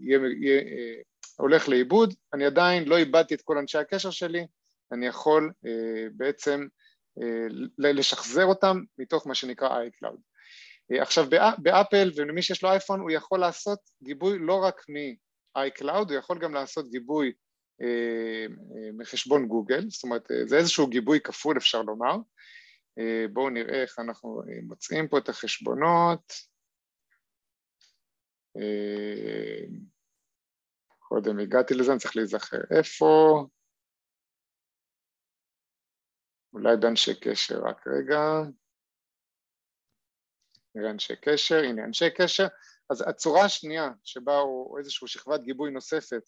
יהיה, 0.00 0.20
יהיה, 0.40 0.60
אה, 0.60 0.94
הולך 1.36 1.68
לאיבוד, 1.68 2.14
אני 2.34 2.44
עדיין 2.44 2.84
לא 2.84 2.96
איבדתי 2.96 3.34
את 3.34 3.42
כל 3.42 3.58
אנשי 3.58 3.78
הקשר 3.78 4.10
שלי, 4.10 4.46
אני 4.92 5.06
יכול 5.06 5.52
אה, 5.66 6.06
בעצם 6.16 6.66
אה, 7.22 7.46
לשחזר 7.78 8.44
אותם 8.44 8.80
מתוך 8.98 9.26
מה 9.26 9.34
שנקרא 9.34 9.68
iCloud. 9.68 10.18
אה, 10.92 11.02
עכשיו 11.02 11.26
באפל 11.58 12.10
ולמי 12.16 12.42
שיש 12.42 12.62
לו 12.62 12.70
אייפון 12.70 13.00
הוא 13.00 13.10
יכול 13.10 13.40
לעשות 13.40 13.78
גיבוי 14.02 14.38
לא 14.38 14.54
רק 14.54 14.84
מ-iCloud, 14.88 16.08
הוא 16.08 16.18
יכול 16.18 16.38
גם 16.38 16.54
לעשות 16.54 16.90
גיבוי 16.90 17.32
אה, 17.82 18.46
אה, 18.76 18.92
מחשבון 18.92 19.46
גוגל, 19.46 19.90
זאת 19.90 20.02
אומרת 20.02 20.30
אה, 20.30 20.46
זה 20.46 20.56
איזשהו 20.56 20.86
גיבוי 20.86 21.20
כפול 21.20 21.56
אפשר 21.56 21.82
לומר. 21.82 22.16
בואו 23.32 23.50
נראה 23.50 23.82
איך 23.82 23.98
אנחנו 23.98 24.42
מוצאים 24.62 25.08
פה 25.08 25.18
את 25.18 25.28
החשבונות. 25.28 26.32
קודם 30.98 31.38
הגעתי 31.38 31.74
לזה, 31.74 31.92
אני 31.92 32.00
צריך 32.00 32.16
להיזכר 32.16 32.60
איפה. 32.78 33.46
אולי 36.52 36.76
באנשי 36.76 37.20
קשר, 37.20 37.60
רק 37.64 37.86
רגע. 37.86 38.18
נראה 40.74 40.90
אנשי 40.90 41.16
קשר, 41.16 41.62
הנה 41.64 41.84
אנשי 41.84 42.10
קשר. 42.16 42.46
אז 42.90 43.04
הצורה 43.08 43.44
השנייה 43.44 43.90
שבה 44.04 44.38
הוא 44.38 44.78
איזושהי 44.78 45.08
שכבת 45.08 45.40
גיבוי 45.40 45.70
נוספת 45.70 46.22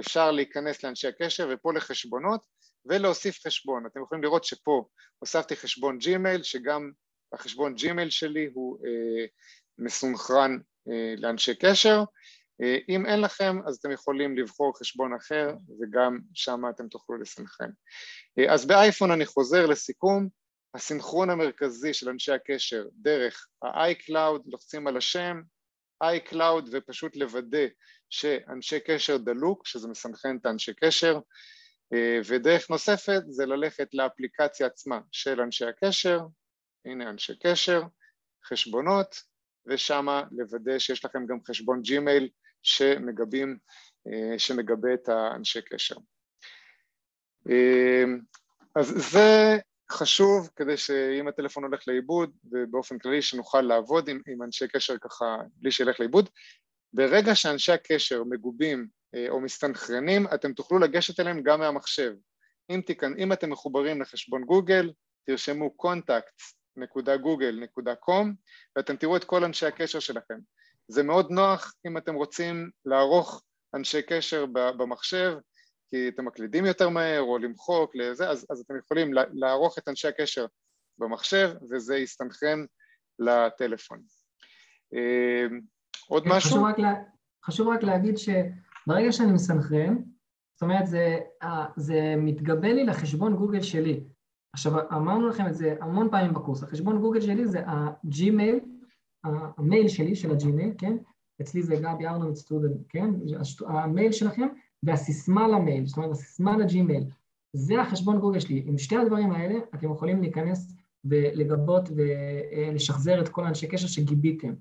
אפשר 0.00 0.30
להיכנס 0.30 0.84
לאנשי 0.84 1.08
הקשר 1.08 1.48
ופה 1.52 1.72
לחשבונות 1.74 2.46
ולהוסיף 2.84 3.46
חשבון. 3.46 3.86
אתם 3.86 4.02
יכולים 4.02 4.24
לראות 4.24 4.44
שפה 4.44 4.88
הוספתי 5.18 5.56
חשבון 5.56 5.98
ג'ימייל 5.98 6.42
שגם 6.42 6.90
החשבון 7.32 7.74
ג'ימייל 7.74 8.10
שלי 8.10 8.50
הוא 8.54 8.78
אה, 8.86 9.26
מסונכרן 9.78 10.50
אה, 10.52 10.62
לאנשי 11.18 11.54
קשר. 11.54 12.02
אה, 12.62 12.78
אם 12.88 13.06
אין 13.06 13.20
לכם 13.20 13.56
אז 13.66 13.76
אתם 13.76 13.90
יכולים 13.90 14.38
לבחור 14.38 14.78
חשבון 14.78 15.14
אחר 15.14 15.54
וגם 15.80 16.18
שם 16.34 16.62
אתם 16.70 16.88
תוכלו 16.88 17.18
לסנכרן. 17.18 17.70
אה, 18.38 18.54
אז 18.54 18.66
באייפון 18.66 19.10
אני 19.10 19.26
חוזר 19.26 19.66
לסיכום, 19.66 20.28
הסינכרון 20.74 21.30
המרכזי 21.30 21.94
של 21.94 22.08
אנשי 22.08 22.32
הקשר 22.32 22.84
דרך 22.92 23.46
ה-iCloud, 23.62 24.42
לוחצים 24.46 24.86
על 24.86 24.96
השם, 24.96 25.40
iCloud 26.04 26.68
ופשוט 26.72 27.16
לוודא 27.16 27.66
שאנשי 28.10 28.80
קשר 28.80 29.16
דלוק, 29.16 29.66
שזה 29.66 29.88
מסנכרן 29.88 30.36
את 30.36 30.46
האנשי 30.46 30.74
קשר, 30.74 31.18
אה, 31.94 32.18
ודרך 32.28 32.70
נוספת 32.70 33.22
זה 33.28 33.46
ללכת 33.46 33.94
לאפליקציה 33.94 34.66
עצמה 34.66 35.00
של 35.12 35.40
אנשי 35.40 35.64
הקשר, 35.64 36.20
הנה 36.84 37.10
אנשי 37.10 37.32
קשר, 37.42 37.82
חשבונות, 38.44 39.22
ושמה 39.68 40.22
לוודא 40.30 40.78
שיש 40.78 41.04
לכם 41.04 41.26
גם 41.26 41.38
חשבון 41.48 41.82
ג'ימייל 41.82 42.28
שמגבים, 42.62 43.58
אה, 44.06 44.38
שמגבה 44.38 44.94
את 44.94 45.08
האנשי 45.08 45.62
קשר. 45.62 45.96
אה, 47.50 48.04
אז 48.74 48.86
זה 49.12 49.58
חשוב 49.90 50.50
כדי 50.56 50.76
שאם 50.76 51.28
הטלפון 51.28 51.64
הולך 51.64 51.88
לאיבוד 51.88 52.30
ובאופן 52.44 52.98
כללי 52.98 53.22
שנוכל 53.22 53.60
לעבוד 53.60 54.08
עם, 54.08 54.20
עם 54.26 54.42
אנשי 54.42 54.68
קשר 54.68 54.98
ככה 54.98 55.36
בלי 55.56 55.70
שילך 55.70 56.00
לאיבוד 56.00 56.28
ברגע 56.92 57.34
שאנשי 57.34 57.72
הקשר 57.72 58.24
מגובים 58.24 58.88
אה, 59.14 59.26
או 59.28 59.40
מסתנכרנים 59.40 60.26
אתם 60.34 60.52
תוכלו 60.52 60.78
לגשת 60.78 61.20
אליהם 61.20 61.42
גם 61.42 61.60
מהמחשב 61.60 62.12
אם, 62.70 62.80
תיכנ... 62.86 63.12
אם 63.18 63.32
אתם 63.32 63.50
מחוברים 63.50 64.00
לחשבון 64.00 64.44
גוגל 64.44 64.92
תרשמו 65.26 65.76
contacts.google.com 66.86 68.26
ואתם 68.76 68.96
תראו 68.96 69.16
את 69.16 69.24
כל 69.24 69.44
אנשי 69.44 69.66
הקשר 69.66 69.98
שלכם 69.98 70.38
זה 70.88 71.02
מאוד 71.02 71.30
נוח 71.30 71.74
אם 71.86 71.98
אתם 71.98 72.14
רוצים 72.14 72.70
לערוך 72.84 73.42
אנשי 73.74 74.02
קשר 74.02 74.46
במחשב 74.52 75.38
כי 75.90 76.08
אתם 76.08 76.24
מקלידים 76.24 76.64
יותר 76.64 76.88
מהר 76.88 77.20
או 77.20 77.38
למחוק 77.38 77.96
לזה, 77.96 78.30
אז, 78.30 78.46
אז 78.50 78.60
אתם 78.60 78.78
יכולים 78.78 79.10
לערוך 79.32 79.78
את 79.78 79.88
אנשי 79.88 80.08
הקשר 80.08 80.46
במחשב 80.98 81.50
וזה 81.70 81.96
יסתנכרן 81.96 82.64
לטלפון. 83.18 84.02
אמ, 84.92 85.60
עוד 86.08 86.24
כן, 86.24 86.30
משהו? 86.30 86.50
חשוב 86.50 86.64
רק, 86.64 86.78
לה, 86.78 86.94
חשוב 87.44 87.68
רק 87.68 87.82
להגיד 87.82 88.14
שברגע 88.16 89.12
שאני 89.12 89.32
מסנכרן, 89.32 89.96
זאת 90.54 90.62
אומרת 90.62 90.86
זה, 90.86 91.18
זה 91.76 92.14
מתגבה 92.16 92.72
לי 92.72 92.84
לחשבון 92.84 93.36
גוגל 93.36 93.62
שלי. 93.62 94.04
עכשיו 94.58 94.72
אמרנו 94.92 95.28
לכם 95.28 95.46
את 95.46 95.54
זה 95.54 95.76
המון 95.80 96.08
פעמים 96.10 96.34
בקורס, 96.34 96.62
החשבון 96.62 97.00
גוגל 97.00 97.20
שלי 97.20 97.46
זה 97.46 97.60
הג'ימייל, 97.66 98.60
המייל 99.24 99.88
שלי 99.88 100.14
של 100.14 100.30
הג'ימייל, 100.30 100.72
כן? 100.78 100.96
אצלי 101.40 101.62
זה 101.62 101.76
גבי 101.76 102.06
ארנון 102.06 102.34
סטודנט, 102.34 102.76
כן? 102.88 103.10
המייל 103.66 104.12
שלכם 104.12 104.48
והסיסמה 104.82 105.48
למייל, 105.48 105.86
זאת 105.86 105.96
אומרת 105.96 106.10
הסיסמה 106.10 106.56
לג'ימייל, 106.56 107.04
זה 107.52 107.80
החשבון 107.80 108.18
גוגל 108.18 108.40
שלי. 108.40 108.62
עם 108.66 108.78
שתי 108.78 108.96
הדברים 108.96 109.32
האלה 109.32 109.54
אתם 109.74 109.92
יכולים 109.92 110.20
להיכנס 110.20 110.76
ולגבות 111.04 111.88
ולשחזר 111.96 113.20
את 113.20 113.28
כל 113.28 113.44
האנשי 113.44 113.66
קשר 113.66 113.86
שגיביתם. 113.86 114.54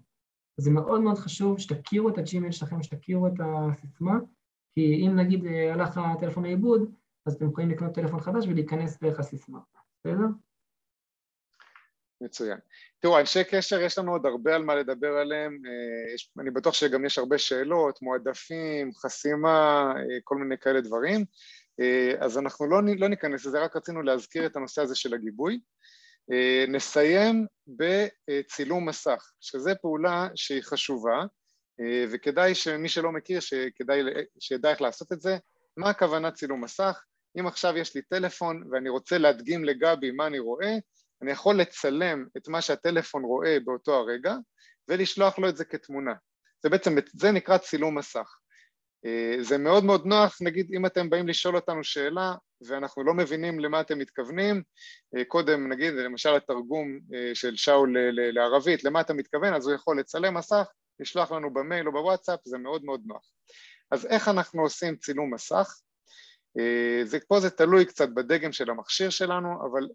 זה 0.58 0.72
מאוד 0.72 1.02
מאוד 1.02 1.18
חשוב 1.18 1.60
שתכירו 1.60 2.10
את 2.10 2.18
הג'ימייל 2.18 2.52
שלכם, 2.52 2.84
שתכירו 2.84 3.28
את 3.28 3.34
הסיסמה, 3.40 4.18
כי 4.76 5.08
אם 5.08 5.16
נגיד 5.16 5.46
הלך 5.74 5.98
הטלפון 5.98 6.44
לאיבוד, 6.44 6.82
אז 7.26 7.34
אתם 7.34 7.50
יכולים 7.50 7.70
לקנות 7.70 7.94
טלפון 7.94 8.20
חדש 8.20 8.48
ולהיכנס 8.48 9.00
דרך 9.04 9.20
הסיסמה, 9.20 9.60
בסדר? 10.08 10.28
מצוין. 12.22 12.58
תראו, 13.00 13.20
אנשי 13.20 13.44
קשר 13.44 13.82
יש 13.82 13.98
לנו 13.98 14.12
עוד 14.12 14.26
הרבה 14.26 14.56
על 14.56 14.64
מה 14.64 14.76
לדבר 14.76 15.18
עליהם, 15.18 15.62
אה, 15.66 16.14
יש, 16.14 16.32
אני 16.40 16.52
בטוח 16.52 16.74
שגם 16.74 17.06
יש 17.06 17.18
הרבה 17.18 17.38
שאלות, 17.38 18.02
מועדפים, 18.02 18.94
חסימה, 18.94 19.92
אה, 19.98 20.18
כל 20.24 20.36
מיני 20.36 20.58
כאלה 20.58 20.82
דברים, 20.82 21.26
אה, 21.80 22.12
אז 22.20 22.38
אנחנו 22.38 22.68
לא, 22.68 22.78
לא 22.98 23.08
ניכנס 23.08 23.46
לזה, 23.46 23.60
רק 23.60 23.76
רצינו 23.76 24.02
להזכיר 24.02 24.46
את 24.46 24.56
הנושא 24.56 24.82
הזה 24.82 24.96
של 24.96 25.14
הגיבוי. 25.14 25.60
נסיים 26.68 27.46
בצילום 27.68 28.90
מסך, 28.90 29.32
שזו 29.42 29.72
פעולה 29.82 30.28
שהיא 30.36 30.62
חשובה 30.64 31.26
וכדאי 32.12 32.56
שמי 32.56 32.90
שלא 32.90 33.12
מכיר 33.12 33.40
שכדאי 33.40 34.02
שידע 34.40 34.72
איך 34.72 34.82
לעשות 34.82 35.12
את 35.12 35.22
זה. 35.22 35.38
מה 35.78 35.90
הכוונה 35.90 36.32
צילום 36.32 36.64
מסך? 36.64 37.04
אם 37.40 37.48
עכשיו 37.48 37.78
יש 37.78 37.96
לי 37.96 38.02
טלפון 38.02 38.64
ואני 38.72 38.90
רוצה 38.90 39.18
להדגים 39.18 39.66
לגבי 39.66 40.12
מה 40.12 40.28
אני 40.28 40.40
רואה, 40.40 40.76
אני 41.22 41.32
יכול 41.32 41.60
לצלם 41.60 42.26
את 42.38 42.48
מה 42.48 42.62
שהטלפון 42.62 43.24
רואה 43.24 43.58
באותו 43.66 43.96
הרגע 43.96 44.36
ולשלוח 44.88 45.40
לו 45.40 45.50
את 45.50 45.58
זה 45.58 45.66
כתמונה. 45.66 46.14
זה 46.64 46.70
בעצם, 46.70 46.96
זה 47.14 47.32
נקרא 47.32 47.58
צילום 47.58 47.98
מסך. 47.98 48.38
אה, 49.06 49.44
זה 49.44 49.58
מאוד 49.58 49.84
מאוד 49.84 50.06
נוח, 50.06 50.38
נגיד 50.42 50.70
אם 50.74 50.86
אתם 50.86 51.10
באים 51.10 51.28
לשאול 51.28 51.56
אותנו 51.56 51.84
שאלה 51.84 52.36
ואנחנו 52.68 53.04
לא 53.04 53.14
מבינים 53.14 53.60
למה 53.60 53.82
אתם 53.82 54.00
מתכוונים, 54.00 54.64
אה, 55.18 55.26
קודם 55.26 55.72
נגיד 55.72 55.94
למשל 55.94 56.36
התרגום 56.36 57.00
אה, 57.14 57.36
של 57.36 57.56
שאול 57.56 57.96
לערבית, 58.10 58.84
למה 58.84 59.02
אתה 59.02 59.14
מתכוון, 59.14 59.54
אז 59.54 59.68
הוא 59.68 59.76
יכול 59.76 60.00
לצלם 60.00 60.38
מסך, 60.38 60.68
לשלוח 61.00 61.32
לנו 61.32 61.54
במייל 61.54 61.88
או 61.88 61.92
בוואטסאפ, 61.92 62.40
זה 62.46 62.58
מאוד 62.58 62.84
מאוד 62.86 63.02
נוח. 63.06 63.30
אז 63.92 64.06
איך 64.06 64.28
אנחנו 64.28 64.62
עושים 64.62 64.96
צילום 64.96 65.34
מסך? 65.34 65.80
זה, 67.04 67.18
פה 67.28 67.40
זה 67.40 67.50
תלוי 67.50 67.86
קצת 67.86 68.10
בדגם 68.10 68.52
של 68.52 68.70
המכשיר 68.70 69.10
שלנו, 69.10 69.50
אבל 69.66 69.88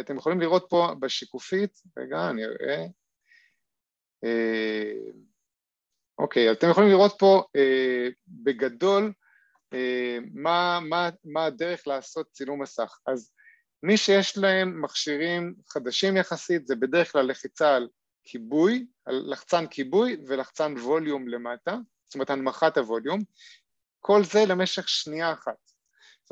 אתם 0.00 0.16
יכולים 0.16 0.40
לראות 0.40 0.66
פה 0.68 0.94
בשיקופית, 1.00 1.82
רגע 1.98 2.30
אני 2.30 2.44
אראה 2.44 2.86
אוקיי, 6.18 6.50
אז 6.50 6.56
אתם 6.56 6.70
יכולים 6.70 6.90
לראות 6.90 7.14
פה 7.18 7.42
אה, 7.56 8.08
בגדול 8.28 9.12
אה, 9.74 10.18
מה, 10.32 10.80
מה, 10.80 11.10
מה 11.24 11.44
הדרך 11.44 11.86
לעשות 11.86 12.30
צילום 12.30 12.62
מסך. 12.62 12.98
אז 13.06 13.32
מי 13.82 13.96
שיש 13.96 14.38
להם 14.38 14.82
מכשירים 14.82 15.54
חדשים 15.68 16.16
יחסית 16.16 16.66
זה 16.66 16.76
בדרך 16.76 17.12
כלל 17.12 17.26
לחיצה 17.26 17.76
על 17.76 17.88
כיבוי, 18.24 18.86
על 19.04 19.24
לחצן 19.26 19.66
כיבוי 19.66 20.16
ולחצן 20.26 20.74
ווליום 20.78 21.28
למטה, 21.28 21.76
זאת 22.06 22.14
אומרת 22.14 22.30
הנמכת 22.30 22.76
הווליום, 22.76 23.20
כל 24.00 24.24
זה 24.24 24.44
למשך 24.48 24.88
שנייה 24.88 25.32
אחת. 25.32 25.71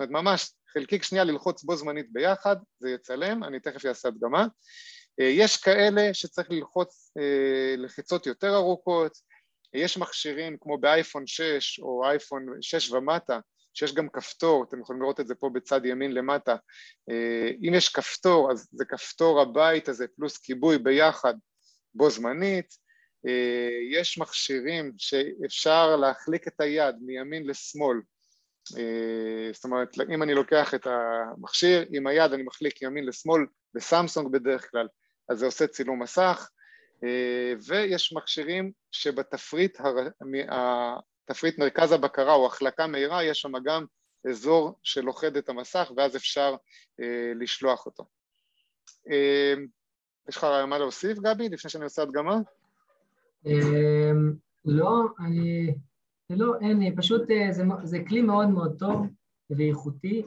אומרת 0.01 0.24
ממש 0.24 0.53
חלקיק 0.72 1.03
שנייה 1.03 1.24
ללחוץ 1.24 1.64
בו 1.64 1.76
זמנית 1.76 2.12
ביחד, 2.12 2.57
זה 2.78 2.90
יצלם, 2.90 3.44
אני 3.44 3.61
תכף 3.61 3.86
אעשה 3.86 4.09
הדגמה. 4.09 4.46
אה, 5.20 5.24
יש 5.24 5.57
כאלה 5.57 6.14
שצריך 6.14 6.51
ללחוץ 6.51 7.12
אה, 7.18 7.76
לחיצות 7.76 8.26
יותר 8.26 8.55
ארוכות, 8.55 9.12
יש 9.74 9.98
מכשירים 9.98 10.57
כמו 10.61 10.78
באייפון 10.78 11.26
6 11.26 11.80
או 11.80 12.05
אייפון 12.05 12.46
6 12.61 12.90
ומטה, 12.90 13.38
שיש 13.74 13.94
גם 13.94 14.09
כפתור, 14.09 14.64
אתם 14.68 14.80
יכולים 14.80 15.03
לראות 15.03 15.20
את 15.20 15.26
זה 15.26 15.34
פה 15.34 15.51
בצד 15.55 15.84
ימין 15.84 16.12
למטה, 16.12 16.57
אה, 17.11 17.51
אם 17.68 17.74
יש 17.74 17.88
כפתור 17.88 18.53
אז 18.53 18.68
זה 18.72 18.84
כפתור 18.84 19.40
הבית 19.40 19.88
הזה 19.88 20.07
פלוס 20.16 20.38
כיבוי 20.38 20.78
ביחד 20.78 21.34
בו 21.94 22.11
זמנית, 22.11 22.90
יש 23.92 24.18
מכשירים 24.18 24.92
שאפשר 24.98 25.96
להחליק 25.96 26.48
את 26.48 26.61
היד 26.61 26.94
מימין 27.01 27.46
לשמאל, 27.46 27.96
זאת 29.52 29.64
אומרת 29.64 29.96
אם 30.14 30.22
אני 30.22 30.34
לוקח 30.34 30.74
את 30.74 30.86
המכשיר 30.86 31.84
עם 31.90 32.06
היד 32.06 32.32
אני 32.32 32.42
מחליק 32.42 32.82
ימין 32.82 33.06
לשמאל 33.06 33.46
בסמסונג 33.74 34.32
בדרך 34.32 34.70
כלל 34.70 34.88
אז 35.28 35.38
זה 35.38 35.46
עושה 35.46 35.66
צילום 35.66 36.02
מסך 36.02 36.50
אה, 37.04 37.54
ויש 37.66 38.12
מכשירים 38.12 38.72
שבתפריט 38.90 39.80
תפריט 41.24 41.58
מרכז 41.58 41.92
הבקרה 41.92 42.34
או 42.34 42.46
החלקה 42.46 42.86
מהירה 42.86 43.24
יש 43.24 43.40
שם 43.40 43.52
גם 43.64 43.84
אזור 44.30 44.78
שלוכד 44.82 45.36
את 45.36 45.48
המסך 45.48 45.92
ואז 45.96 46.16
אפשר 46.16 46.54
אה, 47.00 47.32
לשלוח 47.34 47.86
אותו. 47.86 48.04
אה, 49.10 49.54
יש 50.28 50.36
לך 50.36 50.44
מה 50.44 50.78
להוסיף 50.78 51.18
גבי 51.18 51.48
לפני 51.48 51.70
שאני 51.70 51.84
עושה 51.84 52.02
הדגמה? 52.02 52.36
לא, 54.64 55.06
אני... 55.20 55.74
לא, 56.37 56.55
אין, 56.61 56.97
פשוט 56.97 57.22
זה, 57.51 57.62
זה 57.83 57.99
כלי 58.09 58.22
מאוד 58.22 58.49
מאוד 58.49 58.78
טוב 58.78 59.07
ואיכותי 59.51 60.22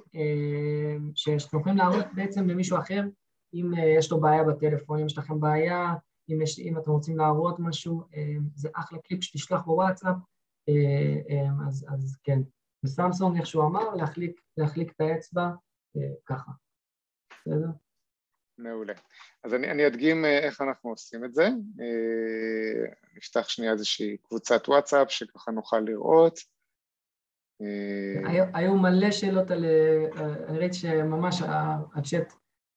שאתם 1.15 1.59
יכולים 1.59 1.77
להראות 1.77 2.05
בעצם 2.15 2.47
למישהו 2.47 2.77
אחר 2.77 3.03
אם 3.53 3.71
יש 3.97 4.11
לו 4.11 4.19
בעיה 4.19 4.43
בטלפון, 4.43 4.99
אם 4.99 5.05
יש 5.05 5.17
לכם 5.17 5.39
בעיה 5.39 5.93
אם, 6.29 6.41
יש, 6.41 6.59
אם 6.59 6.77
אתם 6.77 6.91
רוצים 6.91 7.17
להראות 7.17 7.59
משהו, 7.59 8.03
אה, 8.15 8.35
זה 8.55 8.69
אחלה 8.75 8.99
קליפ 8.99 9.23
שתשלח 9.23 9.61
בוואטסאפ, 9.61 10.15
אה, 10.69 11.19
אה, 11.29 11.67
אז, 11.67 11.85
אז 11.93 12.17
כן. 12.23 12.39
בסמסונג, 12.85 13.37
איך 13.37 13.45
שהוא 13.45 13.63
אמר, 13.63 13.95
להחליק, 13.95 14.41
להחליק 14.57 14.91
את 14.91 15.01
האצבע 15.01 15.49
ככה. 16.25 16.51
בסדר? 17.31 17.69
מעולה. 18.57 18.93
אז 19.43 19.53
אני, 19.53 19.71
אני 19.71 19.87
אדגים 19.87 20.25
איך 20.25 20.61
אנחנו 20.61 20.89
עושים 20.89 21.25
את 21.25 21.33
זה. 21.33 21.49
נפתח 23.15 23.49
שנייה 23.49 23.71
איזושהי 23.71 24.17
קבוצת 24.17 24.69
וואטסאפ 24.69 25.11
שככה 25.11 25.51
נוכל 25.51 25.79
לראות. 25.79 26.39
היו, 28.25 28.43
היו 28.53 28.75
מלא 28.75 29.11
שאלות 29.11 29.51
על... 29.51 29.65
אני 30.47 30.59
ראיתי 30.59 30.77
שממש 30.77 31.41
הצ'אט, 31.95 32.33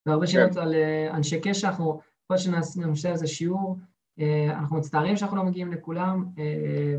והרבה 0.07 0.27
שאלות 0.27 0.55
כן. 0.55 0.61
על 0.61 0.75
אנשי 1.11 1.41
קשר, 1.41 1.69
אנחנו 1.69 2.01
יכול 2.25 2.39
שנעשה 2.39 3.11
איזה 3.11 3.27
שיעור, 3.27 3.77
אה, 4.21 4.59
אנחנו 4.59 4.77
מצטערים 4.77 5.17
שאנחנו 5.17 5.37
לא 5.37 5.45
מגיעים 5.45 5.73
לכולם, 5.73 6.25
אה, 6.39 6.97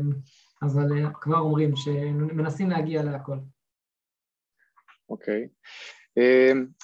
אבל 0.62 0.98
אה, 0.98 1.10
כבר 1.20 1.38
אומרים 1.38 1.76
שמנסים 1.76 2.70
להגיע 2.70 3.02
להכל. 3.02 3.38
אוקיי, 5.08 5.48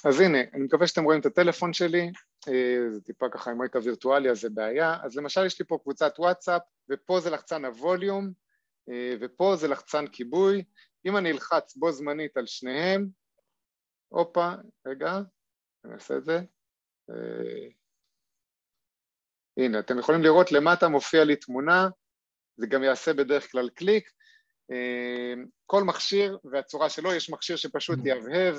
אז 0.05 0.19
הנה, 0.19 0.37
אני 0.53 0.63
מקווה 0.63 0.87
שאתם 0.87 1.03
רואים 1.03 1.21
את 1.21 1.25
הטלפון 1.25 1.73
שלי, 1.73 2.11
זה 2.89 3.01
טיפה 3.05 3.25
ככה 3.29 3.51
עם 3.51 3.61
רקע 3.61 3.79
וירטואלי 3.83 4.29
אז 4.29 4.41
זה 4.41 4.49
בעיה, 4.49 4.97
אז 5.03 5.17
למשל 5.17 5.45
יש 5.45 5.59
לי 5.59 5.65
פה 5.65 5.77
קבוצת 5.83 6.13
וואטסאפ, 6.19 6.61
ופה 6.89 7.19
זה 7.19 7.29
לחצן 7.29 7.65
הווליום, 7.65 8.31
ופה 9.21 9.55
זה 9.55 9.67
לחצן 9.67 10.07
כיבוי, 10.07 10.63
אם 11.05 11.17
אני 11.17 11.31
אלחץ 11.31 11.75
בו 11.75 11.91
זמנית 11.91 12.37
על 12.37 12.45
שניהם, 12.45 13.07
הופה, 14.07 14.49
רגע, 14.87 15.19
אני 15.85 15.93
אעשה 15.93 16.17
את 16.17 16.25
זה, 16.25 16.39
הנה, 19.57 19.79
אתם 19.79 19.99
יכולים 19.99 20.21
לראות 20.21 20.51
למטה 20.51 20.87
מופיע 20.87 21.23
לי 21.23 21.35
תמונה, 21.35 21.87
זה 22.57 22.67
גם 22.67 22.83
יעשה 22.83 23.13
בדרך 23.13 23.51
כלל 23.51 23.69
קליק. 23.69 24.11
אה, 24.71 25.33
כל 25.65 25.83
מכשיר 25.83 26.37
והצורה 26.43 26.89
שלו, 26.89 27.13
יש 27.13 27.29
מכשיר 27.29 27.55
שפשוט 27.55 27.99
mm. 27.99 28.07
יהבהב, 28.07 28.55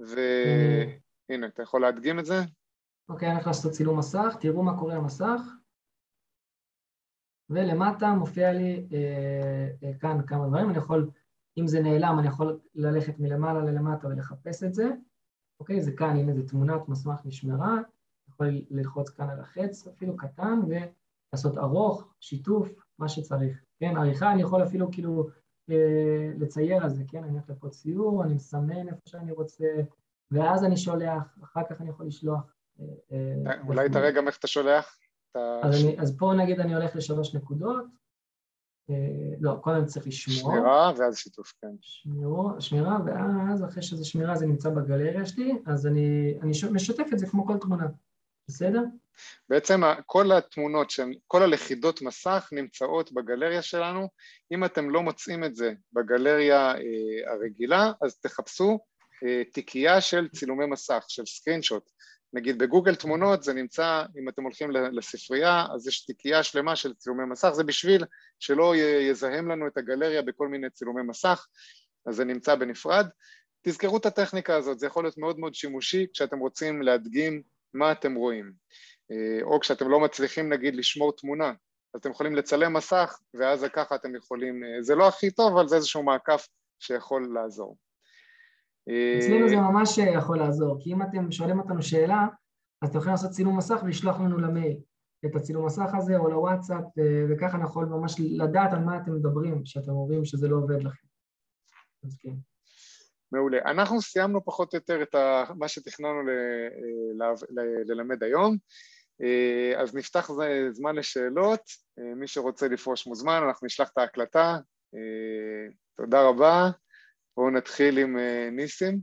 והנה, 0.00 1.46
אתה 1.46 1.62
יכול 1.62 1.80
להדגים 1.80 2.18
את 2.18 2.26
זה? 2.26 2.34
אוקיי, 3.08 3.28
אני 3.28 3.34
הולך 3.34 3.46
לעשות 3.46 3.72
צילום 3.72 3.98
מסך, 3.98 4.36
תראו 4.40 4.62
מה 4.62 4.78
קורה 4.78 4.94
במסך. 4.94 5.40
ולמטה 7.50 8.10
מופיע 8.10 8.52
לי 8.52 8.86
אה, 8.92 9.68
אה, 9.82 9.98
כאן 10.00 10.26
כמה 10.26 10.48
דברים, 10.48 10.70
אני 10.70 10.78
יכול, 10.78 11.10
אם 11.58 11.66
זה 11.66 11.80
נעלם, 11.80 12.18
אני 12.18 12.28
יכול 12.28 12.60
ללכת 12.74 13.18
מלמעלה 13.18 13.60
ללמטה 13.60 14.08
ולחפש 14.08 14.62
את 14.62 14.74
זה. 14.74 14.90
אוקיי, 15.60 15.82
זה 15.82 15.92
כאן, 15.92 16.16
הנה 16.16 16.34
זה 16.34 16.48
תמונת 16.48 16.88
מסמך 16.88 17.20
נשמרה, 17.24 17.76
יכול 18.28 18.46
ללחוץ 18.70 19.10
כאן 19.10 19.30
על 19.30 19.40
החץ 19.40 19.86
אפילו 19.86 20.16
קטן 20.16 20.60
ולעשות 20.68 21.58
ארוך, 21.58 22.08
שיתוף, 22.20 22.68
מה 22.98 23.08
שצריך. 23.08 23.64
כן, 23.80 23.96
עריכה 23.96 24.32
אני 24.32 24.42
יכול 24.42 24.62
אפילו 24.62 24.92
כאילו 24.92 25.28
לצייר 26.38 26.82
על 26.82 26.90
זה, 26.90 27.02
כן, 27.08 27.24
אני 27.24 27.32
הולך 27.32 27.50
לפה 27.50 27.68
ציור, 27.68 28.24
אני 28.24 28.34
מסמן 28.34 28.88
איפה 28.88 29.00
שאני 29.06 29.32
רוצה, 29.32 29.64
ואז 30.30 30.64
אני 30.64 30.76
שולח, 30.76 31.38
אחר 31.44 31.60
כך 31.70 31.80
אני 31.80 31.90
יכול 31.90 32.06
לשלוח. 32.06 32.54
אה, 32.80 32.86
אה, 33.46 33.60
אולי 33.66 33.88
תראה 33.88 34.10
גם 34.10 34.26
איך 34.26 34.38
אתה 34.38 34.46
שולח? 34.46 34.98
אז 35.98 36.16
פה 36.18 36.32
נגיד 36.38 36.60
אני 36.60 36.74
הולך 36.74 36.96
לשלוש 36.96 37.34
נקודות, 37.34 37.84
לא, 39.40 39.58
קודם 39.60 39.86
צריך 39.86 40.06
לשמור. 40.06 40.52
שמירה 40.52 40.92
ואז 40.98 41.16
שיתוף, 41.16 41.52
כן. 41.60 41.74
שמירה, 41.80 42.60
שמירה, 42.60 42.98
ואז 43.06 43.64
אחרי 43.64 43.82
שזה 43.82 44.04
שמירה 44.04 44.36
זה 44.36 44.46
נמצא 44.46 44.70
בגלריה 44.70 45.26
שלי, 45.26 45.52
אז 45.66 45.86
אני, 45.86 46.34
אני 46.42 46.52
משתף 46.72 47.06
את 47.12 47.18
זה 47.18 47.26
כמו 47.26 47.46
כל 47.46 47.58
תמונה. 47.58 47.86
בסדר? 48.48 48.82
בעצם 49.48 49.80
כל 50.06 50.32
התמונות, 50.32 50.92
כל 51.26 51.42
הלכידות 51.42 52.02
מסך 52.02 52.48
נמצאות 52.52 53.12
בגלריה 53.12 53.62
שלנו, 53.62 54.08
אם 54.52 54.64
אתם 54.64 54.90
לא 54.90 55.02
מוצאים 55.02 55.44
את 55.44 55.56
זה 55.56 55.72
בגלריה 55.92 56.74
אה, 56.74 57.32
הרגילה, 57.32 57.92
אז 58.02 58.20
תחפשו 58.20 58.78
אה, 59.24 59.42
תיקייה 59.52 60.00
של 60.00 60.28
צילומי 60.28 60.66
מסך, 60.66 61.04
של 61.08 61.26
סקרינשוט. 61.26 61.90
נגיד 62.32 62.58
בגוגל 62.58 62.94
תמונות 62.94 63.42
זה 63.42 63.52
נמצא, 63.52 64.04
אם 64.18 64.28
אתם 64.28 64.42
הולכים 64.42 64.70
לספרייה, 64.70 65.66
אז 65.74 65.88
יש 65.88 66.04
תיקייה 66.04 66.42
שלמה 66.42 66.76
של 66.76 66.94
צילומי 66.94 67.24
מסך, 67.24 67.50
זה 67.50 67.64
בשביל 67.64 68.04
שלא 68.38 68.76
יזהם 69.10 69.50
לנו 69.50 69.66
את 69.66 69.76
הגלריה 69.76 70.22
בכל 70.22 70.48
מיני 70.48 70.70
צילומי 70.70 71.02
מסך, 71.02 71.46
אז 72.06 72.16
זה 72.16 72.24
נמצא 72.24 72.54
בנפרד. 72.54 73.06
תזכרו 73.62 73.96
את 73.96 74.06
הטכניקה 74.06 74.56
הזאת, 74.56 74.78
זה 74.78 74.86
יכול 74.86 75.04
להיות 75.04 75.18
מאוד 75.18 75.38
מאוד 75.38 75.54
שימושי 75.54 76.06
כשאתם 76.12 76.38
רוצים 76.38 76.82
להדגים 76.82 77.42
מה 77.74 77.92
אתם 77.92 78.14
רואים. 78.14 78.52
אה, 79.10 79.42
או 79.42 79.60
כשאתם 79.60 79.88
לא 79.88 80.00
מצליחים 80.00 80.52
נגיד 80.52 80.74
לשמור 80.74 81.12
תמונה, 81.16 81.48
אז 81.94 82.00
אתם 82.00 82.10
יכולים 82.10 82.34
לצלם 82.34 82.72
מסך 82.72 83.18
ואז 83.34 83.64
ככה 83.72 83.94
אתם 83.94 84.16
יכולים, 84.16 84.64
אה, 84.64 84.82
זה 84.82 84.94
לא 84.94 85.08
הכי 85.08 85.30
טוב 85.30 85.56
אבל 85.56 85.68
זה 85.68 85.76
איזשהו 85.76 86.02
מעקף 86.02 86.48
שיכול 86.78 87.30
לעזור. 87.34 87.76
אצלנו 89.18 89.48
זה 89.48 89.56
ממש 89.56 89.98
יכול 89.98 90.38
לעזור, 90.38 90.76
כי 90.80 90.92
אם 90.92 91.02
אתם 91.02 91.32
שואלים 91.32 91.58
אותנו 91.58 91.82
שאלה, 91.82 92.26
אז 92.82 92.88
אתם 92.88 92.98
יכולים 92.98 93.14
לעשות 93.14 93.30
צילום 93.30 93.56
מסך 93.56 93.80
ולשלוח 93.84 94.20
לנו 94.20 94.38
למייל 94.38 94.76
את 95.26 95.36
הצילום 95.36 95.66
מסך 95.66 95.90
הזה 95.94 96.16
או 96.16 96.30
לוואטסאפ, 96.30 96.84
וככה 97.30 97.56
אני 97.56 97.64
יכול 97.64 97.84
ממש 97.84 98.14
לדעת 98.20 98.72
על 98.72 98.78
מה 98.78 98.96
אתם 98.96 99.14
מדברים, 99.14 99.62
כשאתם 99.64 99.90
אומרים 99.90 100.24
שזה 100.24 100.48
לא 100.48 100.56
עובד 100.56 100.82
לכם. 100.82 101.06
אז 102.04 102.16
כן. 102.18 102.34
מעולה. 103.32 103.58
אנחנו 103.64 104.02
סיימנו 104.02 104.44
פחות 104.44 104.74
או 104.74 104.78
יותר 104.78 105.02
את 105.02 105.14
מה 105.58 105.68
שתכננו 105.68 106.22
ללמד 107.86 108.22
היום, 108.22 108.56
אז 109.78 109.94
נפתח 109.94 110.30
זמן 110.72 110.96
לשאלות, 110.96 111.60
מי 111.96 112.26
שרוצה 112.26 112.68
לפרוש 112.68 113.06
מוזמן, 113.06 113.42
אנחנו 113.48 113.64
נשלח 113.66 113.90
את 113.92 113.98
ההקלטה. 113.98 114.58
תודה 115.96 116.22
רבה. 116.22 116.70
בואו 117.36 117.50
נתחיל 117.50 117.98
עם 117.98 118.16
ניסים, 118.52 119.00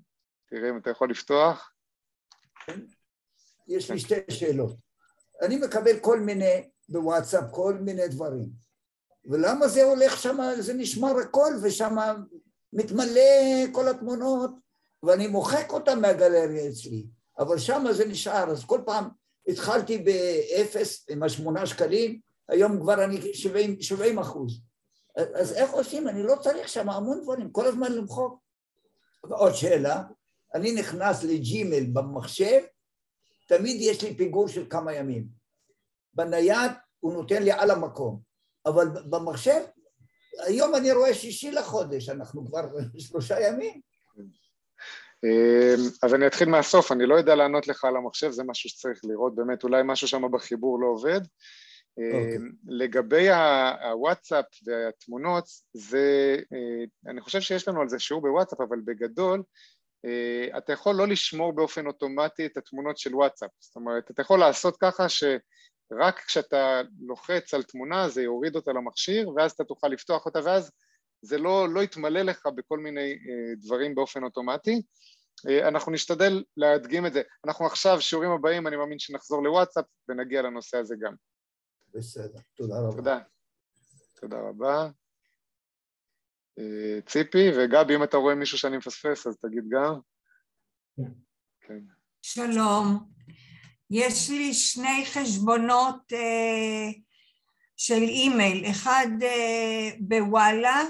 תראה 0.49 0.69
אם 0.69 0.77
אתה 0.77 0.89
יכול 0.89 1.09
לפתוח. 1.09 1.73
יש 3.67 3.91
לי 3.91 3.99
שתי 3.99 4.15
שאלות. 4.29 4.75
אני 5.41 5.57
מקבל 5.57 5.99
כל 5.99 6.19
מיני, 6.19 6.69
בוואטסאפ, 6.89 7.43
כל 7.51 7.73
מיני 7.73 8.07
דברים. 8.07 8.49
ולמה 9.25 9.67
זה 9.67 9.83
הולך 9.83 10.17
שם, 10.17 10.37
זה 10.59 10.73
נשמר 10.73 11.17
הכל, 11.17 11.53
ושם 11.63 11.95
מתמלא 12.73 13.21
כל 13.71 13.87
התמונות, 13.87 14.51
ואני 15.03 15.27
מוחק 15.27 15.71
אותן 15.71 16.01
מהגלריה 16.01 16.69
אצלי, 16.69 17.05
אבל 17.39 17.57
שם 17.57 17.83
זה 17.91 18.05
נשאר, 18.05 18.51
אז 18.51 18.65
כל 18.65 18.81
פעם 18.85 19.09
התחלתי 19.47 19.97
באפס 19.97 21.05
עם 21.09 21.23
השמונה 21.23 21.65
שקלים, 21.65 22.19
היום 22.49 22.81
כבר 22.81 23.03
אני 23.03 23.33
70, 23.33 23.81
70 23.81 24.19
אחוז. 24.19 24.61
אז 25.15 25.53
איך 25.53 25.71
עושים? 25.71 26.07
אני 26.07 26.23
לא 26.23 26.35
צריך 26.41 26.69
שם 26.69 26.89
המון 26.89 27.21
דברים, 27.23 27.51
כל 27.51 27.65
הזמן 27.65 27.91
למחוק. 27.91 28.39
ועוד 29.29 29.53
שאלה, 29.53 30.03
אני 30.53 30.71
נכנס 30.71 31.23
לג'ימל 31.23 31.85
במחשב, 31.93 32.61
תמיד 33.47 33.81
יש 33.81 34.03
לי 34.03 34.15
פיגור 34.15 34.47
של 34.47 34.65
כמה 34.69 34.93
ימים. 34.93 35.27
בנייד 36.13 36.71
הוא 36.99 37.13
נותן 37.13 37.43
לי 37.43 37.51
על 37.51 37.71
המקום, 37.71 38.19
אבל 38.65 38.87
במחשב, 39.09 39.61
היום 40.45 40.75
אני 40.75 40.91
רואה 40.91 41.13
שישי 41.13 41.51
לחודש, 41.51 42.09
אנחנו 42.09 42.45
כבר 42.45 42.61
שלושה 42.97 43.47
ימים. 43.47 43.81
אמ, 45.23 45.89
אז 46.03 46.13
אני 46.13 46.27
אתחיל 46.27 46.49
מהסוף, 46.49 46.91
אני 46.91 47.05
לא 47.05 47.15
יודע 47.15 47.35
לענות 47.35 47.67
לך 47.67 47.85
על 47.85 47.95
המחשב, 47.95 48.31
זה 48.31 48.43
משהו 48.43 48.69
שצריך 48.69 48.99
לראות 49.03 49.35
באמת, 49.35 49.63
אולי 49.63 49.81
משהו 49.85 50.07
שם 50.07 50.31
בחיבור 50.31 50.81
לא 50.81 50.87
עובד. 50.87 51.21
Okay. 51.21 52.15
אוקיי. 52.15 52.37
אמ, 52.37 52.51
לגבי 52.67 53.29
הוואטסאפ 53.83 54.45
והתמונות, 54.65 55.45
זה, 55.73 56.37
אה, 56.53 57.11
אני 57.11 57.21
חושב 57.21 57.41
שיש 57.41 57.67
לנו 57.67 57.81
על 57.81 57.89
זה 57.89 57.99
שיעור 57.99 58.21
בוואטסאפ, 58.21 58.61
אבל 58.61 58.77
בגדול, 58.85 59.43
אה, 60.05 60.57
אתה 60.57 60.73
יכול 60.73 60.95
לא 60.95 61.07
לשמור 61.07 61.53
באופן 61.53 61.87
אוטומטי 61.87 62.45
את 62.45 62.57
התמונות 62.57 62.97
של 62.97 63.15
וואטסאפ, 63.15 63.49
זאת 63.59 63.75
אומרת, 63.75 64.11
אתה 64.11 64.21
יכול 64.21 64.39
לעשות 64.39 64.77
ככה 64.77 65.09
שרק 65.09 66.19
כשאתה 66.27 66.81
לוחץ 66.99 67.53
על 67.53 67.63
תמונה 67.63 68.09
זה 68.09 68.21
יוריד 68.21 68.55
אותה 68.55 68.71
למכשיר 68.71 69.29
ואז 69.29 69.51
אתה 69.51 69.63
תוכל 69.63 69.87
לפתוח 69.87 70.25
אותה 70.25 70.39
ואז 70.43 70.71
זה 71.21 71.37
לא, 71.37 71.69
לא 71.69 71.83
יתמלא 71.83 72.21
לך 72.21 72.47
בכל 72.55 72.79
מיני 72.79 73.11
אה, 73.11 73.55
דברים 73.55 73.95
באופן 73.95 74.23
אוטומטי. 74.23 74.81
אה, 75.49 75.67
אנחנו 75.67 75.91
נשתדל 75.91 76.43
להדגים 76.57 77.05
את 77.05 77.13
זה. 77.13 77.21
אנחנו 77.45 77.65
עכשיו, 77.65 78.01
שיעורים 78.01 78.31
הבאים, 78.31 78.67
אני 78.67 78.75
מאמין 78.75 78.99
שנחזור 78.99 79.43
לוואטסאפ 79.43 79.85
ונגיע 80.09 80.41
לנושא 80.41 80.77
הזה 80.77 80.95
גם. 80.99 81.13
בסדר, 81.93 82.39
תודה 82.55 82.79
רבה. 82.79 82.95
תודה. 82.95 83.19
תודה 84.21 84.37
רבה. 84.39 84.89
ציפי, 87.05 87.51
וגבי, 87.57 87.95
אם 87.95 88.03
אתה 88.03 88.17
רואה 88.17 88.35
מישהו 88.35 88.57
שאני 88.57 88.77
מפספס, 88.77 89.27
אז 89.27 89.37
תגיד 89.37 89.63
גם. 89.69 89.99
כן. 91.61 91.79
שלום. 92.21 93.11
יש 93.91 94.29
לי 94.29 94.53
שני 94.53 95.05
חשבונות 95.05 96.13
אה, 96.13 96.91
של 97.77 98.01
אימייל, 98.01 98.65
אחד 98.71 99.07
אה, 99.21 99.89
בוואלה 99.99 100.83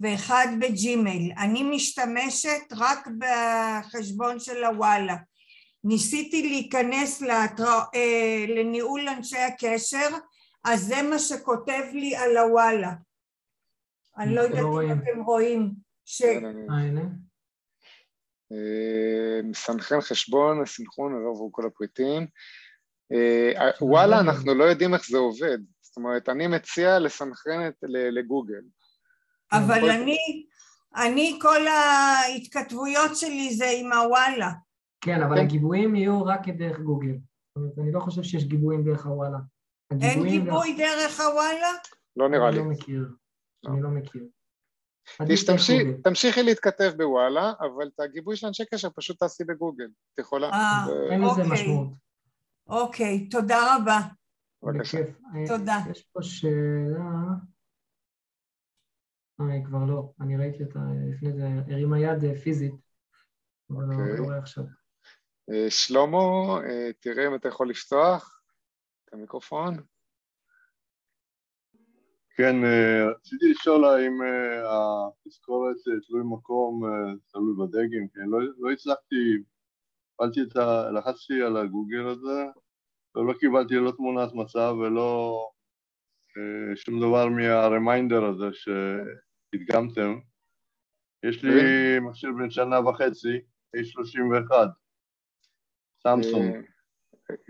ואחד 0.00 0.46
בג'ימייל. 0.60 1.32
אני 1.38 1.62
משתמשת 1.62 2.72
רק 2.76 3.08
בחשבון 3.18 4.40
של 4.40 4.64
הוואלה. 4.64 5.16
ניסיתי 5.84 6.42
להיכנס 6.42 7.22
להתרא, 7.22 7.80
אה, 7.94 8.44
לניהול 8.48 9.08
אנשי 9.08 9.38
הקשר, 9.38 10.08
אז 10.64 10.80
זה 10.80 11.02
מה 11.02 11.18
שכותב 11.18 11.82
לי 11.92 12.16
על 12.16 12.36
הוואלה. 12.36 12.92
אני 14.18 14.34
לא 14.34 14.40
יודעת 14.40 14.64
אם 14.64 14.92
אתם 14.92 15.22
רואים 15.22 15.72
ש... 16.04 16.22
מסנכרן 19.44 20.00
חשבון, 20.00 20.62
הסנכרון, 20.62 21.12
עבור 21.14 21.52
כל 21.52 21.66
הפריטים. 21.66 22.26
אה, 23.12 23.70
וואלה, 23.80 24.20
אנחנו 24.20 24.54
לא 24.54 24.64
יודעים 24.64 24.94
איך 24.94 25.08
זה 25.10 25.18
עובד. 25.18 25.58
זאת 25.80 25.96
אומרת, 25.96 26.28
אני 26.28 26.46
מציע 26.46 26.98
לסנכרן 26.98 27.70
לגוגל. 27.88 28.62
אבל 29.52 29.90
אני, 29.90 30.46
אני, 30.96 31.38
כל 31.42 31.66
ההתכתבויות 31.66 33.16
שלי 33.16 33.54
זה 33.54 33.66
עם 33.80 33.92
הוואלה. 33.92 34.52
כן, 35.00 35.22
אבל 35.22 35.36
כן. 35.36 35.42
הגיבויים 35.42 35.96
יהיו 35.96 36.24
רק 36.24 36.48
דרך 36.48 36.80
גוגל. 36.80 37.12
זאת 37.12 37.56
אומרת, 37.56 37.78
אני 37.78 37.92
לא 37.92 38.00
חושב 38.00 38.22
שיש 38.22 38.44
גיבויים 38.44 38.84
דרך 38.84 39.06
הוואלה. 39.06 39.38
אין 40.00 40.28
גיבוי 40.28 40.76
דרך 40.76 41.20
הוואלה? 41.20 41.72
לא 42.16 42.28
נראה 42.28 42.50
לי. 42.50 42.58
אני 42.58 42.64
לא 42.64 42.72
מכיר. 42.72 43.08
אני 43.66 43.82
לא 43.82 43.88
מכיר. 43.90 44.22
תשתמשי, 45.28 45.78
תמשיכי 46.04 46.42
להתכתב 46.42 46.92
בוואלה, 46.96 47.52
אבל 47.60 47.90
את 47.94 48.00
הגיבוי 48.00 48.36
של 48.36 48.46
אנשי 48.46 48.64
קשר 48.72 48.88
פשוט 48.96 49.18
תעשי 49.18 49.44
בגוגל. 49.44 49.88
את 50.14 50.18
יכולה. 50.18 50.50
אה, 50.50 50.86
אין 51.10 51.20
לזה 51.20 51.30
אוקיי. 51.30 51.52
משמעות. 51.52 51.88
אוקיי, 52.68 53.28
תודה 53.28 53.76
רבה. 53.76 54.00
בבקשה. 54.62 54.98
תודה. 55.46 55.78
יש 55.90 56.04
פה 56.12 56.22
שאלה... 56.22 57.00
אה, 59.40 59.52
היא 59.52 59.64
כבר 59.64 59.84
לא. 59.84 60.12
אני 60.20 60.36
ראיתי 60.36 60.64
אותה 60.64 60.78
לפני 61.10 61.32
זה, 61.32 61.48
הרימה 61.68 62.00
יד 62.00 62.24
אה, 62.24 62.36
פיזית. 62.36 62.86
אבל 63.70 63.84
לא 63.84 63.94
אוקיי. 63.94 64.18
רואה 64.18 64.38
עכשיו. 64.38 64.64
אה, 65.50 65.70
שלמה, 65.70 66.18
אה, 66.64 66.92
תראה 67.00 67.26
אם 67.26 67.34
אתה 67.34 67.48
יכול 67.48 67.70
לפתוח 67.70 68.40
את 69.04 69.14
המיקרופון. 69.14 69.74
כן, 72.36 72.64
אה, 72.64 73.10
רציתי 73.10 73.50
לשאול 73.50 73.84
האם 73.84 74.12
התזכורת 74.64 75.76
תלוי 76.06 76.22
מקום 76.24 76.82
תלוי 77.32 77.54
בדגם, 77.58 78.08
כן, 78.14 78.20
לא, 78.28 78.38
לא 78.58 78.70
הצלחתי, 78.72 79.42
קיבלתי 80.16 80.42
את 80.42 80.56
ה... 80.56 80.90
לחצתי 80.90 81.42
על 81.42 81.56
הגוגל 81.56 82.06
הזה 82.08 82.44
ולא 83.16 83.32
קיבלתי 83.40 83.74
לא 83.74 83.90
תמונת 83.90 84.32
מצב 84.34 84.74
ולא 84.80 85.40
שום 86.74 87.00
דבר 87.00 87.28
מהרמיינדר 87.28 88.24
הזה 88.24 88.46
שהדגמתם. 89.50 90.18
יש 91.22 91.44
לי 91.44 92.00
מכשיר 92.00 92.30
בן 92.38 92.50
שנה 92.50 92.88
וחצי, 92.88 93.40
A31, 93.76 94.52
סמסונג. 96.02 96.56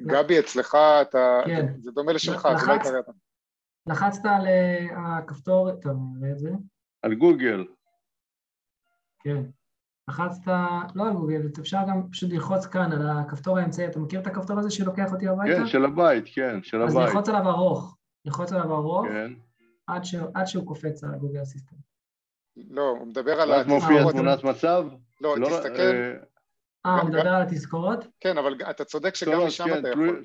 גבי, 0.01 0.41
אצלך 0.41 0.77
אתה... 1.03 1.41
כן. 1.47 1.67
זה 1.79 1.91
דומה 1.91 2.13
לשלך, 2.13 2.49
זה 2.61 2.67
לא 2.67 2.73
יקרה 2.73 3.01
אתה. 3.01 3.13
לחצת 3.87 4.25
על 4.25 4.47
הכפתור, 4.97 5.71
טוב, 5.73 5.93
נראה 6.21 6.33
את 6.33 6.39
זה. 6.39 6.51
על 7.03 7.15
גוגל. 7.15 7.67
כן. 9.25 9.43
לחצת, 10.09 10.41
לא 10.95 11.09
על 11.09 11.13
גוגל, 11.13 11.41
אפשר 11.61 11.79
גם 11.89 12.11
פשוט 12.11 12.33
ללחוץ 12.33 12.67
כאן 12.67 12.93
על 12.93 13.09
הכפתור 13.09 13.59
האמצעי, 13.59 13.87
אתה 13.87 13.99
מכיר 13.99 14.21
את 14.21 14.27
הכפתור 14.27 14.59
הזה 14.59 14.71
שלוקח 14.71 15.13
אותי 15.13 15.29
הביתה? 15.29 15.57
כן, 15.57 15.67
של 15.67 15.85
הבית, 15.85 16.25
כן, 16.35 16.63
של 16.63 16.83
הבית. 16.83 16.97
אז 16.97 16.97
ללחוץ 16.97 17.29
עליו 17.29 17.49
ארוך, 17.51 17.97
ללחוץ 18.25 18.53
עליו 18.53 18.73
ארוך, 18.75 19.07
כן. 19.07 19.33
עד, 19.87 20.05
ש... 20.05 20.15
עד 20.35 20.47
שהוא 20.47 20.67
קופץ 20.67 21.05
על 21.05 21.19
גוגל 21.19 21.43
אסיסטנט. 21.43 21.79
לא, 22.57 22.89
הוא 22.89 23.07
מדבר 23.07 23.41
על... 23.41 23.53
אז 23.53 23.67
מופיע 23.67 24.11
תמונת 24.13 24.45
מצב? 24.45 24.87
לא, 25.21 25.39
לא 25.39 25.49
תסתכל. 25.49 26.17
אה, 26.87 27.01
הוא 27.01 27.09
מדבר 27.09 27.29
על 27.29 27.43
התזכורות? 27.43 28.07
כן, 28.21 28.39
אבל 28.39 28.55
אתה 28.71 28.85
צודק 28.85 29.15
שגם 29.15 29.41
משם 29.47 29.65
כן, 29.65 29.79
אתה 29.79 29.89
יכול. 29.89 30.25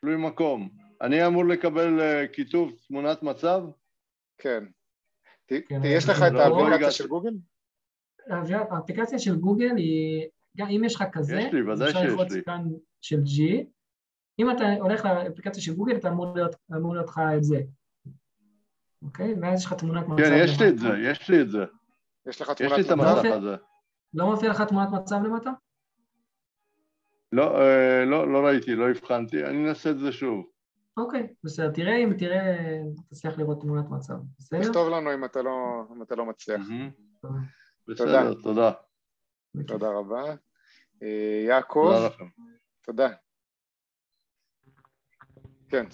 תלוי 0.00 0.16
מקום. 0.16 0.68
אני 1.00 1.26
אמור 1.26 1.44
לקבל 1.44 2.00
uh, 2.00 2.34
כיתוב 2.34 2.72
תמונת 2.88 3.22
מצב? 3.22 3.62
כן. 4.38 4.64
כן 5.46 5.80
יש 5.84 6.08
לך 6.08 6.22
את 6.26 6.32
לא 6.32 6.40
האפליקציה 6.40 6.90
של 6.90 7.06
גוגל? 7.06 7.34
האפליקציה 8.70 9.18
של 9.18 9.36
גוגל 9.36 9.76
היא, 9.76 10.28
גם 10.56 10.68
אם 10.68 10.84
יש 10.84 10.94
לך 10.94 11.04
כזה, 11.12 11.40
יש 11.40 11.54
לי, 11.54 11.62
ודאי 11.62 11.92
שיש 11.92 12.32
לי. 12.32 12.44
כאן 12.44 12.62
של 13.00 13.16
G, 13.16 13.64
אם 14.38 14.50
אתה 14.50 14.64
הולך 14.80 15.04
לאפליקציה 15.04 15.62
של 15.62 15.74
גוגל, 15.74 15.96
אתה 15.96 16.08
אמור 16.08 16.94
להיות 16.94 17.08
לך 17.08 17.20
את 17.36 17.44
זה. 17.44 17.62
אוקיי? 19.04 19.34
ואז 19.42 19.58
יש 19.58 19.66
לך 19.66 19.72
תמונת 19.72 20.08
מצב. 20.08 20.22
כן, 20.22 20.32
יש 20.44 20.60
לי 20.60 20.68
את 20.68 20.78
זה, 20.78 20.88
יש 20.88 21.30
לי 21.30 21.40
את 21.40 21.50
זה. 21.50 21.64
יש 22.26 22.40
לך 22.40 22.50
תמונת 22.50 22.72
מצב. 22.72 22.80
יש 22.80 22.90
לי 22.90 22.94
את 22.94 22.98
המסך 22.98 23.36
הזה. 23.36 23.56
לא 24.14 24.26
מופיע 24.26 24.50
לך 24.50 24.62
תמונת 24.62 24.88
מצב 24.92 25.16
למטה? 25.24 25.50
לא, 27.32 27.60
אה, 27.60 28.04
לא, 28.04 28.32
לא 28.32 28.46
ראיתי, 28.46 28.74
לא 28.74 28.90
הבחנתי, 28.90 29.44
אני 29.44 29.68
אנסה 29.68 29.90
את 29.90 29.98
זה 29.98 30.12
שוב. 30.12 30.46
אוקיי, 30.96 31.34
בסדר, 31.44 31.70
תראה 31.70 31.96
אם 31.96 32.12
תראה, 32.18 32.56
תצליח 33.08 33.38
לראות 33.38 33.60
תמונת 33.60 33.90
מצב, 33.90 34.14
בסדר? 34.38 34.62
תכתוב 34.62 34.88
לנו 34.88 35.14
אם 35.14 35.24
אתה 35.24 35.42
לא, 35.42 35.84
אם 35.96 36.02
אתה 36.02 36.14
לא 36.14 36.26
מצליח. 36.26 36.60
בסדר, 37.88 38.34
תודה. 38.42 38.72
תודה 39.66 39.88
רבה. 39.88 40.34
אה, 41.02 41.44
יעקב, 41.46 42.08
תודה. 42.82 43.08
כן. 45.68 45.86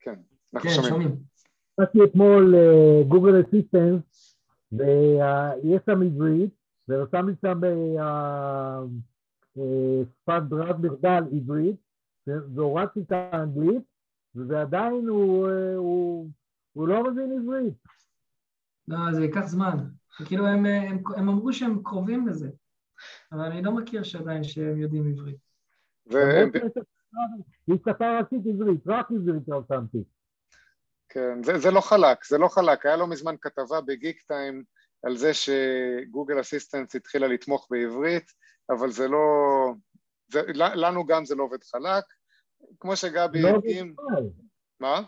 כן, 0.00 0.14
אנחנו 0.54 0.70
כן, 0.70 0.82
שומעים. 0.88 1.16
עשיתי 1.76 2.04
אתמול 2.04 2.54
גוגל 3.08 3.40
אסיסטנס, 3.40 4.36
ויש 4.72 5.82
שם 5.86 6.02
עברית, 6.02 6.50
ורשם 6.88 7.28
לי 7.28 7.34
שם 7.40 7.60
שפת 9.52 10.42
ברירת 10.48 10.76
מחדל 10.78 11.22
עברית, 11.32 11.76
והורדתי 12.26 13.00
את 13.00 13.12
האנגלית, 13.12 13.82
ועדיין 14.34 15.08
הוא, 15.08 15.48
הוא, 15.76 16.28
הוא 16.72 16.88
לא 16.88 17.10
מבין 17.10 17.32
עברית. 17.42 17.74
לא, 18.88 19.12
זה 19.12 19.22
ייקח 19.22 19.46
זמן. 19.46 19.76
כאילו 20.26 20.46
הם, 20.46 20.66
הם, 20.66 21.02
הם 21.16 21.28
אמרו 21.28 21.52
שהם 21.52 21.82
קרובים 21.82 22.28
לזה, 22.28 22.50
אבל 23.32 23.40
אני 23.40 23.62
לא 23.62 23.72
מכיר 23.72 24.02
שעדיין 24.02 24.44
שהם 24.44 24.78
יודעים 24.78 25.06
עברית. 25.06 25.36
והם... 26.06 26.50
היא 27.66 27.76
שפה 27.76 28.18
ראשית 28.18 28.46
עברית, 28.46 28.80
רק 28.86 29.10
עברית 29.12 29.48
רשמתי. 29.48 30.04
כן, 31.14 31.42
זה, 31.42 31.58
זה 31.58 31.70
לא 31.70 31.80
חלק, 31.80 32.24
זה 32.24 32.38
לא 32.38 32.48
חלק. 32.48 32.86
היה 32.86 32.96
לא 32.96 33.06
מזמן 33.06 33.34
כתבה 33.40 33.80
בגיק 33.80 34.22
טיים 34.22 34.64
על 35.02 35.16
זה 35.16 35.30
שגוגל 35.34 36.40
אסיסטנס 36.40 36.94
התחילה 36.94 37.28
לתמוך 37.28 37.68
בעברית, 37.70 38.32
אבל 38.70 38.90
זה 38.90 39.08
לא... 39.08 39.20
זה, 40.32 40.40
לנו 40.54 41.06
גם 41.06 41.24
זה 41.24 41.34
לא 41.34 41.42
עובד 41.42 41.64
חלק. 41.64 42.04
כמו 42.80 42.96
שגבי 42.96 43.42
לא 43.42 43.48
הדגים... 43.48 43.94
מה? 44.80 45.00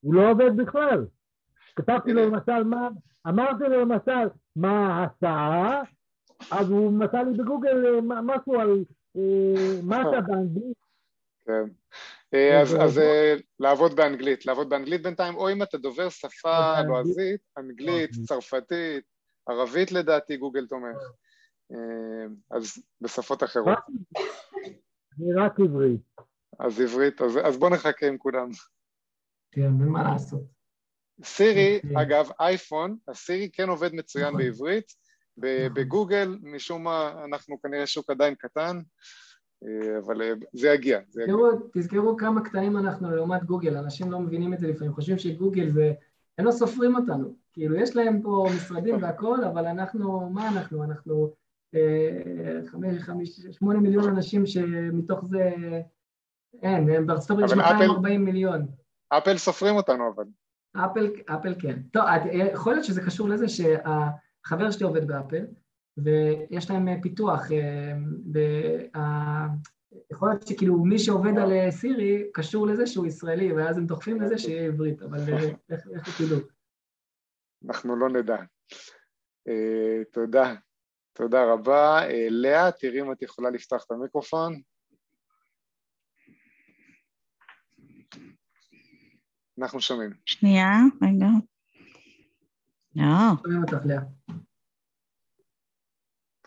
הוא 0.00 0.14
לא 0.14 0.30
עובד 0.30 0.56
בכלל. 0.56 1.06
כתבתי 1.76 2.12
לו 2.12 2.30
למשל 2.30 2.64
מה... 2.64 2.88
אמרתי 3.28 3.64
לו 3.64 3.80
למשל 3.80 4.28
מה 4.56 4.70
ההצעה, 4.70 5.82
אז 6.50 6.70
הוא 6.70 6.92
מצא 6.92 7.22
לי 7.22 7.38
בגוגל 7.38 7.86
אה, 7.86 8.00
משהו 8.22 8.60
על 8.60 8.84
אה, 9.16 9.80
מה 9.88 10.02
אתה 10.02 10.20
באנגלית. 10.20 10.76
כן. 11.44 11.81
אה, 12.34 12.60
אז, 12.60 12.74
אז 12.74 13.00
לעבוד 13.60 13.96
באנגלית, 13.96 14.46
לעבוד 14.46 14.68
באנגלית 14.68 15.02
בינתיים, 15.02 15.34
או 15.34 15.52
אם 15.52 15.62
אתה 15.62 15.78
דובר 15.78 16.08
שפה 16.08 16.80
לועזית, 16.80 17.40
אנגלית, 17.58 18.10
צרפתית, 18.26 19.04
ערבית 19.48 19.92
לדעתי 19.92 20.36
גוגל 20.36 20.66
תומך, 20.66 20.96
אז 22.50 22.82
בשפות 23.00 23.42
אחרות. 23.42 23.78
אני 25.18 25.34
רק 25.34 25.60
עברית. 25.60 26.00
אז 26.58 26.80
עברית, 26.80 27.22
אז, 27.22 27.38
אז 27.44 27.56
בוא 27.56 27.70
נחכה 27.70 28.06
עם 28.06 28.18
כולם. 28.18 28.48
כן, 29.52 29.62
אין 29.62 29.88
מה 29.88 30.12
לעשות. 30.12 30.42
סירי, 31.24 31.80
אוקיי. 31.84 32.02
אגב, 32.02 32.30
אייפון, 32.40 32.96
הסירי 33.08 33.50
כן 33.52 33.68
עובד 33.68 33.94
מצוין 33.94 34.26
נכון. 34.28 34.38
בעברית, 34.38 34.92
נכון. 35.36 35.74
בגוגל, 35.74 36.38
משום 36.42 36.84
מה, 36.84 37.24
אנחנו 37.24 37.60
כנראה 37.60 37.86
שוק 37.86 38.10
עדיין 38.10 38.34
קטן, 38.34 38.76
אה, 38.76 38.82
אבל 39.98 40.22
אה, 40.22 40.32
זה 40.52 40.68
יגיע, 40.68 41.00
זה 41.08 41.22
יגיע. 41.22 41.34
תזכרו 41.72 42.16
כמה 42.16 42.44
קטנים 42.44 42.76
אנחנו 42.76 43.10
לעומת 43.10 43.44
גוגל, 43.44 43.76
אנשים 43.76 44.12
לא 44.12 44.20
מבינים 44.20 44.54
את 44.54 44.60
זה 44.60 44.66
לפעמים, 44.66 44.94
חושבים 44.94 45.18
שגוגל 45.18 45.70
זה, 45.70 45.92
הם 46.38 46.44
לא 46.44 46.50
סופרים 46.50 46.96
אותנו, 46.96 47.34
כאילו 47.52 47.76
יש 47.76 47.96
להם 47.96 48.22
פה 48.22 48.46
משרדים 48.56 48.96
והכל, 49.02 49.44
אבל 49.44 49.66
אנחנו, 49.66 50.30
מה 50.30 50.48
אנחנו? 50.48 50.84
אנחנו 50.84 51.34
אה, 51.74 52.60
חמש, 52.66 53.02
חמש, 53.02 53.28
שמונה 53.50 53.80
מיליון 53.80 54.08
אנשים 54.08 54.46
שמתוך 54.46 55.24
זה, 55.24 55.50
אין, 56.62 57.06
בארצות 57.06 57.30
הברית 57.30 57.50
יש 57.50 57.56
240 57.56 58.24
מיליון. 58.24 58.66
אפל 59.08 59.36
סופרים 59.36 59.76
אותנו 59.76 60.08
אבל. 60.14 60.24
אפל, 60.76 61.10
אפל 61.26 61.54
כן. 61.58 61.78
טוב, 61.92 62.04
יכול 62.52 62.72
להיות 62.72 62.84
שזה 62.84 63.02
קשור 63.02 63.28
לזה 63.28 63.48
שהחבר 63.48 64.70
שלי 64.70 64.86
עובד 64.86 65.06
באפל, 65.06 65.44
ויש 65.96 66.70
להם 66.70 66.88
אה, 66.88 66.94
פיתוח, 67.02 67.52
אה, 68.96 69.46
יכול 70.12 70.28
להיות 70.28 70.46
שכאילו 70.46 70.84
מי 70.84 70.98
שעובד 70.98 71.38
על 71.38 71.52
אה, 71.52 71.70
סירי 71.70 72.24
קשור 72.34 72.66
לזה 72.66 72.86
שהוא 72.86 73.06
ישראלי, 73.06 73.52
ואז 73.52 73.78
הם 73.78 73.86
דוחפים 73.86 74.20
לזה 74.20 74.38
שיהיה 74.38 74.66
עברית, 74.66 75.02
אבל 75.02 75.18
איך 75.70 76.20
תדעו? 76.20 76.38
אנחנו 77.66 77.96
לא 77.96 78.08
נדע. 78.08 78.36
תודה. 80.12 80.54
תודה 81.12 81.52
רבה. 81.52 82.00
לאה, 82.30 82.72
תראי 82.72 83.00
אם 83.00 83.12
את 83.12 83.22
יכולה 83.22 83.50
לפתוח 83.50 83.84
את 83.86 83.90
המיקרופון. 83.90 84.60
אנחנו 89.58 89.80
שומעים. 89.80 90.10
שנייה, 90.26 90.68
רגע. 91.02 91.26
לא. 92.96 93.04
שומעים 93.42 93.62
אותך, 93.62 93.76
לאה. 93.84 94.02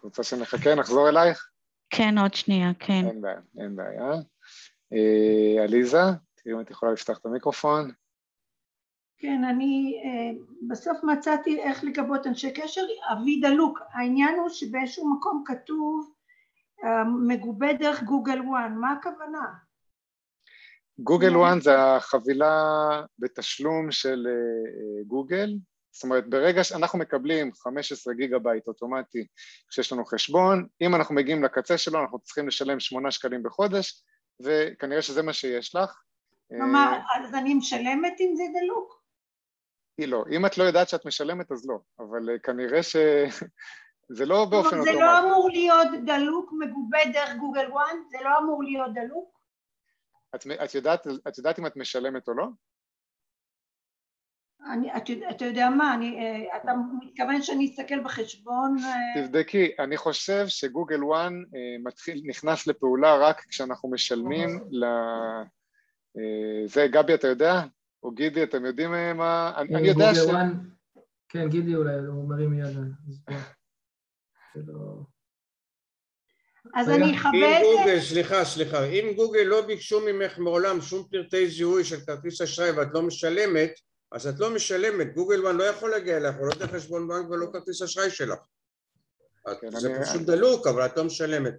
רוצה 0.05 0.23
שנחכה, 0.23 0.75
נחזור 0.75 1.09
אלייך? 1.09 1.49
כן, 1.89 2.17
עוד 2.17 2.33
שנייה, 2.33 2.71
כן. 2.79 3.07
אין 3.07 3.21
בעיה, 3.21 3.39
אין 3.57 3.75
בעיה. 3.75 4.11
אה, 4.93 5.63
עליזה, 5.63 6.01
תראי 6.35 6.55
אם 6.55 6.61
את 6.61 6.71
יכולה 6.71 6.91
לפתח 6.91 7.17
את 7.17 7.25
המיקרופון. 7.25 7.91
כן, 9.17 9.43
אני 9.49 10.01
אה, 10.03 10.43
בסוף 10.67 10.97
מצאתי 11.03 11.59
איך 11.59 11.83
לגבות 11.83 12.27
אנשי 12.27 12.53
קשר, 12.53 12.81
אבי 13.13 13.41
דלוק. 13.41 13.79
העניין 13.93 14.39
הוא 14.39 14.49
שבאיזשהו 14.49 15.15
מקום 15.15 15.43
כתוב 15.45 16.13
אה, 16.83 17.03
מגובה 17.27 17.73
דרך 17.73 18.03
Google 18.03 18.41
One, 18.41 18.75
מה 18.75 18.91
הכוונה? 18.91 19.53
גוגל 20.99 21.37
וואן 21.37 21.61
זה 21.61 21.83
החבילה 21.83 22.53
בתשלום 23.19 23.91
של 23.91 24.27
אה, 24.29 25.03
גוגל, 25.07 25.49
זאת 25.95 26.03
אומרת 26.03 26.29
ברגע 26.29 26.63
שאנחנו 26.63 26.99
מקבלים 26.99 27.53
15 27.53 28.13
גיגה 28.13 28.39
בייט 28.39 28.67
אוטומטי 28.67 29.27
כשיש 29.69 29.93
לנו 29.93 30.05
חשבון, 30.05 30.67
אם 30.81 30.95
אנחנו 30.95 31.15
מגיעים 31.15 31.43
לקצה 31.43 31.77
שלו 31.77 32.01
אנחנו 32.01 32.19
צריכים 32.19 32.47
לשלם 32.47 32.79
8 32.79 33.11
שקלים 33.11 33.43
בחודש 33.43 34.03
וכנראה 34.43 35.01
שזה 35.01 35.23
מה 35.23 35.33
שיש 35.33 35.75
לך. 35.75 36.01
כלומר, 36.49 36.93
אה, 36.93 37.25
אז 37.25 37.33
אני 37.33 37.53
משלמת 37.53 38.13
אם 38.19 38.35
זה 38.35 38.43
דלוק? 38.59 39.01
היא 39.97 40.07
לא, 40.07 40.23
אם 40.31 40.45
את 40.45 40.57
לא 40.57 40.63
יודעת 40.63 40.89
שאת 40.89 41.05
משלמת 41.05 41.51
אז 41.51 41.65
לא, 41.65 41.79
אבל 41.99 42.29
אה, 42.29 42.39
כנראה 42.39 42.83
ש... 42.83 42.95
זה 44.17 44.25
לא 44.25 44.45
באופן 44.45 44.79
אוטומטי. 44.79 44.93
זה 44.93 44.99
לא 44.99 45.19
אמור 45.19 45.49
להיות 45.49 45.87
דלוק 46.05 46.51
מגובה 46.59 46.99
דרך 47.13 47.35
Google 47.39 47.71
One? 47.71 47.95
זה 48.11 48.17
לא 48.23 48.29
אמור 48.39 48.63
להיות 48.63 48.93
דלוק? 48.93 49.39
את, 50.35 50.47
את, 50.63 50.75
יודעת, 50.75 51.07
את 51.27 51.37
יודעת 51.37 51.59
אם 51.59 51.65
את 51.65 51.77
משלמת 51.77 52.27
או 52.27 52.33
לא? 52.33 52.45
אני, 54.73 54.97
את, 54.97 55.09
אתה 55.29 55.45
יודע 55.45 55.69
מה, 55.69 55.93
אני, 55.93 56.19
אה, 56.19 56.57
אתה 56.57 56.71
מתכוון 57.01 57.41
שאני 57.41 57.65
אסתכל 57.65 58.03
בחשבון? 58.03 58.77
אה? 58.83 59.21
תבדקי, 59.21 59.71
אני 59.79 59.97
חושב 59.97 60.45
ש 60.47 60.61
Google 60.61 61.03
One 61.03 61.33
אה, 61.33 61.83
מתחיל, 61.83 62.21
נכנס 62.25 62.67
לפעולה 62.67 63.15
רק 63.15 63.45
כשאנחנו 63.49 63.89
משלמים 63.89 64.49
ל... 64.71 64.85
זה 66.65 66.87
גבי 66.91 67.13
אתה 67.13 67.27
יודע? 67.27 67.61
או 68.03 68.11
גידי 68.11 68.43
אתם 68.43 68.65
יודעים 68.65 68.91
מה? 69.17 69.53
אני, 69.57 69.75
אני 69.75 69.87
יודע 69.87 70.15
ש... 70.15 70.17
כן, 71.29 71.49
גידי 71.49 71.75
אולי, 71.75 71.95
הוא 72.07 72.29
מרים 72.29 72.59
יד. 72.59 72.77
אז 76.75 76.89
אני 76.89 77.17
אכבד... 77.17 77.31
אם 77.33 77.77
גוגל, 77.77 77.99
סליחה, 77.99 78.45
סליחה, 78.45 78.85
אם 78.85 79.13
גוגל 79.15 79.43
לא 79.45 79.67
ביקשו 79.67 80.01
ממך 80.05 80.39
מעולם 80.39 80.81
שום 80.81 81.07
פרטי 81.11 81.47
זיהוי 81.47 81.83
של 81.83 81.99
כרטיס 81.99 82.41
אשראי 82.41 82.71
ואת 82.71 82.87
לא 82.93 83.01
משלמת, 83.01 83.71
אז 84.15 84.27
את 84.27 84.39
לא 84.39 84.55
משלמת, 84.55 85.13
גוגל 85.13 85.43
וואן 85.43 85.55
לא 85.55 85.63
יכול 85.63 85.91
להגיע 85.91 86.17
אליך, 86.17 86.35
הוא 86.35 86.47
לא 86.47 86.53
יודע 86.53 86.67
חשבון 86.67 87.07
בנק 87.07 87.29
ולא 87.29 87.45
כרטיס 87.53 87.81
אשראי 87.81 88.09
שלך. 88.09 88.39
כן, 89.61 89.69
זה 89.71 89.95
אני... 89.95 90.05
פשוט 90.05 90.21
דלוק, 90.21 90.67
אבל 90.67 90.85
את 90.85 90.97
לא 90.97 91.03
משלמת. 91.03 91.53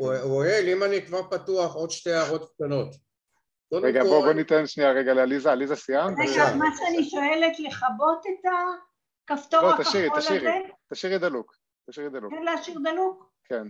אוהל, 0.00 0.68
אם 0.68 0.82
אני 0.82 1.06
כבר 1.06 1.30
פתוח, 1.30 1.74
עוד 1.74 1.90
שתי 1.90 2.12
הערות 2.12 2.52
קטנות. 2.54 2.94
רגע, 3.72 4.02
בוא, 4.02 4.24
בוא 4.24 4.32
ניתן 4.32 4.66
שנייה 4.66 4.92
רגע 4.92 5.14
לעליזה, 5.14 5.52
עליזה 5.52 5.76
סיימת? 5.76 6.16
רגע, 6.18 6.54
מה 6.54 6.66
שאני 6.76 7.10
שואלת, 7.10 7.58
לכבות 7.58 8.22
את 8.26 8.50
הכפתור 9.30 9.60
הכחול 9.60 9.86
הזה? 9.86 10.06
לא, 10.06 10.20
תשאירי, 10.20 10.40
תשאירי, 10.40 10.72
תשאירי 10.92 11.18
דלוק. 11.18 11.56
תשאירי 11.90 12.10
דלוק. 12.10 12.32
כן, 12.32 12.42
להשאיר 12.42 12.78
דלוק? 12.78 13.32
כן. 13.44 13.68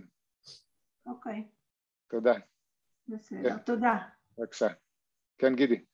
אוקיי. 1.05 1.43
תודה. 2.09 2.33
בסדר, 3.07 3.49
כן. 3.49 3.57
תודה. 3.57 3.97
בבקשה. 4.37 4.67
כן, 5.37 5.55
גידי. 5.55 5.85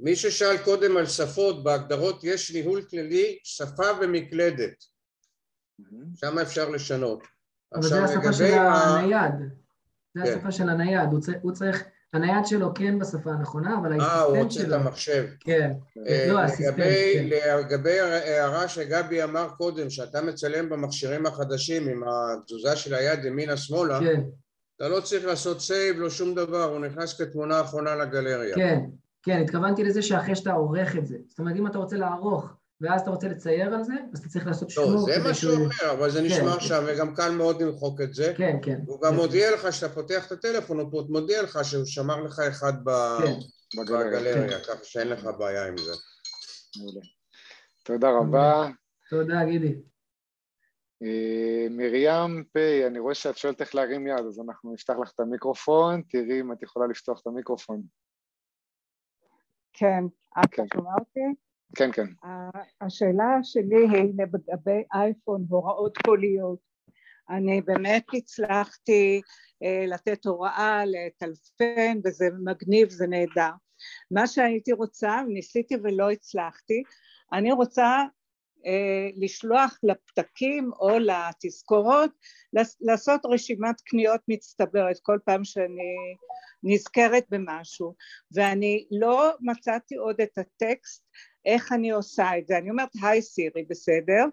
מי 0.00 0.16
ששאל 0.16 0.58
קודם 0.58 0.96
על 0.96 1.06
שפות, 1.06 1.64
בהגדרות 1.64 2.24
יש 2.24 2.54
ניהול 2.54 2.82
כללי, 2.82 3.38
שפה 3.44 3.86
ומקלדת. 4.00 4.74
שם 6.14 6.38
אפשר 6.38 6.68
לשנות. 6.68 7.22
אבל 7.74 7.82
זה 7.82 8.04
השפה 8.04 8.32
של 8.32 8.44
הנייד. 8.44 9.34
זה 10.14 10.22
כן. 10.24 10.32
השפה 10.32 10.52
של 10.52 10.68
הנייד. 10.68 11.08
הוא 11.42 11.52
צריך... 11.52 11.84
הנייד 12.14 12.46
שלו 12.46 12.74
כן 12.74 12.98
בשפה 12.98 13.30
הנכונה, 13.30 13.78
אבל 13.80 13.92
ה 13.92 13.94
assistant 13.94 14.10
שלו... 14.10 14.20
אה, 14.20 14.22
הוא 14.22 14.44
רוצה 14.44 14.62
את 14.62 14.72
המחשב. 14.72 15.26
כן, 15.40 15.72
אה, 16.08 16.26
לא, 16.28 16.38
ה 16.38 16.41
assistant, 16.41 16.76
כן. 16.76 17.26
לגבי 17.58 18.00
ההערה 18.00 18.68
שגבי 18.68 19.22
אמר 19.24 19.48
קודם, 19.56 19.90
שאתה 19.90 20.22
מצלם 20.22 20.68
במכשירים 20.68 21.26
החדשים 21.26 21.88
עם 21.88 22.02
התזוזה 22.08 22.76
של 22.76 22.94
היד 22.94 23.24
ימינה-שמאלה, 23.24 24.00
כן. 24.00 24.20
אתה 24.76 24.88
לא 24.88 25.00
צריך 25.00 25.24
לעשות 25.24 25.60
save, 25.60 25.96
לא 25.98 26.10
שום 26.10 26.34
דבר, 26.34 26.64
הוא 26.64 26.80
נכנס 26.80 27.20
כתמונה 27.20 27.60
אחרונה 27.60 27.94
לגלריה. 27.94 28.54
כן, 28.54 28.80
כן, 29.24 29.40
התכוונתי 29.42 29.84
לזה 29.84 30.02
שאחרי 30.02 30.36
שאתה 30.36 30.52
עורך 30.52 30.96
את 30.96 31.06
זה. 31.06 31.16
זאת 31.28 31.38
אומרת, 31.38 31.56
אם 31.56 31.66
אתה 31.66 31.78
רוצה 31.78 31.96
לערוך 31.96 32.54
ואז 32.80 33.00
אתה 33.00 33.10
רוצה 33.10 33.28
לצייר 33.28 33.74
על 33.74 33.84
זה, 33.84 33.92
אז 34.12 34.18
אתה 34.18 34.28
צריך 34.28 34.46
לעשות 34.46 34.70
שימור. 34.70 34.92
לא, 34.92 35.00
זה 35.00 35.18
מה 35.28 35.34
שהוא 35.34 35.54
אומר, 35.54 35.92
אבל 35.92 36.10
זה 36.10 36.22
נשמע 36.22 36.38
כן, 36.38 36.56
עכשיו, 36.56 36.82
כן. 36.86 36.92
וגם 36.94 37.14
קל 37.14 37.30
מאוד 37.30 37.62
למחוק 37.62 38.00
את 38.00 38.14
זה. 38.14 38.32
כן, 38.36 38.56
כן. 38.62 38.80
הוא 38.86 39.00
גם 39.02 39.10
כן. 39.10 39.16
מודיע 39.16 39.54
לך 39.54 39.72
שאתה 39.72 39.94
פותח 39.94 40.26
את 40.26 40.32
הטלפון, 40.32 40.80
הוא 40.80 41.02
מודיע 41.08 41.42
לך 41.42 41.58
שהוא 41.62 41.84
שמר 41.84 42.22
לך 42.22 42.38
אחד 42.38 42.72
כן. 42.72 43.32
בגלריה, 43.80 44.48
כן. 44.48 44.58
ככה 44.58 44.84
שאין 44.84 45.08
לך 45.08 45.28
בעיה 45.38 45.68
עם 45.68 45.78
זה. 45.78 45.92
מעולה. 46.76 47.00
תודה 47.84 48.10
רבה. 48.10 48.68
תודה, 49.10 49.44
גידי. 49.44 49.74
אה, 51.02 51.66
מרים 51.70 52.44
פיי, 52.52 52.86
אני 52.86 52.98
רואה 52.98 53.14
שאת 53.14 53.36
שואלת 53.36 53.60
איך 53.60 53.74
להרים 53.74 54.06
יד, 54.06 54.26
אז 54.28 54.40
אנחנו 54.48 54.72
נפתח 54.72 54.94
לך 55.02 55.10
את 55.14 55.20
המיקרופון, 55.20 56.02
תראי 56.08 56.40
אם 56.40 56.52
את 56.52 56.62
יכולה 56.62 56.86
לפתוח 56.86 57.20
את 57.20 57.26
המיקרופון. 57.26 57.82
כן, 59.74 60.04
את 60.44 60.54
כן. 60.54 60.64
שומע 60.74 60.90
אותי? 60.98 61.20
כן, 61.76 61.92
כן. 61.92 62.06
השאלה 62.80 63.38
שלי 63.42 63.88
היא 63.92 64.12
לגבי 64.18 64.82
אייפון, 64.94 65.46
הוראות 65.48 65.98
קוליות. 65.98 66.58
אני 67.30 67.60
באמת 67.60 68.04
הצלחתי 68.14 69.20
אה, 69.62 69.84
לתת 69.86 70.26
הוראה, 70.26 70.82
לטלפן, 70.86 71.98
וזה 72.04 72.28
מגניב, 72.44 72.90
זה 72.90 73.06
נהדר. 73.06 73.50
מה 74.10 74.26
שהייתי 74.26 74.72
רוצה, 74.72 75.22
ניסיתי 75.28 75.74
ולא 75.82 76.10
הצלחתי, 76.10 76.82
אני 77.32 77.52
רוצה 77.52 78.04
אה, 78.66 79.08
לשלוח 79.16 79.78
לפתקים 79.82 80.70
או 80.80 80.98
לתזכורות, 80.98 82.10
לעשות 82.80 83.20
רשימת 83.24 83.80
קניות 83.80 84.20
מצטברת 84.28 84.96
כל 85.02 85.18
פעם 85.24 85.44
שאני 85.44 86.16
נזכרת 86.64 87.24
במשהו, 87.30 87.94
ואני 88.32 88.86
לא 88.90 89.32
מצאתי 89.40 89.94
עוד 89.94 90.20
את 90.20 90.38
הטקסט 90.38 91.04
איך 91.46 91.72
אני 91.72 91.90
עושה 91.90 92.38
את 92.38 92.46
זה, 92.46 92.58
אני 92.58 92.70
אומרת 92.70 92.88
היי 93.02 93.22
סירי 93.22 93.64
בסדר, 93.68 94.24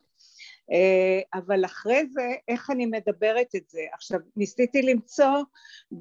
אה, 0.72 1.40
אבל 1.40 1.66
אחרי 1.66 2.08
זה 2.12 2.28
איך 2.48 2.70
אני 2.70 2.86
מדברת 2.86 3.56
את 3.56 3.70
זה. 3.70 3.82
עכשיו 3.94 4.20
ניסיתי 4.36 4.82
למצוא 4.82 5.44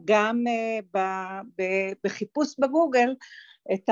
גם 0.04 0.44
אה, 0.48 0.78
בחיפוש 2.04 2.58
בגוגל 2.58 3.14
את 3.74 3.90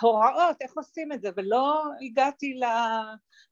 ההוראות 0.00 0.56
איך 0.60 0.76
עושים 0.76 1.12
את 1.12 1.22
זה 1.22 1.28
ולא 1.36 1.84
הגעתי 2.02 2.60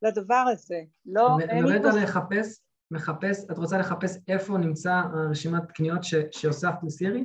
לדבר 0.02 0.44
הזה, 0.52 0.80
לא. 1.06 1.36
מדברת 1.36 1.84
על 1.84 2.02
לחפש, 2.02 2.60
מחפש, 2.90 3.44
את 3.50 3.58
רוצה 3.58 3.78
לחפש 3.78 4.16
איפה 4.28 4.58
נמצא 4.58 5.00
רשימת 5.30 5.70
קניות 5.70 6.00
שהוספת 6.30 6.78
לסירי? 6.82 7.24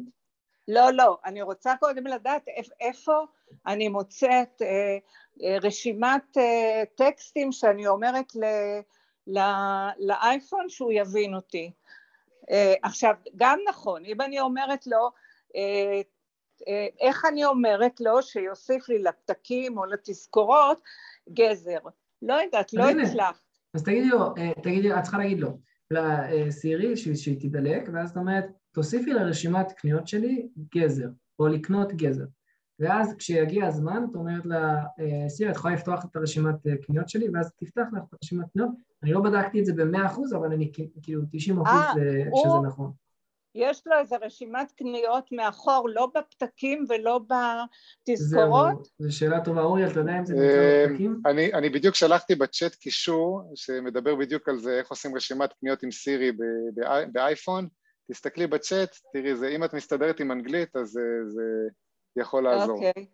לא, 0.69 0.91
לא, 0.93 1.17
אני 1.25 1.41
רוצה 1.41 1.73
קודם 1.79 2.07
לדעת 2.07 2.45
איפה 2.79 3.25
אני 3.67 3.87
מוצאת 3.87 4.61
אה, 4.61 4.97
אה, 5.43 5.57
רשימת 5.61 6.37
אה, 6.37 6.83
טקסטים 6.95 7.51
שאני 7.51 7.87
אומרת 7.87 8.35
ל, 8.35 8.43
ל, 9.27 9.39
לאייפון 9.99 10.69
שהוא 10.69 10.91
יבין 10.91 11.35
אותי. 11.35 11.71
עכשיו, 12.83 13.13
גם 13.35 13.59
נכון, 13.69 14.05
אם 14.05 14.21
אני 14.21 14.39
אומרת 14.39 14.87
לו, 14.87 15.09
איך 16.99 17.25
אני 17.25 17.45
אומרת 17.45 18.01
לו 18.01 18.21
שיוסיף 18.21 18.89
לי 18.89 18.99
לפתקים 18.99 19.77
או 19.77 19.85
לתזכורות 19.85 20.81
גזר? 21.33 21.79
לא 22.21 22.33
יודעת, 22.33 22.73
לא 22.73 22.89
הצלחת. 22.89 23.48
אז 23.73 23.83
תגידי 23.83 24.09
לו, 24.09 24.33
תגידי, 24.63 24.93
את 24.93 25.01
צריכה 25.01 25.17
להגיד 25.17 25.39
לו, 25.39 25.59
לסירי 25.91 26.97
שהיא 26.97 27.39
תדלק, 27.39 27.89
ואז 27.93 28.11
את 28.11 28.17
אומרת, 28.17 28.45
תוסיפי 28.71 29.13
לרשימת 29.13 29.71
קניות 29.71 30.07
שלי 30.07 30.47
גזר, 30.75 31.09
או 31.39 31.47
לקנות 31.47 31.93
גזר. 31.93 32.25
ואז 32.79 33.15
כשיגיע 33.17 33.67
הזמן, 33.67 34.05
את 34.11 34.15
אומרת 34.15 34.45
לה, 34.45 34.83
אה, 34.99 35.29
סירה, 35.29 35.51
את 35.51 35.55
יכולה 35.55 35.73
לפתוח 35.73 36.05
את 36.05 36.15
הרשימת 36.15 36.67
אה, 36.67 36.77
קניות 36.77 37.09
שלי, 37.09 37.27
ואז 37.33 37.51
תפתח 37.59 37.81
לך 37.93 38.03
את 38.09 38.13
הרשימת 38.13 38.45
קניות. 38.53 38.69
אני 39.03 39.11
לא 39.11 39.21
בדקתי 39.21 39.59
את 39.59 39.65
זה 39.65 39.73
במאה 39.73 40.05
אחוז, 40.05 40.33
אבל 40.33 40.51
אני 40.51 40.71
כאילו 41.01 41.21
90 41.31 41.61
אחוז 41.61 41.95
아, 41.95 41.99
אה, 41.99 42.23
שזה 42.35 42.47
הוא... 42.47 42.67
נכון. 42.67 42.91
יש 43.55 43.87
לו 43.87 43.99
איזה 43.99 44.15
רשימת 44.21 44.71
קניות 44.71 45.31
מאחור, 45.31 45.89
לא 45.89 46.07
בפתקים 46.15 46.85
ולא 46.89 47.19
בתזכורות? 48.07 48.87
זו 48.99 49.17
שאלה 49.17 49.43
טובה, 49.43 49.61
אורי, 49.61 49.87
אתה 49.87 49.99
יודע 49.99 50.17
אם 50.19 50.25
זה 50.25 50.33
נמצא 50.33 50.87
בפתקים? 50.87 51.21
אני, 51.25 51.53
אני 51.53 51.69
בדיוק 51.69 51.95
שלחתי 51.95 52.35
בצ'אט 52.35 52.75
קישור 52.75 53.41
שמדבר 53.55 54.15
בדיוק 54.15 54.49
על 54.49 54.59
זה, 54.59 54.77
איך 54.79 54.89
עושים 54.89 55.15
רשימת 55.15 55.53
קניות 55.53 55.83
עם 55.83 55.91
סירי 55.91 56.31
באייפון. 57.11 57.67
תסתכלי 58.11 58.47
בצ'אט, 58.47 58.95
תראי, 59.13 59.35
זה, 59.35 59.47
אם 59.47 59.63
את 59.63 59.73
מסתדרת 59.73 60.19
עם 60.19 60.31
אנגלית, 60.31 60.75
אז 60.75 60.87
זה, 60.87 61.01
זה 61.27 61.41
יכול 62.15 62.43
לעזור. 62.43 62.75
אוקיי, 62.75 63.05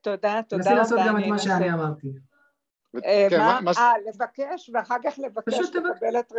תודה, 0.00 0.40
תודה 0.48 0.70
רבה. 0.70 0.80
נסי 0.80 0.94
לעשות 0.94 0.98
גם 1.06 1.18
את 1.18 1.26
מה 1.26 1.38
שאני 1.38 1.72
אמרתי. 1.72 2.08
אה, 3.04 3.26
כן, 3.30 3.38
מה? 3.38 3.60
אה, 3.78 3.92
לבקש, 4.08 4.70
ואחר 4.74 4.96
כך 5.04 5.18
לבקש 5.18 5.58
לקבל 5.74 6.20
את 6.20 6.32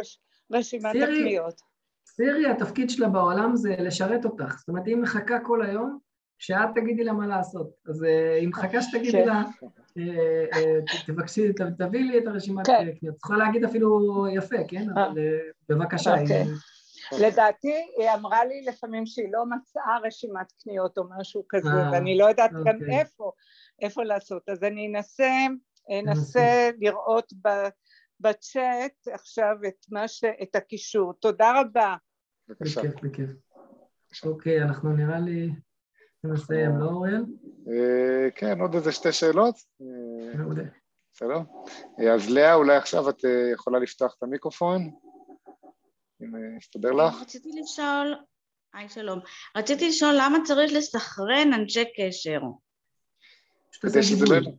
רשימת 0.51 0.95
הקניות. 0.95 1.72
סירי, 2.15 2.49
התפקיד 2.49 2.89
שלה 2.89 3.09
בעולם 3.09 3.55
זה 3.55 3.75
לשרת 3.79 4.25
אותך. 4.25 4.55
זאת 4.59 4.69
אומרת, 4.69 4.87
היא 4.87 4.95
מחכה 4.95 5.39
כל 5.39 5.65
היום, 5.65 5.99
שאת 6.37 6.69
תגידי 6.75 7.03
לה 7.03 7.13
מה 7.13 7.27
לעשות. 7.27 7.69
אז 7.89 8.03
אה, 8.03 8.35
היא 8.35 8.47
מחכה 8.47 8.81
שתגידי 8.81 9.11
כן. 9.11 9.27
לה, 9.27 9.43
תבקשי, 11.07 11.53
תביאי 11.77 12.03
לי 12.03 12.17
את 12.17 12.27
הרשימת 12.27 12.67
כן. 12.67 12.85
קניות. 12.99 13.15
את 13.15 13.19
יכולה 13.23 13.45
להגיד 13.45 13.63
אפילו 13.63 14.25
יפה, 14.35 14.57
כן? 14.67 14.89
אבל 14.89 15.21
בבקשה. 15.69 16.21
אוקיי. 16.21 16.45
לדעתי 17.19 17.85
היא 17.97 18.09
אמרה 18.13 18.45
לי 18.45 18.65
לפעמים 18.65 19.05
שהיא 19.05 19.27
לא 19.31 19.45
מצאה 19.45 19.97
רשימת 20.03 20.51
קניות 20.63 20.97
או 20.97 21.03
משהו 21.19 21.43
כזה 21.49 21.69
אה, 21.69 21.91
ואני 21.91 22.17
לא 22.17 22.25
יודעת 22.25 22.51
גם 22.51 22.75
אוקיי. 22.75 22.99
איפה, 22.99 23.31
איפה 23.81 24.03
לעשות 24.03 24.49
אז 24.49 24.63
אני 24.63 24.87
אנסה, 24.87 25.31
אנסה 25.99 26.69
לראות 26.79 27.33
בצ'אט 28.23 29.07
עכשיו 29.13 29.55
את, 29.67 30.07
ש... 30.07 30.23
את 30.43 30.55
הקישור. 30.55 31.13
תודה 31.13 31.61
רבה. 31.61 31.95
בבקשה. 32.47 32.81
בכיף, 32.81 33.01
בכיף. 33.03 33.29
אוקיי, 34.25 34.63
אנחנו 34.63 34.93
נראה 34.93 35.19
לי 35.19 35.49
נסיים, 36.23 36.77
לא 36.79 36.85
אוריאל? 36.85 37.25
אה, 37.67 38.31
כן, 38.35 38.61
עוד 38.61 38.75
איזה 38.75 38.91
שתי 38.91 39.11
שאלות. 39.11 39.55
מעולה. 40.35 40.63
בסדר? 41.13 41.39
אה, 41.99 42.13
אז 42.13 42.29
לאה, 42.29 42.53
אולי 42.53 42.75
עכשיו 42.75 43.09
את 43.09 43.23
יכולה 43.53 43.79
לפתוח 43.79 44.15
את 44.17 44.23
המיקרופון? 44.23 44.91
אם 46.21 46.57
יסתדר 46.57 46.99
אה, 46.99 47.07
לך. 47.07 47.21
רציתי 47.21 47.49
לשאול, 47.61 48.15
היי 48.73 48.89
שלום, 48.89 49.19
רציתי 49.57 49.89
לשאול 49.89 50.13
למה 50.17 50.37
צריך 50.45 50.73
לסחרן 50.73 51.53
אנשי 51.53 51.83
קשר? 51.97 52.39
כדי 53.81 54.03
שזה 54.03 54.25
לא... 54.25 54.51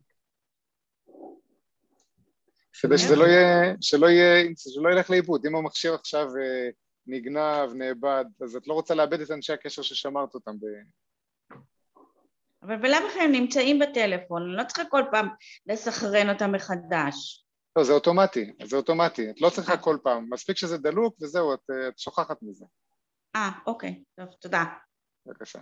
כדי 2.81 2.97
שזה 2.97 3.15
לא 3.15 3.25
יהיה, 3.25 3.73
שלא 3.81 4.07
יהיה, 4.07 4.49
שלא 4.57 4.89
ילך 4.89 5.09
לאיבוד, 5.09 5.45
אם 5.45 5.55
המכשיר 5.55 5.93
עכשיו 5.93 6.27
אה, 6.27 6.69
נגנב, 7.07 7.73
נאבד, 7.73 8.25
אז 8.43 8.55
את 8.55 8.67
לא 8.67 8.73
רוצה 8.73 8.95
לאבד 8.95 9.21
את 9.21 9.31
אנשי 9.31 9.53
הקשר 9.53 9.81
ששמרת 9.81 10.35
אותם 10.35 10.51
ב... 10.59 10.63
אבל 12.63 12.75
בלאו 12.75 13.07
הכי 13.09 13.19
הם 13.19 13.31
נמצאים 13.31 13.79
בטלפון, 13.79 14.41
אני 14.41 14.57
לא 14.57 14.63
צריכה 14.63 14.85
כל 14.85 15.01
פעם 15.11 15.27
לסחרן 15.67 16.29
אותם 16.29 16.51
מחדש. 16.51 17.45
לא, 17.75 17.83
זה 17.83 17.93
אוטומטי, 17.93 18.53
זה 18.63 18.75
אוטומטי, 18.75 19.29
את 19.29 19.41
לא 19.41 19.49
צריכה 19.49 19.77
כל 19.77 19.97
פעם, 20.03 20.27
מספיק 20.29 20.57
שזה 20.57 20.77
דלוק 20.77 21.15
וזהו, 21.21 21.53
את, 21.53 21.69
את 21.87 21.99
שוכחת 21.99 22.37
מזה. 22.41 22.65
אה, 23.35 23.51
אוקיי, 23.67 24.03
טוב, 24.15 24.27
תודה. 24.41 24.63
בבקשה. 25.25 25.59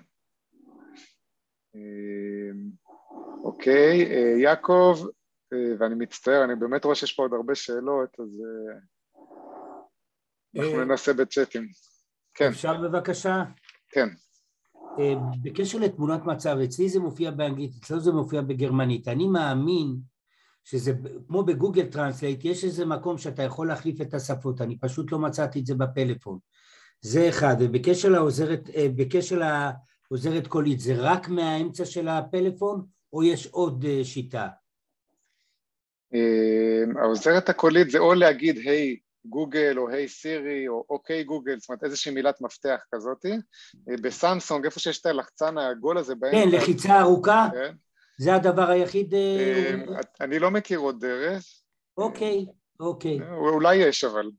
אוקיי, 3.44 4.06
אה, 4.11 4.41
יעקב, 4.41 4.98
אה, 5.02 5.23
ואני 5.80 5.96
מצטער, 5.96 6.44
אני 6.44 6.56
באמת 6.56 6.86
רואה 6.86 6.96
שיש 6.96 7.14
פה 7.14 7.24
עוד 7.24 7.34
הרבה 7.34 7.56
שאלות, 7.56 8.20
אז 8.20 8.28
אה, 8.44 8.80
אנחנו 10.64 10.86
ננסה 10.86 11.14
בצ'אטים. 11.14 11.68
כן. 12.34 12.48
אפשר 12.48 12.82
בבקשה? 12.82 13.44
כן. 13.90 14.10
בקשר 15.44 15.78
לתמונת 15.78 16.26
מצב, 16.26 16.58
אצלי 16.64 16.90
זה 16.90 17.00
מופיע 17.00 17.32
באנגלית, 17.32 17.72
אצלו 17.80 18.00
זה 18.00 18.12
מופיע 18.12 18.42
בגרמנית. 18.42 19.08
אני 19.08 19.28
מאמין 19.28 19.96
שזה 20.64 20.94
כמו 21.28 21.44
ב 21.44 21.49
Google 21.49 21.86
Translate, 21.86 22.45
יש 22.46 22.64
איזה 22.64 22.86
מקום 22.86 23.18
שאתה 23.18 23.44
יכול 23.44 23.68
להחליף 23.68 24.02
את 24.02 24.14
השפות, 24.14 24.62
אני 24.62 24.80
פשוט 24.80 25.12
לא 25.12 25.20
מצאתי 25.20 25.60
את 25.60 25.66
זה 25.66 25.76
בפלאפון. 25.76 26.40
זה 27.02 27.30
אחד, 27.30 27.56
ובקשר 27.60 28.10
לעוזרת, 28.10 28.70
אה, 28.76 28.88
בקשר 28.96 29.40
לעוזרת 30.10 30.48
קולית, 30.48 30.80
זה 30.80 30.96
רק 30.98 31.30
מהאמצע 31.30 31.86
של 31.86 32.08
הפלאפון, 32.08 32.86
או 33.14 33.24
יש 33.24 33.48
עוד 33.48 33.86
אה, 33.86 34.04
שיטה? 34.04 34.48
אה, 36.15 37.02
העוזרת 37.02 37.49
הקולית 37.49 37.90
זה 37.90 37.99
או 37.99 38.14
להגיד 38.14 38.57
היי 38.57 38.98
גוגל 39.26 39.77
או 39.77 39.90
היי 39.90 40.07
סירי 40.07 40.68
או 40.68 40.85
אוקיי 40.90 41.23
גוגל, 41.23 41.60
זאת 41.60 41.69
אומרת 41.69 41.84
איזושהי 41.84 42.14
מילת 42.14 42.41
מפתח 42.41 42.85
כזאתי. 42.95 43.34
בסמסונג, 44.02 44.65
איפה 44.65 44.80
שיש 44.80 45.02
את 45.02 45.06
הלחצן 45.06 45.57
העגול 45.57 45.98
הזה 45.98 46.15
באמצע. 46.15 46.38
כן, 46.38 46.49
לחיצה 46.49 47.02
ארוכה. 47.02 47.48
כן. 47.53 47.73
זה 48.18 48.35
הדבר 48.35 48.69
היחיד? 48.69 49.14
אה, 49.14 49.72
אמ, 49.73 49.94
אני 50.22 50.40
לא 50.40 50.52
מכיר 50.52 50.80
עוד 50.80 50.99
דרך. 50.99 51.44
אוקיי, 51.98 52.45
אוקיי. 52.80 53.19
אולי 53.31 53.76
יש 53.76 54.03
אבל. 54.03 54.31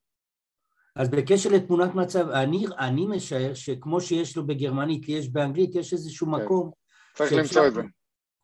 אז 0.97 1.09
בקשר 1.09 1.51
לתמונת 1.51 1.95
מצב, 1.95 2.29
אני, 2.29 2.67
אני 2.79 3.07
משער 3.07 3.55
שכמו 3.55 4.01
שיש 4.01 4.37
לו 4.37 4.47
בגרמנית, 4.47 5.09
יש 5.09 5.29
באנגלית, 5.29 5.75
יש 5.75 5.93
איזשהו 5.93 6.27
כן. 6.27 6.33
מקום. 6.33 6.71
צריך 7.15 7.33
למצוא 7.33 7.67
את 7.67 7.75
זה. 7.75 7.83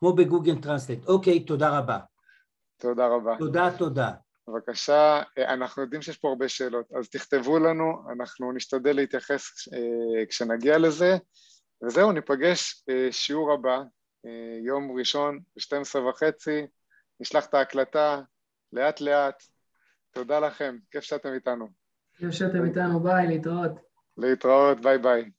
כמו 0.01 0.13
בגוגל 0.13 0.61
טרנסלט. 0.61 1.07
אוקיי, 1.07 1.45
תודה 1.45 1.79
רבה. 1.79 1.99
תודה 2.81 3.07
רבה. 3.07 3.37
תודה, 3.39 3.69
תודה. 3.79 4.11
בבקשה, 4.49 5.23
אנחנו 5.39 5.83
יודעים 5.83 6.03
שיש 6.03 6.19
פה 6.19 6.29
הרבה 6.29 6.49
שאלות, 6.49 6.87
אז 6.99 7.09
תכתבו 7.09 7.59
לנו, 7.59 8.03
אנחנו 8.13 8.53
נשתדל 8.53 8.97
להתייחס 8.97 9.69
אה, 9.75 10.27
כשנגיע 10.27 10.79
לזה, 10.79 11.17
וזהו, 11.83 12.13
ניפגש 12.13 12.85
שיעור 13.11 13.53
הבא, 13.53 13.79
אה, 14.27 14.59
יום 14.67 14.99
ראשון 14.99 15.41
ב-12 15.57 15.99
וחצי, 15.99 16.67
נשלח 17.21 17.47
את 17.47 17.55
ההקלטה 17.55 18.21
לאט 18.73 19.01
לאט. 19.01 19.43
תודה 20.13 20.41
לכם, 20.41 20.77
כיף 20.91 21.05
שאתם 21.05 21.33
איתנו. 21.35 21.69
כיף 22.17 22.31
שאתם 22.31 22.65
איתנו, 22.65 23.01
ביי, 23.01 23.27
להתראות. 23.27 23.73
להתראות, 24.19 24.81
ביי 24.81 24.99
ביי. 24.99 25.31